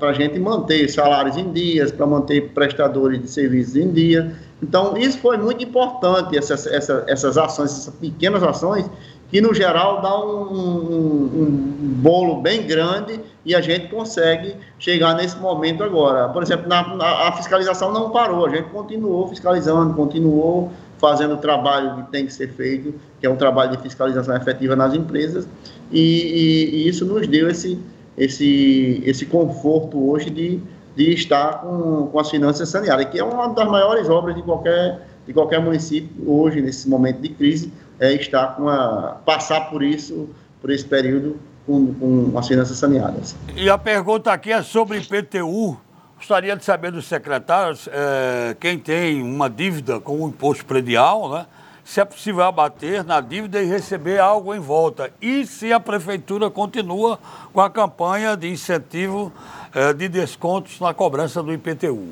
a 0.00 0.12
gente 0.12 0.38
manter 0.38 0.88
salários 0.88 1.36
em 1.36 1.50
dias, 1.50 1.90
para 1.90 2.06
manter 2.06 2.50
prestadores 2.52 3.20
de 3.20 3.28
serviços 3.28 3.76
em 3.76 3.90
dia. 3.90 4.34
Então, 4.62 4.96
isso 4.96 5.18
foi 5.18 5.38
muito 5.38 5.62
importante, 5.64 6.36
essas, 6.36 6.66
essas, 6.66 7.06
essas 7.08 7.38
ações, 7.38 7.70
essas 7.70 7.94
pequenas 7.94 8.42
ações, 8.42 8.88
que 9.30 9.40
no 9.40 9.52
geral 9.52 10.00
dá 10.00 10.18
um, 10.18 10.52
um, 10.52 11.24
um, 11.34 11.76
bolo 11.96 12.40
bem 12.40 12.66
grande 12.66 13.20
e 13.44 13.54
a 13.54 13.60
gente 13.60 13.88
consegue 13.88 14.54
chegar 14.78 15.14
nesse 15.14 15.36
momento 15.38 15.82
agora. 15.82 16.28
Por 16.28 16.42
exemplo, 16.42 16.68
na, 16.68 16.94
na, 16.94 17.28
a 17.28 17.32
fiscalização 17.32 17.92
não 17.92 18.10
parou, 18.10 18.46
a 18.46 18.50
gente 18.50 18.68
continuou 18.70 19.26
fiscalizando, 19.28 19.94
continuou 19.94 20.70
fazendo 20.98 21.34
o 21.34 21.36
trabalho 21.36 21.96
que 21.96 22.10
tem 22.10 22.26
que 22.26 22.32
ser 22.32 22.48
feito, 22.48 22.94
que 23.20 23.26
é 23.26 23.30
um 23.30 23.36
trabalho 23.36 23.76
de 23.76 23.82
fiscalização 23.82 24.36
efetiva 24.36 24.74
nas 24.74 24.94
empresas, 24.94 25.46
e, 25.90 26.00
e, 26.00 26.76
e 26.76 26.88
isso 26.88 27.04
nos 27.04 27.26
deu 27.26 27.48
esse, 27.48 27.78
esse, 28.16 29.02
esse 29.04 29.26
conforto 29.26 30.10
hoje 30.10 30.30
de, 30.30 30.60
de 30.96 31.12
estar 31.12 31.60
com, 31.60 32.06
com 32.06 32.18
as 32.18 32.30
finanças 32.30 32.68
saneadas, 32.68 33.06
que 33.06 33.18
é 33.18 33.24
uma 33.24 33.48
das 33.48 33.68
maiores 33.68 34.08
obras 34.08 34.34
de 34.34 34.42
qualquer, 34.42 35.06
de 35.26 35.32
qualquer 35.32 35.60
município 35.60 36.10
hoje, 36.26 36.60
nesse 36.60 36.88
momento 36.88 37.20
de 37.20 37.28
crise, 37.28 37.72
é 38.00 38.12
estar 38.14 38.56
com 38.56 38.68
a, 38.68 39.16
passar 39.24 39.70
por 39.70 39.82
isso, 39.82 40.28
por 40.60 40.70
esse 40.70 40.84
período 40.84 41.36
com, 41.66 41.94
com 41.94 42.38
as 42.38 42.46
finanças 42.46 42.78
saneadas. 42.78 43.36
E 43.54 43.68
a 43.68 43.76
pergunta 43.76 44.32
aqui 44.32 44.52
é 44.52 44.62
sobre 44.62 44.98
IPTU. 44.98 45.85
Gostaria 46.16 46.56
de 46.56 46.64
saber 46.64 46.90
dos 46.90 47.06
secretários 47.06 47.88
é, 47.92 48.56
quem 48.58 48.78
tem 48.78 49.22
uma 49.22 49.50
dívida 49.50 50.00
com 50.00 50.22
o 50.22 50.28
imposto 50.28 50.64
predial, 50.64 51.30
né? 51.30 51.46
se 51.84 52.00
é 52.00 52.04
possível 52.04 52.42
abater 52.42 53.04
na 53.04 53.20
dívida 53.20 53.62
e 53.62 53.66
receber 53.66 54.18
algo 54.18 54.52
em 54.52 54.58
volta. 54.58 55.10
E 55.22 55.46
se 55.46 55.72
a 55.72 55.78
prefeitura 55.78 56.50
continua 56.50 57.16
com 57.52 57.60
a 57.60 57.70
campanha 57.70 58.36
de 58.36 58.50
incentivo 58.50 59.32
é, 59.72 59.92
de 59.92 60.08
descontos 60.08 60.80
na 60.80 60.92
cobrança 60.92 61.40
do 61.42 61.52
IPTU. 61.52 62.08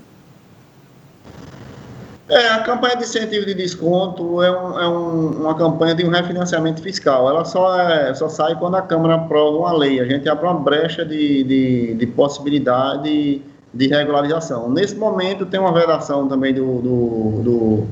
É, 2.29 2.49
a 2.51 2.63
campanha 2.63 2.97
de 2.97 3.05
incentivo 3.05 3.45
de 3.45 3.55
desconto 3.55 4.41
é, 4.43 4.51
um, 4.51 4.81
é 4.81 4.89
um, 4.89 5.27
uma 5.43 5.55
campanha 5.57 5.95
de 5.95 6.05
um 6.07 6.11
refinanciamento 6.11 6.81
fiscal. 6.81 7.29
Ela 7.29 7.45
só, 7.45 7.81
é, 7.81 8.15
só 8.15 8.29
sai 8.29 8.55
quando 8.55 8.77
a 8.77 8.83
Câmara 8.83 9.17
aprova 9.17 9.59
uma 9.59 9.73
lei. 9.73 9.99
A 9.99 10.05
gente 10.05 10.29
abre 10.29 10.47
uma 10.47 10.55
brecha 10.55 11.05
de, 11.05 11.43
de, 11.43 11.95
de 11.95 12.07
possibilidade 12.07 13.43
de 13.75 13.89
regularização. 13.89 14.71
Nesse 14.71 14.95
momento, 14.95 15.45
tem 15.45 15.59
uma 15.59 15.73
vedação 15.73 16.29
também 16.29 16.55
do, 16.55 16.81
do, 16.81 17.43
do, 17.43 17.87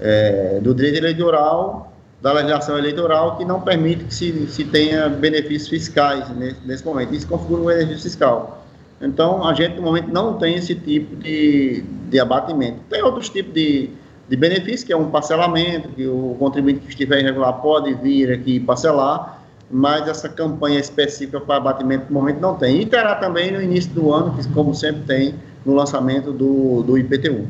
é, 0.00 0.58
do 0.60 0.74
direito 0.74 0.98
eleitoral, 0.98 1.92
da 2.20 2.32
legislação 2.32 2.76
eleitoral, 2.76 3.36
que 3.36 3.44
não 3.44 3.60
permite 3.60 4.04
que 4.04 4.14
se, 4.14 4.46
se 4.48 4.64
tenha 4.64 5.08
benefícios 5.08 5.68
fiscais 5.68 6.28
nesse, 6.36 6.66
nesse 6.66 6.84
momento. 6.84 7.14
Isso 7.14 7.28
configura 7.28 7.62
um 7.62 7.66
benefício 7.66 8.02
fiscal. 8.02 8.64
Então, 9.00 9.46
a 9.46 9.54
gente, 9.54 9.76
no 9.76 9.82
momento, 9.82 10.12
não 10.12 10.34
tem 10.34 10.56
esse 10.56 10.74
tipo 10.74 11.14
de, 11.16 11.84
de 12.10 12.18
abatimento. 12.18 12.80
Tem 12.90 13.00
outros 13.00 13.28
tipos 13.28 13.54
de, 13.54 13.90
de 14.28 14.36
benefício, 14.36 14.84
que 14.84 14.92
é 14.92 14.96
um 14.96 15.08
parcelamento, 15.08 15.90
que 15.90 16.04
o 16.08 16.34
contribuinte 16.36 16.80
que 16.80 16.88
estiver 16.88 17.20
irregular 17.20 17.52
pode 17.62 17.94
vir 17.94 18.32
aqui 18.32 18.58
parcelar, 18.58 19.37
mas 19.70 20.08
essa 20.08 20.28
campanha 20.28 20.78
específica 20.78 21.40
para 21.40 21.56
abatimento, 21.56 22.06
no 22.08 22.14
momento, 22.14 22.40
não 22.40 22.54
tem. 22.54 22.80
E 22.80 22.86
terá 22.86 23.14
também 23.16 23.50
no 23.50 23.60
início 23.60 23.90
do 23.92 24.12
ano, 24.12 24.34
que, 24.34 24.46
como 24.52 24.74
sempre 24.74 25.02
tem, 25.02 25.34
no 25.64 25.74
lançamento 25.74 26.32
do, 26.32 26.82
do 26.82 26.96
IPTU. 26.96 27.46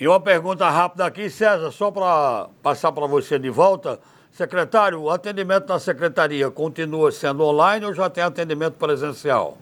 E 0.00 0.08
uma 0.08 0.20
pergunta 0.20 0.68
rápida 0.68 1.06
aqui, 1.06 1.30
César, 1.30 1.70
só 1.70 1.90
para 1.90 2.48
passar 2.62 2.92
para 2.92 3.06
você 3.06 3.38
de 3.38 3.50
volta. 3.50 3.98
Secretário, 4.32 5.00
o 5.00 5.10
atendimento 5.10 5.68
na 5.68 5.78
secretaria 5.78 6.50
continua 6.50 7.12
sendo 7.12 7.44
online 7.44 7.86
ou 7.86 7.94
já 7.94 8.10
tem 8.10 8.24
atendimento 8.24 8.74
presencial? 8.74 9.56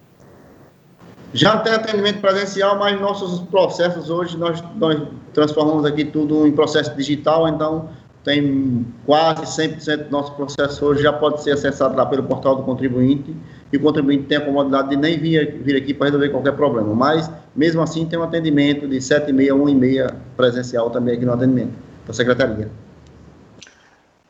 Já 1.35 1.59
tem 1.59 1.75
atendimento 1.75 2.21
presencial, 2.21 2.79
mas 2.79 2.99
nossos 3.01 3.41
processos 3.49 4.11
hoje 4.11 4.37
nós, 4.37 4.63
nós 4.77 5.01
transformamos 5.35 5.85
aqui 5.85 6.05
tudo 6.05 6.47
em 6.47 6.53
processo 6.53 6.95
digital, 6.95 7.49
então 7.49 7.91
tem 8.25 8.87
quase 9.05 9.43
100% 9.43 10.05
do 10.05 10.11
nosso 10.11 10.35
processo 10.35 10.85
hoje 10.85 11.03
já 11.03 11.13
pode 11.13 11.43
ser 11.43 11.53
acessado 11.53 11.97
lá 11.97 12.07
pelo 12.07 12.23
portal 12.23 12.57
do 12.57 12.63
contribuinte 12.63 13.35
e 13.73 13.77
o 13.77 13.81
contribuinte 13.81 14.25
tem 14.25 14.39
a 14.39 14.41
comodidade 14.41 14.91
de 14.91 14.97
nem 14.97 15.19
vir, 15.19 15.61
vir 15.63 15.77
aqui 15.77 15.93
para 15.93 16.07
resolver 16.07 16.29
qualquer 16.29 16.53
problema. 16.53 16.95
Mas, 16.95 17.31
mesmo 17.57 17.83
assim, 17.83 18.07
tem 18.07 18.19
um 18.19 18.23
atendimento 18.23 18.87
de 18.87 18.99
7h30 18.99 19.51
a 19.51 19.55
1h30 19.55 20.15
presencial 20.37 20.91
também 20.91 21.17
aqui 21.17 21.25
no 21.25 21.33
atendimento 21.33 21.73
da 22.07 22.13
Secretaria. 22.13 22.71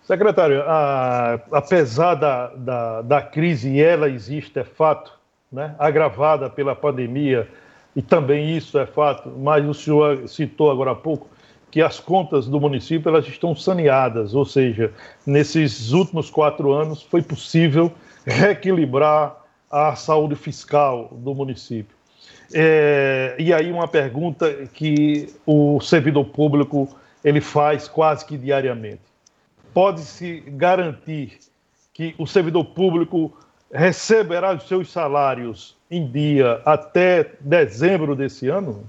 Secretário, 0.05 0.63
a, 0.63 1.41
apesar 1.53 2.15
da, 2.15 2.49
da, 2.49 3.03
da 3.03 3.23
crise, 3.23 3.71
e 3.71 3.81
ela 3.81 4.09
existe, 4.09 4.59
é 4.59 4.65
fato, 4.65 5.13
né, 5.51 5.75
agravada 5.79 6.51
pela 6.51 6.75
pandemia, 6.75 7.49
e 7.95 8.03
também 8.03 8.57
isso 8.57 8.79
é 8.79 8.87
fato, 8.87 9.29
mas 9.39 9.67
o 9.67 9.75
senhor 9.75 10.27
citou 10.29 10.71
agora 10.71 10.93
há 10.93 10.95
pouco 10.95 11.29
que 11.73 11.81
as 11.81 11.99
contas 11.99 12.47
do 12.47 12.61
município 12.61 13.09
elas 13.09 13.27
estão 13.27 13.57
saneadas, 13.57 14.35
ou 14.35 14.45
seja, 14.45 14.93
nesses 15.27 15.93
últimos 15.93 16.29
quatro 16.29 16.71
anos 16.71 17.03
foi 17.03 17.23
possível 17.23 17.91
reequilibrar 18.27 19.35
a 19.71 19.97
saúde 19.97 20.37
fiscal 20.37 21.09
do 21.11 21.35
município. 21.35 21.97
É, 22.53 23.35
e 23.39 23.55
aí 23.55 23.73
uma 23.73 23.89
pergunta 23.89 24.53
que 24.75 25.35
o 25.47 25.81
servidor 25.81 26.27
público 26.27 26.95
ele 27.25 27.41
faz 27.41 27.89
quase 27.89 28.27
que 28.27 28.37
diariamente. 28.37 29.01
Pode-se 29.73 30.41
garantir 30.49 31.39
que 31.95 32.15
o 32.19 32.27
servidor 32.27 32.67
público 32.67 33.35
receberá 33.73 34.55
os 34.55 34.69
seus 34.69 34.93
salários 34.93 35.75
em 35.91 36.07
dia 36.07 36.61
até 36.67 37.31
dezembro 37.41 38.15
desse 38.15 38.49
ano? 38.49 38.85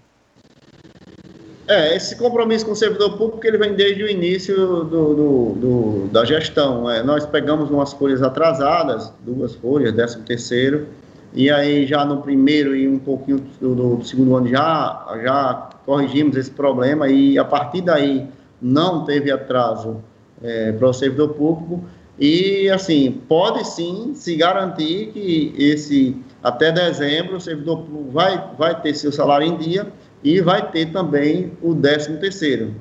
É, 1.68 1.96
esse 1.96 2.18
compromisso 2.18 2.66
com 2.66 2.74
o 2.74 2.76
servidor 2.76 3.18
público 3.18 3.46
ele 3.48 3.58
vem 3.58 3.74
desde 3.74 4.04
o 4.04 4.10
início 4.10 4.56
do, 4.56 4.84
do, 4.84 5.54
do 5.56 6.08
da 6.12 6.26
gestão. 6.26 6.90
É, 6.90 7.02
nós 7.02 7.26
pegamos 7.26 7.70
umas 7.70 7.94
folhas 7.94 8.22
atrasadas, 8.22 9.12
duas 9.22 9.56
folhas, 9.56 9.94
décimo 9.94 10.24
terceiro, 10.24 10.88
e 11.34 11.50
aí 11.50 11.86
já 11.86 12.04
no 12.04 12.22
primeiro 12.22 12.76
e 12.76 12.88
um 12.88 13.00
pouquinho 13.00 13.44
do, 13.62 13.96
do 13.96 14.06
segundo 14.06 14.36
ano 14.36 14.48
já, 14.50 15.20
já 15.24 15.70
corrigimos 15.86 16.36
esse 16.36 16.52
problema 16.52 17.08
e 17.08 17.38
a 17.38 17.46
partir 17.46 17.82
daí 17.82 18.28
não 18.62 19.06
teve 19.06 19.32
atraso 19.32 20.04
é, 20.42 20.74
para 20.74 20.90
o 20.90 20.94
servidor 20.94 21.30
público 21.30 21.82
e, 22.20 22.70
assim, 22.70 23.22
pode 23.28 23.66
sim 23.68 24.12
se 24.14 24.36
garantir 24.36 25.08
que 25.08 25.54
esse, 25.58 26.16
até 26.44 26.72
dezembro, 26.72 27.38
o 27.38 27.42
servidor 27.42 27.84
vai, 28.12 28.52
vai 28.58 28.80
ter 28.82 28.94
seu 28.94 29.12
salário 29.12 29.48
em 29.48 29.58
dia 29.58 29.88
e 30.24 30.42
vai 30.42 30.72
ter 30.72 30.92
também 30.92 31.52
o 31.62 31.76
13 31.76 32.18
terceiro. 32.18 32.74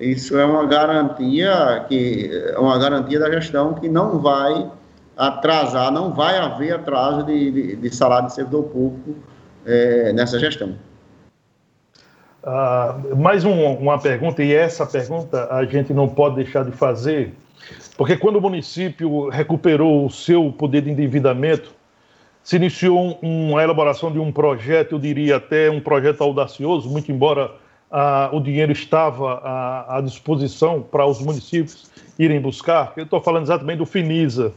Isso 0.00 0.36
é 0.36 0.44
uma 0.44 0.66
garantia 0.66 1.84
que 1.88 2.28
é 2.52 2.58
uma 2.58 2.76
garantia 2.78 3.20
da 3.20 3.30
gestão 3.30 3.74
que 3.74 3.88
não 3.88 4.18
vai 4.18 4.70
atrasar, 5.16 5.92
não 5.92 6.12
vai 6.12 6.36
haver 6.36 6.74
atraso 6.74 7.24
de, 7.24 7.50
de, 7.50 7.76
de 7.76 7.94
salário 7.94 8.26
de 8.26 8.34
servidor 8.34 8.64
público 8.64 9.14
é, 9.64 10.12
nessa 10.12 10.38
gestão. 10.38 10.76
Uh, 12.42 13.16
mais 13.16 13.44
um, 13.44 13.72
uma 13.74 13.98
pergunta, 13.98 14.42
e 14.42 14.52
essa 14.52 14.84
pergunta 14.84 15.48
a 15.50 15.64
gente 15.64 15.94
não 15.94 16.08
pode 16.08 16.36
deixar 16.36 16.64
de 16.64 16.72
fazer, 16.72 17.32
porque 17.96 18.16
quando 18.16 18.36
o 18.36 18.40
município 18.40 19.30
recuperou 19.30 20.04
o 20.04 20.10
seu 20.10 20.52
poder 20.52 20.82
de 20.82 20.90
endividamento, 20.90 21.72
se 22.44 22.56
iniciou 22.56 23.18
um, 23.22 23.52
uma 23.52 23.62
elaboração 23.62 24.12
de 24.12 24.18
um 24.18 24.30
projeto, 24.30 24.92
eu 24.92 24.98
diria 24.98 25.36
até 25.36 25.70
um 25.70 25.80
projeto 25.80 26.20
audacioso, 26.22 26.90
muito 26.90 27.10
embora 27.10 27.50
ah, 27.90 28.28
o 28.34 28.38
dinheiro 28.38 28.70
estava 28.70 29.40
à, 29.42 29.96
à 29.96 30.00
disposição 30.02 30.82
para 30.82 31.06
os 31.06 31.22
municípios 31.22 31.90
irem 32.18 32.38
buscar. 32.38 32.92
Eu 32.98 33.04
estou 33.04 33.20
falando 33.22 33.44
exatamente 33.44 33.78
do 33.78 33.86
Finisa. 33.86 34.52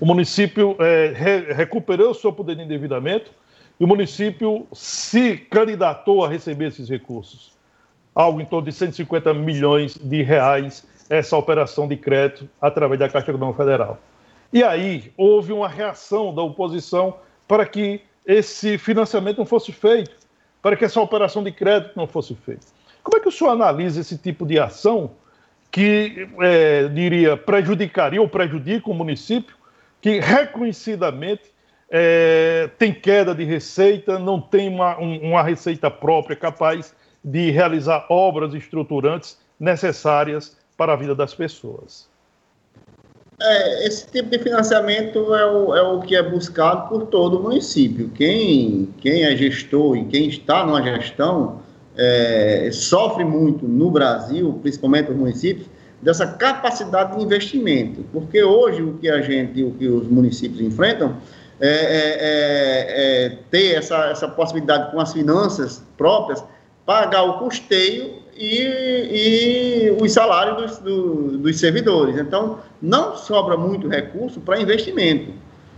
O 0.00 0.04
município 0.04 0.76
é, 0.80 1.12
re, 1.14 1.52
recuperou 1.54 2.10
o 2.10 2.14
seu 2.14 2.32
poder 2.32 2.56
de 2.56 2.62
endividamento 2.62 3.30
e 3.78 3.84
o 3.84 3.86
município 3.86 4.66
se 4.72 5.36
candidatou 5.36 6.24
a 6.24 6.28
receber 6.28 6.66
esses 6.66 6.88
recursos. 6.88 7.52
Algo 8.12 8.40
em 8.40 8.44
torno 8.44 8.66
de 8.66 8.72
150 8.72 9.32
milhões 9.32 9.96
de 9.96 10.22
reais 10.24 10.84
essa 11.08 11.36
operação 11.36 11.86
de 11.86 11.96
crédito 11.96 12.48
através 12.60 12.98
da 12.98 13.08
Caixa 13.08 13.30
Econômica 13.30 13.62
Federal. 13.62 14.00
E 14.52 14.62
aí 14.62 15.12
houve 15.16 15.52
uma 15.52 15.68
reação 15.68 16.34
da 16.34 16.42
oposição 16.42 17.16
para 17.46 17.64
que 17.66 18.00
esse 18.24 18.76
financiamento 18.78 19.38
não 19.38 19.46
fosse 19.46 19.72
feito, 19.72 20.16
para 20.60 20.76
que 20.76 20.84
essa 20.84 21.00
operação 21.00 21.42
de 21.42 21.52
crédito 21.52 21.92
não 21.96 22.06
fosse 22.06 22.34
feita. 22.34 22.66
Como 23.02 23.16
é 23.16 23.20
que 23.20 23.28
o 23.28 23.32
senhor 23.32 23.50
analisa 23.50 24.00
esse 24.00 24.18
tipo 24.18 24.44
de 24.44 24.58
ação 24.58 25.12
que, 25.70 26.28
é, 26.40 26.88
diria, 26.88 27.36
prejudicaria 27.36 28.20
ou 28.20 28.28
prejudica 28.28 28.90
o 28.90 28.94
município, 28.94 29.54
que 30.00 30.18
reconhecidamente 30.20 31.42
é, 31.90 32.68
tem 32.78 32.92
queda 32.92 33.34
de 33.34 33.44
receita, 33.44 34.18
não 34.18 34.40
tem 34.40 34.68
uma, 34.68 34.98
um, 34.98 35.30
uma 35.30 35.42
receita 35.42 35.90
própria 35.90 36.34
capaz 36.34 36.94
de 37.22 37.50
realizar 37.50 38.06
obras 38.08 38.54
estruturantes 38.54 39.38
necessárias 39.58 40.56
para 40.76 40.92
a 40.92 40.96
vida 40.96 41.14
das 41.14 41.34
pessoas. 41.34 42.08
É, 43.38 43.86
esse 43.86 44.06
tipo 44.06 44.30
de 44.30 44.38
financiamento 44.38 45.34
é 45.34 45.46
o, 45.46 45.76
é 45.76 45.82
o 45.82 46.00
que 46.00 46.16
é 46.16 46.22
buscado 46.22 46.88
por 46.88 47.06
todo 47.06 47.38
o 47.38 47.42
município. 47.42 48.10
Quem, 48.14 48.88
quem 48.98 49.24
é 49.24 49.36
gestor 49.36 49.96
e 49.96 50.04
quem 50.06 50.28
está 50.28 50.64
numa 50.64 50.82
gestão 50.82 51.60
é, 51.96 52.70
sofre 52.72 53.24
muito 53.24 53.66
no 53.68 53.90
Brasil, 53.90 54.58
principalmente 54.62 55.10
os 55.10 55.16
municípios, 55.16 55.68
dessa 56.00 56.26
capacidade 56.26 57.16
de 57.16 57.22
investimento. 57.22 58.04
Porque 58.10 58.42
hoje 58.42 58.82
o 58.82 58.94
que 58.94 59.08
a 59.08 59.20
gente, 59.20 59.62
o 59.62 59.72
que 59.72 59.86
os 59.86 60.06
municípios 60.08 60.60
enfrentam 60.62 61.16
é, 61.60 61.68
é, 61.68 62.16
é, 62.20 63.26
é 63.26 63.38
ter 63.50 63.74
essa, 63.74 63.96
essa 64.06 64.28
possibilidade 64.28 64.92
com 64.92 65.00
as 65.00 65.12
finanças 65.12 65.82
próprias, 65.98 66.42
pagar 66.86 67.22
o 67.24 67.38
custeio 67.38 68.25
e, 68.38 69.88
e 69.90 69.96
os 70.00 70.12
salários 70.12 70.56
dos, 70.56 70.78
do, 70.78 71.38
dos 71.38 71.58
servidores. 71.58 72.16
Então, 72.18 72.58
não 72.80 73.16
sobra 73.16 73.56
muito 73.56 73.88
recurso 73.88 74.40
para 74.40 74.60
investimento. 74.60 75.32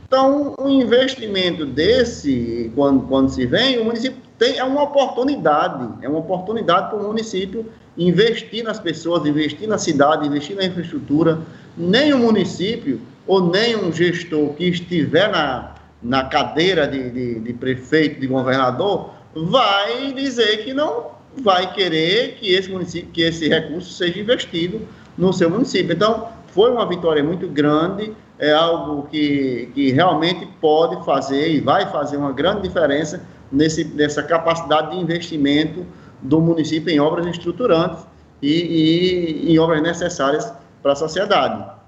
Então, 0.06 0.54
um 0.58 0.68
investimento 0.68 1.66
desse, 1.66 2.72
quando, 2.74 3.06
quando 3.06 3.28
se 3.28 3.44
vem, 3.44 3.78
o 3.78 3.84
município 3.84 4.18
tem, 4.38 4.58
é 4.58 4.64
uma 4.64 4.82
oportunidade, 4.82 5.86
é 6.00 6.08
uma 6.08 6.20
oportunidade 6.20 6.90
para 6.90 6.98
o 6.98 7.08
município 7.08 7.66
investir 7.96 8.64
nas 8.64 8.78
pessoas, 8.78 9.26
investir 9.26 9.68
na 9.68 9.76
cidade, 9.76 10.26
investir 10.26 10.56
na 10.56 10.64
infraestrutura. 10.64 11.40
Nem 11.76 12.14
o 12.14 12.18
município 12.18 13.00
ou 13.26 13.50
nem 13.50 13.76
um 13.76 13.92
gestor 13.92 14.54
que 14.54 14.64
estiver 14.64 15.30
na, 15.30 15.74
na 16.02 16.24
cadeira 16.24 16.86
de, 16.86 17.10
de, 17.10 17.40
de 17.40 17.52
prefeito, 17.52 18.18
de 18.18 18.26
governador, 18.26 19.10
vai 19.34 20.12
dizer 20.12 20.64
que 20.64 20.72
não 20.72 21.17
vai 21.42 21.72
querer 21.72 22.34
que 22.36 22.52
esse 22.52 22.70
município, 22.70 23.10
que 23.10 23.22
esse 23.22 23.48
recurso 23.48 23.92
seja 23.92 24.18
investido 24.18 24.86
no 25.16 25.32
seu 25.32 25.50
município. 25.50 25.92
Então, 25.92 26.28
foi 26.48 26.70
uma 26.70 26.86
vitória 26.86 27.22
muito 27.22 27.48
grande, 27.48 28.12
é 28.38 28.52
algo 28.52 29.08
que, 29.08 29.70
que 29.74 29.90
realmente 29.92 30.46
pode 30.60 31.04
fazer 31.04 31.50
e 31.50 31.60
vai 31.60 31.90
fazer 31.90 32.16
uma 32.16 32.32
grande 32.32 32.62
diferença 32.62 33.26
nesse, 33.50 33.84
nessa 33.84 34.22
capacidade 34.22 34.90
de 34.90 34.96
investimento 34.96 35.86
do 36.22 36.40
município 36.40 36.92
em 36.92 37.00
obras 37.00 37.26
estruturantes 37.26 38.06
e, 38.42 39.52
em 39.52 39.58
obras 39.58 39.82
necessárias 39.82 40.52
para 40.82 40.92
a 40.92 40.96
sociedade. 40.96 41.78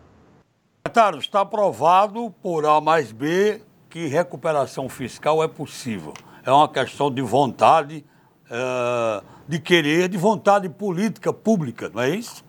Está 1.19 1.41
aprovado 1.41 2.35
por 2.43 2.67
A 2.67 2.81
mais 2.81 3.13
B 3.13 3.63
que 3.89 4.07
recuperação 4.07 4.89
fiscal 4.89 5.43
é 5.43 5.49
possível. 5.49 6.15
É 6.45 6.51
uma 6.51 6.69
questão 6.69 7.11
de 7.11 7.21
vontade 7.21 8.05
de 9.47 9.59
querer, 9.59 10.09
de 10.09 10.17
vontade 10.17 10.69
política 10.69 11.33
pública, 11.33 11.91
não 11.95 12.03
é 12.03 12.11
isso? 12.11 12.45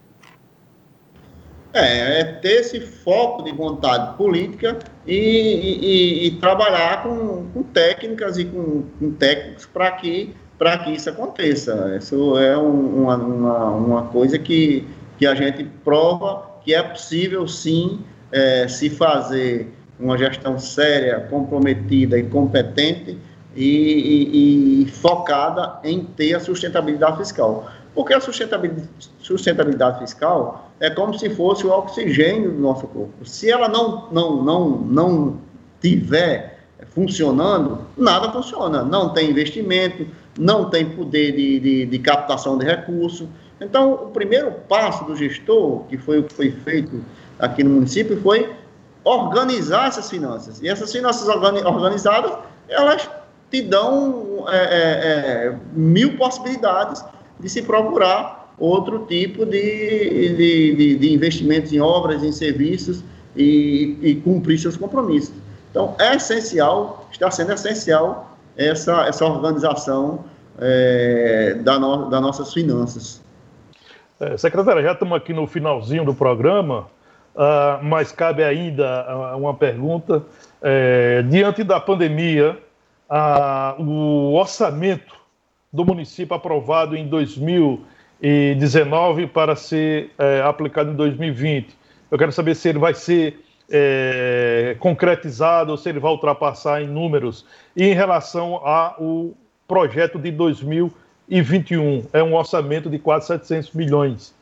É, 1.73 2.19
é 2.19 2.23
ter 2.23 2.61
esse 2.61 2.81
foco 2.81 3.43
de 3.43 3.51
vontade 3.53 4.17
política 4.17 4.77
e, 5.07 5.15
e, 5.15 6.27
e 6.27 6.31
trabalhar 6.31 7.03
com, 7.03 7.45
com, 7.53 7.63
técnicas 7.63 8.37
e 8.37 8.45
com, 8.45 8.83
com 8.99 9.11
técnicos 9.13 9.65
para 9.67 9.91
que, 9.91 10.35
que 10.83 10.91
isso 10.91 11.09
aconteça. 11.09 11.95
Isso 11.97 12.37
é 12.37 12.57
um, 12.57 13.03
uma, 13.03 13.15
uma, 13.15 13.69
uma, 13.69 14.03
coisa 14.07 14.37
que, 14.37 14.85
que 15.17 15.25
a 15.25 15.33
gente 15.33 15.63
prova 15.83 16.51
que 16.63 16.73
é 16.73 16.83
possível 16.83 17.47
sim 17.47 18.01
é, 18.31 18.67
se 18.67 18.89
fazer 18.89 19.71
uma 19.99 20.17
gestão 20.17 20.59
séria, 20.59 21.21
comprometida 21.29 22.17
e 22.17 22.23
competente 22.23 23.17
e, 23.55 23.65
e, 23.65 24.83
e, 24.83 24.91
focada 24.91 25.79
em 25.83 26.03
ter 26.03 26.35
a 26.35 26.39
sustentabilidade 26.39 27.17
fiscal. 27.17 27.69
Porque 27.93 28.13
a 28.13 28.21
sustentabilidade, 28.21 28.89
sustentabilidade 29.19 29.99
fiscal 29.99 30.71
é 30.79 30.89
como 30.89 31.17
se 31.17 31.29
fosse 31.29 31.67
o 31.67 31.71
oxigênio 31.71 32.51
do 32.51 32.59
nosso 32.59 32.87
corpo. 32.87 33.25
Se 33.25 33.51
ela 33.51 33.67
não, 33.67 34.09
não, 34.11 34.43
não, 34.43 34.69
não 34.69 35.37
tiver 35.81 36.59
funcionando, 36.89 37.79
nada 37.97 38.31
funciona. 38.31 38.83
Não 38.83 39.09
tem 39.09 39.29
investimento, 39.29 40.07
não 40.37 40.69
tem 40.69 40.89
poder 40.89 41.33
de, 41.33 41.59
de, 41.59 41.85
de 41.85 41.99
captação 41.99 42.57
de 42.57 42.65
recursos. 42.65 43.27
Então, 43.59 43.93
o 43.93 44.07
primeiro 44.07 44.51
passo 44.67 45.05
do 45.05 45.15
gestor, 45.15 45.83
que 45.85 45.97
foi 45.97 46.19
o 46.19 46.23
que 46.23 46.33
foi 46.33 46.51
feito 46.51 47.03
aqui 47.37 47.63
no 47.63 47.71
município, 47.71 48.19
foi 48.21 48.49
organizar 49.03 49.87
essas 49.87 50.09
finanças. 50.09 50.61
E 50.61 50.67
essas 50.67 50.91
finanças 50.91 51.27
organizadas, 51.27 52.33
elas 52.67 53.09
te 53.51 53.61
dão 53.61 54.45
é, 54.47 54.57
é, 54.57 55.47
é, 55.47 55.55
mil 55.73 56.17
possibilidades 56.17 57.03
de 57.39 57.49
se 57.49 57.61
procurar 57.61 58.55
outro 58.57 59.05
tipo 59.05 59.45
de, 59.45 60.35
de, 60.35 60.75
de, 60.75 60.95
de 60.95 61.13
investimentos 61.13 61.73
em 61.73 61.81
obras, 61.81 62.23
em 62.23 62.31
serviços 62.31 63.03
e, 63.35 63.97
e, 64.01 64.15
cumprir 64.15 64.57
seus 64.57 64.77
compromissos. 64.77 65.33
Então, 65.69 65.95
é 65.99 66.15
essencial, 66.15 67.07
está 67.11 67.29
sendo 67.29 67.51
essencial 67.51 68.37
essa, 68.55 69.07
essa 69.07 69.25
organização 69.25 70.23
é, 70.59 71.55
da 71.61 71.79
no, 71.79 72.09
das 72.09 72.21
nossas 72.21 72.53
finanças. 72.53 73.21
É, 74.19 74.37
secretária, 74.37 74.83
já 74.83 74.91
estamos 74.91 75.17
aqui 75.17 75.33
no 75.33 75.47
finalzinho 75.47 76.05
do 76.05 76.13
programa, 76.13 76.87
uh, 77.35 77.83
mas 77.83 78.11
cabe 78.11 78.43
ainda 78.43 79.35
uma 79.35 79.55
pergunta. 79.55 80.23
É, 80.61 81.23
diante 81.23 81.63
da 81.63 81.79
pandemia, 81.79 82.55
o 83.79 84.33
orçamento 84.33 85.15
do 85.71 85.85
município 85.85 86.35
aprovado 86.35 86.95
em 86.95 87.07
2019 87.07 89.27
para 89.27 89.55
ser 89.55 90.09
é, 90.17 90.41
aplicado 90.41 90.91
em 90.91 90.95
2020. 90.95 91.77
Eu 92.09 92.17
quero 92.17 92.31
saber 92.31 92.55
se 92.55 92.69
ele 92.69 92.79
vai 92.79 92.93
ser 92.93 93.43
é, 93.69 94.77
concretizado 94.79 95.71
ou 95.71 95.77
se 95.77 95.89
ele 95.89 95.99
vai 95.99 96.11
ultrapassar 96.11 96.81
em 96.81 96.87
números. 96.87 97.45
E 97.75 97.83
em 97.85 97.93
relação 97.93 98.55
ao 98.65 99.31
projeto 99.67 100.17
de 100.19 100.31
2021, 100.31 102.05
é 102.11 102.23
um 102.23 102.35
orçamento 102.35 102.89
de 102.89 102.99
quase 102.99 103.27
700 103.27 103.71
milhões. 103.73 104.33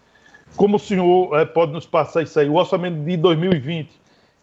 Como 0.56 0.78
o 0.78 0.80
senhor 0.80 1.40
é, 1.40 1.46
pode 1.46 1.72
nos 1.72 1.86
passar 1.86 2.24
isso 2.24 2.40
aí? 2.40 2.50
O 2.50 2.56
orçamento 2.56 3.04
de 3.04 3.16
2020, 3.18 3.92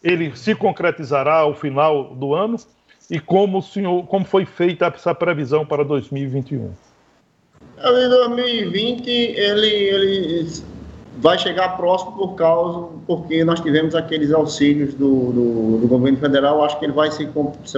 ele 0.03 0.37
se 0.37 0.55
concretizará 0.55 1.39
ao 1.39 1.55
final 1.55 2.15
do 2.15 2.35
ano? 2.35 2.57
E 3.11 3.21
como, 3.21 3.59
o 3.59 3.63
senhor, 3.63 4.05
como 4.07 4.25
foi 4.25 4.45
feita 4.45 4.87
essa 4.87 5.15
previsão 5.15 5.65
para 5.65 5.85
2021? 5.85 6.71
Em 7.79 8.09
2020 8.09 9.09
ele, 9.09 9.67
ele 9.67 10.51
vai 11.19 11.39
chegar 11.39 11.77
próximo 11.77 12.13
por 12.13 12.35
causa 12.35 12.89
porque 13.07 13.45
nós 13.45 13.61
tivemos 13.61 13.95
aqueles 13.95 14.33
auxílios 14.33 14.95
do, 14.95 15.33
do, 15.33 15.79
do 15.79 15.89
governo 15.89 16.19
federal. 16.19 16.65
Acho 16.65 16.79
que 16.79 16.87
ele 16.87 16.93
vai 16.93 17.11
se 17.11 17.27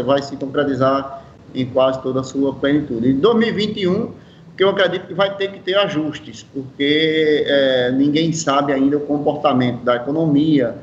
vai 0.02 0.22
se 0.22 0.36
concretizar 0.36 1.24
em 1.54 1.66
quase 1.66 2.00
toda 2.02 2.20
a 2.20 2.24
sua 2.24 2.54
plenitude. 2.54 3.10
Em 3.10 3.18
2021 3.18 4.12
que 4.56 4.64
eu 4.64 4.70
acredito 4.70 5.06
que 5.06 5.14
vai 5.14 5.36
ter 5.36 5.52
que 5.52 5.60
ter 5.60 5.76
ajustes, 5.76 6.44
porque 6.52 7.44
é, 7.46 7.92
ninguém 7.92 8.32
sabe 8.32 8.72
ainda 8.72 8.96
o 8.96 9.00
comportamento 9.00 9.84
da 9.84 9.94
economia, 9.94 10.74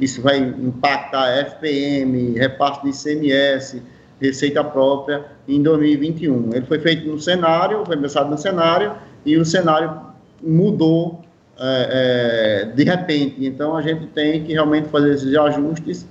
isso 0.00 0.22
vai 0.22 0.38
impactar 0.38 1.38
FPM, 1.46 2.38
repasse 2.38 2.82
de 2.82 2.90
ICMS, 2.90 3.82
receita 4.20 4.62
própria 4.62 5.24
em 5.48 5.62
2021. 5.62 6.50
Ele 6.54 6.66
foi 6.66 6.78
feito 6.78 7.08
no 7.08 7.20
cenário, 7.20 7.84
foi 7.84 7.96
pensado 7.96 8.30
no 8.30 8.38
cenário, 8.38 8.94
e 9.24 9.36
o 9.36 9.44
cenário 9.44 10.00
mudou 10.42 11.24
é, 11.58 12.64
é, 12.66 12.72
de 12.72 12.84
repente. 12.84 13.44
Então 13.44 13.76
a 13.76 13.82
gente 13.82 14.06
tem 14.08 14.44
que 14.44 14.52
realmente 14.52 14.88
fazer 14.88 15.14
esses 15.14 15.34
ajustes, 15.36 16.06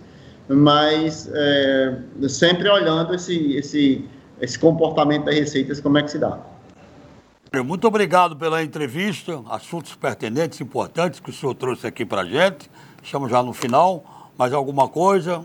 mas 0.47 1.29
é, 1.33 1.97
sempre 2.27 2.69
olhando 2.69 3.13
esse, 3.13 3.55
esse, 3.55 4.05
esse 4.41 4.59
comportamento 4.59 5.25
das 5.25 5.35
receitas, 5.35 5.79
como 5.79 5.97
é 5.97 6.03
que 6.03 6.11
se 6.11 6.19
dá. 6.19 6.39
Muito 7.63 7.87
obrigado 7.87 8.35
pela 8.35 8.63
entrevista, 8.63 9.39
assuntos 9.47 9.93
pertinentes, 9.95 10.59
importantes 10.59 11.19
que 11.19 11.29
o 11.29 11.33
senhor 11.33 11.53
trouxe 11.53 11.85
aqui 11.85 12.03
para 12.03 12.21
a 12.21 12.25
gente. 12.25 12.69
Estamos 13.03 13.29
já 13.29 13.43
no 13.43 13.53
final. 13.53 14.03
Mais 14.37 14.53
alguma 14.53 14.87
coisa? 14.87 15.43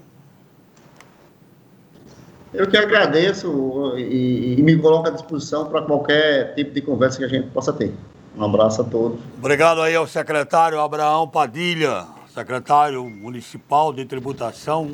Eu 2.54 2.66
que 2.66 2.76
agradeço 2.76 3.94
e, 3.98 4.54
e 4.58 4.62
me 4.62 4.76
coloco 4.78 5.08
à 5.08 5.10
disposição 5.10 5.66
para 5.66 5.82
qualquer 5.82 6.54
tipo 6.54 6.72
de 6.72 6.80
conversa 6.80 7.18
que 7.18 7.24
a 7.24 7.28
gente 7.28 7.48
possa 7.48 7.72
ter. 7.72 7.92
Um 8.36 8.44
abraço 8.44 8.80
a 8.80 8.84
todos. 8.84 9.18
Obrigado 9.36 9.82
aí 9.82 9.94
ao 9.94 10.06
secretário 10.06 10.80
Abraão 10.80 11.28
Padilha, 11.28 12.06
secretário 12.32 13.04
municipal 13.04 13.92
de 13.92 14.04
tributação 14.04 14.92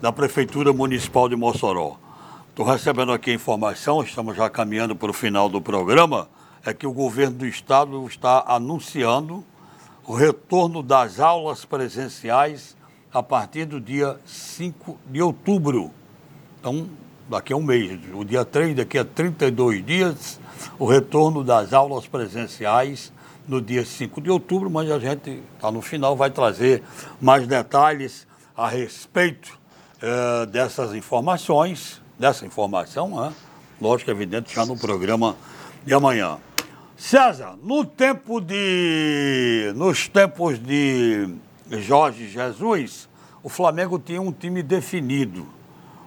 da 0.00 0.12
Prefeitura 0.12 0.72
Municipal 0.72 1.28
de 1.28 1.34
Mossoró. 1.34 1.96
Estou 2.50 2.66
recebendo 2.66 3.12
aqui 3.12 3.30
a 3.30 3.34
informação, 3.34 4.02
estamos 4.02 4.36
já 4.36 4.48
caminhando 4.48 4.94
para 4.94 5.10
o 5.10 5.14
final 5.14 5.48
do 5.48 5.60
programa, 5.60 6.28
é 6.64 6.72
que 6.72 6.86
o 6.86 6.92
governo 6.92 7.38
do 7.38 7.46
estado 7.46 8.06
está 8.06 8.44
anunciando 8.46 9.42
o 10.06 10.14
retorno 10.14 10.82
das 10.82 11.18
aulas 11.18 11.64
presenciais 11.64 12.76
a 13.12 13.22
partir 13.22 13.64
do 13.64 13.80
dia 13.80 14.18
5 14.24 14.98
de 15.06 15.20
outubro. 15.20 15.90
Então, 16.60 16.88
daqui 17.28 17.52
a 17.52 17.56
um 17.56 17.62
mês, 17.62 17.98
o 18.14 18.24
dia 18.24 18.44
3, 18.44 18.76
daqui 18.76 18.98
a 18.98 19.04
32 19.04 19.84
dias, 19.84 20.40
o 20.78 20.86
retorno 20.86 21.42
das 21.42 21.72
aulas 21.72 22.06
presenciais 22.06 23.12
no 23.48 23.60
dia 23.60 23.84
5 23.84 24.20
de 24.20 24.30
outubro, 24.30 24.70
mas 24.70 24.90
a 24.90 24.98
gente 24.98 25.42
está 25.54 25.70
no 25.70 25.82
final, 25.82 26.16
vai 26.16 26.30
trazer 26.30 26.82
mais 27.20 27.46
detalhes 27.46 28.26
a 28.56 28.68
respeito 28.68 29.58
eh, 30.00 30.46
dessas 30.46 30.94
informações, 30.94 32.00
dessa 32.18 32.46
informação, 32.46 33.20
né? 33.20 33.32
lógico, 33.80 34.10
evidente, 34.10 34.54
já 34.54 34.64
no 34.64 34.76
programa 34.76 35.36
de 35.84 35.94
amanhã. 35.94 36.38
César, 36.96 37.58
no 37.62 37.84
tempo 37.84 38.40
de. 38.40 39.70
Nos 39.76 40.08
tempos 40.08 40.58
de 40.58 41.28
Jorge 41.70 42.26
Jesus, 42.26 43.06
o 43.42 43.50
Flamengo 43.50 43.98
tinha 43.98 44.20
um 44.20 44.32
time 44.32 44.62
definido. 44.62 45.46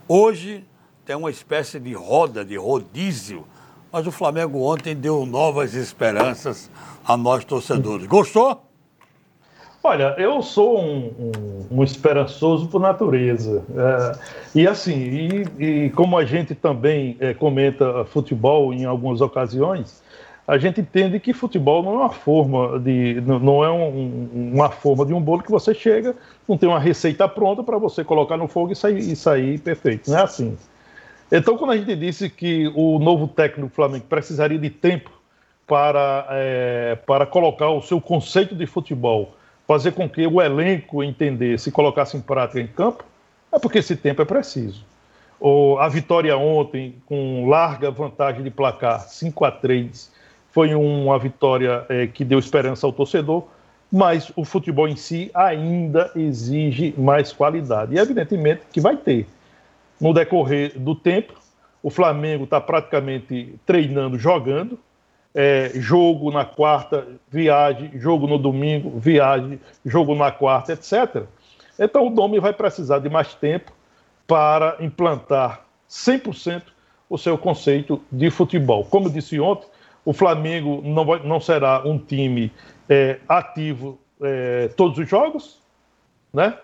Hoje 0.07 0.65
tem 1.05 1.15
uma 1.15 1.29
espécie 1.29 1.79
de 1.79 1.93
roda, 1.93 2.43
de 2.43 2.57
rodízio, 2.57 3.45
mas 3.91 4.07
o 4.07 4.11
Flamengo 4.11 4.63
ontem 4.63 4.95
deu 4.95 5.27
novas 5.27 5.75
esperanças 5.75 6.71
a 7.05 7.15
nós 7.15 7.45
torcedores. 7.45 8.07
Gostou? 8.07 8.59
Olha, 9.83 10.15
eu 10.17 10.41
sou 10.41 10.81
um, 10.81 11.31
um, 11.71 11.77
um 11.79 11.83
esperançoso 11.83 12.67
por 12.67 12.81
natureza. 12.81 13.63
É, 13.77 14.59
e 14.59 14.67
assim, 14.67 14.97
e, 14.97 15.85
e, 15.85 15.89
como 15.91 16.17
a 16.17 16.25
gente 16.25 16.55
também 16.55 17.15
é, 17.19 17.33
comenta 17.33 18.03
futebol 18.05 18.73
em 18.73 18.85
algumas 18.85 19.21
ocasiões, 19.21 20.03
a 20.50 20.58
gente 20.58 20.82
entende 20.82 21.20
que 21.20 21.32
futebol 21.32 21.84
não 21.84 21.93
é 21.93 21.97
uma 21.97 22.10
forma 22.10 22.80
de 22.80 23.22
não 23.22 23.64
é 23.64 23.70
um, 23.70 24.52
uma 24.52 24.72
forma 24.72 25.06
de 25.06 25.14
um 25.14 25.22
bolo 25.22 25.43
que 25.43 25.52
você 25.52 25.76
chega, 25.76 26.16
não 26.47 26.58
tem 26.58 26.68
uma 26.68 26.80
receita 26.80 27.28
pronta 27.28 27.64
para 27.64 27.78
você 27.78 28.04
colocar 28.04 28.36
no 28.36 28.47
fogo 28.47 28.72
e 28.72 28.76
sair, 28.76 28.97
e 28.97 29.16
sair 29.16 29.60
perfeito. 29.60 30.10
Não 30.10 30.18
é 30.18 30.24
assim. 30.24 30.58
Então, 31.32 31.56
quando 31.56 31.74
a 31.74 31.78
gente 31.78 31.95
disse 31.95 32.32
que 32.32 32.68
o 32.76 32.97
novo 32.97 33.28
técnico 33.28 33.70
do 33.70 33.76
Flamengo 33.76 34.06
precisaria 34.10 34.58
de 34.58 34.72
tempo 34.72 35.12
para, 35.68 36.26
é, 36.32 36.97
para 37.06 37.28
colocar 37.28 37.70
o 37.70 37.84
seu 37.84 38.02
conceito 38.02 38.56
de 38.56 38.66
futebol, 38.66 39.36
fazer 39.68 39.91
com 39.91 40.10
que 40.10 40.26
o 40.26 40.41
elenco 40.41 41.04
entendesse 41.04 41.70
e 41.70 41.72
colocasse 41.72 42.18
em 42.18 42.22
prática 42.22 42.60
em 42.60 42.66
campo, 42.66 43.06
é 43.54 43.60
porque 43.60 43.78
esse 43.78 43.95
tempo 43.95 44.24
é 44.24 44.26
preciso. 44.26 44.84
a 45.80 45.88
vitória 45.88 46.36
ontem, 46.36 46.95
com 47.06 47.47
larga 47.47 47.91
vantagem 47.91 48.41
de 48.41 48.50
placar, 48.50 49.02
5 49.02 49.45
a 49.45 49.52
3 49.52 50.18
foi 50.60 50.76
uma 50.76 51.18
vitória 51.18 51.86
é, 51.88 52.05
que 52.05 52.26
deu 52.26 52.38
esperança 52.38 52.86
ao 52.86 52.91
torcedor, 52.91 53.45
mas 53.89 54.30
o 54.36 54.43
futebol 54.43 54.89
em 54.89 54.95
si 54.97 55.32
ainda 55.34 56.12
exige 56.14 56.93
mais 56.97 57.32
qualidade. 57.32 57.95
E 57.95 57.97
evidentemente 57.97 58.64
que 58.70 58.82
vai 58.82 58.97
ter. 58.97 59.26
No 60.01 60.14
decorrer 60.14 60.78
do 60.78 60.93
tempo, 60.93 61.32
o 61.82 61.89
Flamengo 61.89 62.43
está 62.43 62.60
praticamente 62.60 63.55
treinando, 63.66 64.20
jogando. 64.20 64.78
É, 65.34 65.72
jogo 65.76 66.30
na 66.30 66.43
quarta, 66.43 67.07
viagem, 67.32 67.91
jogo 67.95 68.28
no 68.28 68.38
domingo, 68.38 68.99
viagem, 68.99 69.62
jogo 69.86 70.14
na 70.14 70.30
quarta, 70.30 70.74
etc. 70.74 71.24
Então 71.80 72.05
o 72.05 72.10
Domi 72.10 72.38
vai 72.38 72.51
precisar 72.51 72.99
de 72.99 73.07
mais 73.07 73.34
tempo 73.34 73.72
para 74.28 74.76
implantar 74.82 75.62
100% 75.89 76.64
o 77.10 77.18
seu 77.18 77.38
conceito 77.38 78.03
de 78.12 78.30
futebol. 78.30 78.84
Como 78.84 79.10
disse 79.10 79.39
ontem, 79.39 79.70
o 80.10 80.14
Flamengo 80.14 80.82
não, 80.84 81.05
vai, 81.05 81.22
não 81.24 81.39
será 81.39 81.88
um 81.88 81.99
time 81.99 82.51
é, 82.89 83.20
ativo 83.30 83.99
é, 84.20 84.68
todos 84.70 84.97
os 84.97 85.07
jogos, 85.07 85.60
né? 86.34 86.57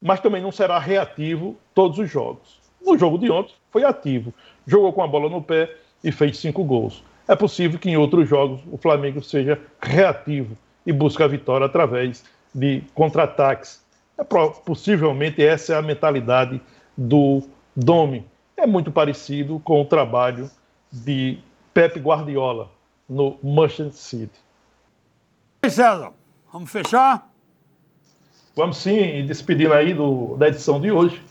mas 0.00 0.20
também 0.20 0.40
não 0.40 0.52
será 0.52 0.78
reativo 0.78 1.56
todos 1.74 1.98
os 1.98 2.08
jogos. 2.08 2.60
No 2.80 2.96
jogo 2.96 3.18
de 3.18 3.28
ontem 3.28 3.54
foi 3.72 3.82
ativo, 3.82 4.32
jogou 4.64 4.92
com 4.92 5.02
a 5.02 5.08
bola 5.08 5.28
no 5.28 5.42
pé 5.42 5.74
e 6.04 6.12
fez 6.12 6.38
cinco 6.38 6.62
gols. 6.62 7.02
É 7.26 7.34
possível 7.34 7.76
que 7.76 7.90
em 7.90 7.96
outros 7.96 8.28
jogos 8.28 8.60
o 8.70 8.78
Flamengo 8.78 9.20
seja 9.20 9.60
reativo 9.80 10.56
e 10.86 10.92
busque 10.92 11.24
a 11.24 11.26
vitória 11.26 11.66
através 11.66 12.24
de 12.54 12.84
contra-ataques. 12.94 13.84
É, 14.16 14.22
possivelmente 14.22 15.44
essa 15.44 15.72
é 15.72 15.76
a 15.76 15.82
mentalidade 15.82 16.60
do 16.96 17.42
Domi. 17.74 18.24
É 18.56 18.64
muito 18.64 18.92
parecido 18.92 19.58
com 19.64 19.82
o 19.82 19.84
trabalho 19.84 20.48
de 20.92 21.40
Pepe 21.74 21.98
Guardiola, 21.98 22.70
no 23.12 23.38
Manchester 23.42 23.92
City. 23.92 24.40
E 25.62 25.70
César, 25.70 26.12
vamos 26.52 26.70
fechar? 26.70 27.30
Vamos 28.56 28.78
sim, 28.78 29.24
despedindo 29.26 29.72
aí 29.72 29.94
do, 29.94 30.36
da 30.36 30.48
edição 30.48 30.80
de 30.80 30.90
hoje. 30.90 31.22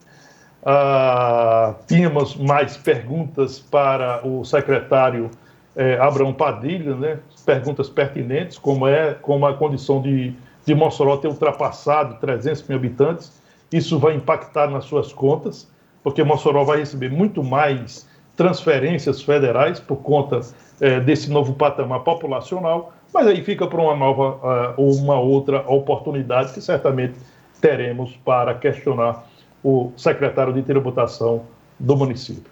Uh, 0.62 1.76
tínhamos 1.88 2.36
mais 2.36 2.78
perguntas 2.78 3.60
para 3.60 4.26
o 4.26 4.46
secretário 4.46 5.32
eh, 5.76 5.98
Abraão 6.00 6.34
Padilha, 6.34 6.96
né? 6.96 7.20
perguntas 7.46 7.90
pertinentes, 7.90 8.58
como 8.58 8.88
é 8.88 9.16
como 9.16 9.46
a 9.48 9.54
condição 9.56 10.02
de, 10.02 10.36
de 10.66 10.76
Mossoró 10.76 11.18
ter 11.18 11.28
ultrapassado 11.28 12.20
300 12.20 12.68
mil 12.68 12.78
habitantes. 12.78 13.42
Isso 13.72 13.98
vai 13.98 14.14
impactar 14.16 14.70
nas 14.70 14.86
suas 14.86 15.12
contas, 15.14 15.68
porque 16.04 16.24
Mossoró 16.24 16.64
vai 16.64 16.80
receber 16.80 17.10
muito 17.10 17.44
mais 17.44 18.08
transferências 18.36 19.22
federais 19.22 19.80
por 19.80 19.98
conta 19.98 20.42
é, 20.82 21.00
desse 21.00 21.30
novo 21.30 21.54
patamar 21.54 22.00
populacional, 22.00 22.92
mas 23.14 23.28
aí 23.28 23.44
fica 23.44 23.68
para 23.68 23.80
uma 23.80 23.96
nova 23.96 24.74
ou 24.76 24.92
uh, 24.92 24.98
uma 24.98 25.20
outra 25.20 25.64
oportunidade 25.72 26.54
que 26.54 26.62
certamente 26.62 27.14
teremos 27.62 28.18
para 28.26 28.56
questionar 28.56 29.28
o 29.64 29.92
secretário 29.96 30.52
de 30.52 30.64
tributação 30.64 31.46
do 31.80 31.96
município. 31.96 32.52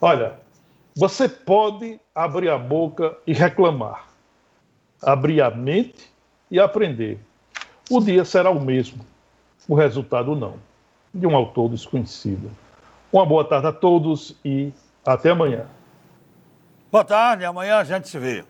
Olha, 0.00 0.40
você 0.96 1.28
pode 1.28 2.00
abrir 2.14 2.48
a 2.48 2.56
boca 2.56 3.16
e 3.26 3.34
reclamar, 3.34 4.06
abrir 5.02 5.42
a 5.42 5.50
mente 5.50 6.10
e 6.50 6.58
aprender. 6.58 7.18
O 7.90 8.00
dia 8.00 8.24
será 8.24 8.50
o 8.50 8.60
mesmo, 8.60 9.04
o 9.68 9.74
resultado 9.74 10.34
não. 10.34 10.54
De 11.14 11.26
um 11.26 11.36
autor 11.36 11.68
desconhecido. 11.68 12.50
Uma 13.12 13.26
boa 13.26 13.44
tarde 13.44 13.66
a 13.66 13.72
todos 13.72 14.34
e 14.42 14.72
até 15.04 15.28
amanhã. 15.28 15.66
Boa 16.92 17.06
tarde, 17.06 17.42
amanhã 17.46 17.78
a 17.78 17.84
gente 17.84 18.06
se 18.06 18.18
vê. 18.18 18.44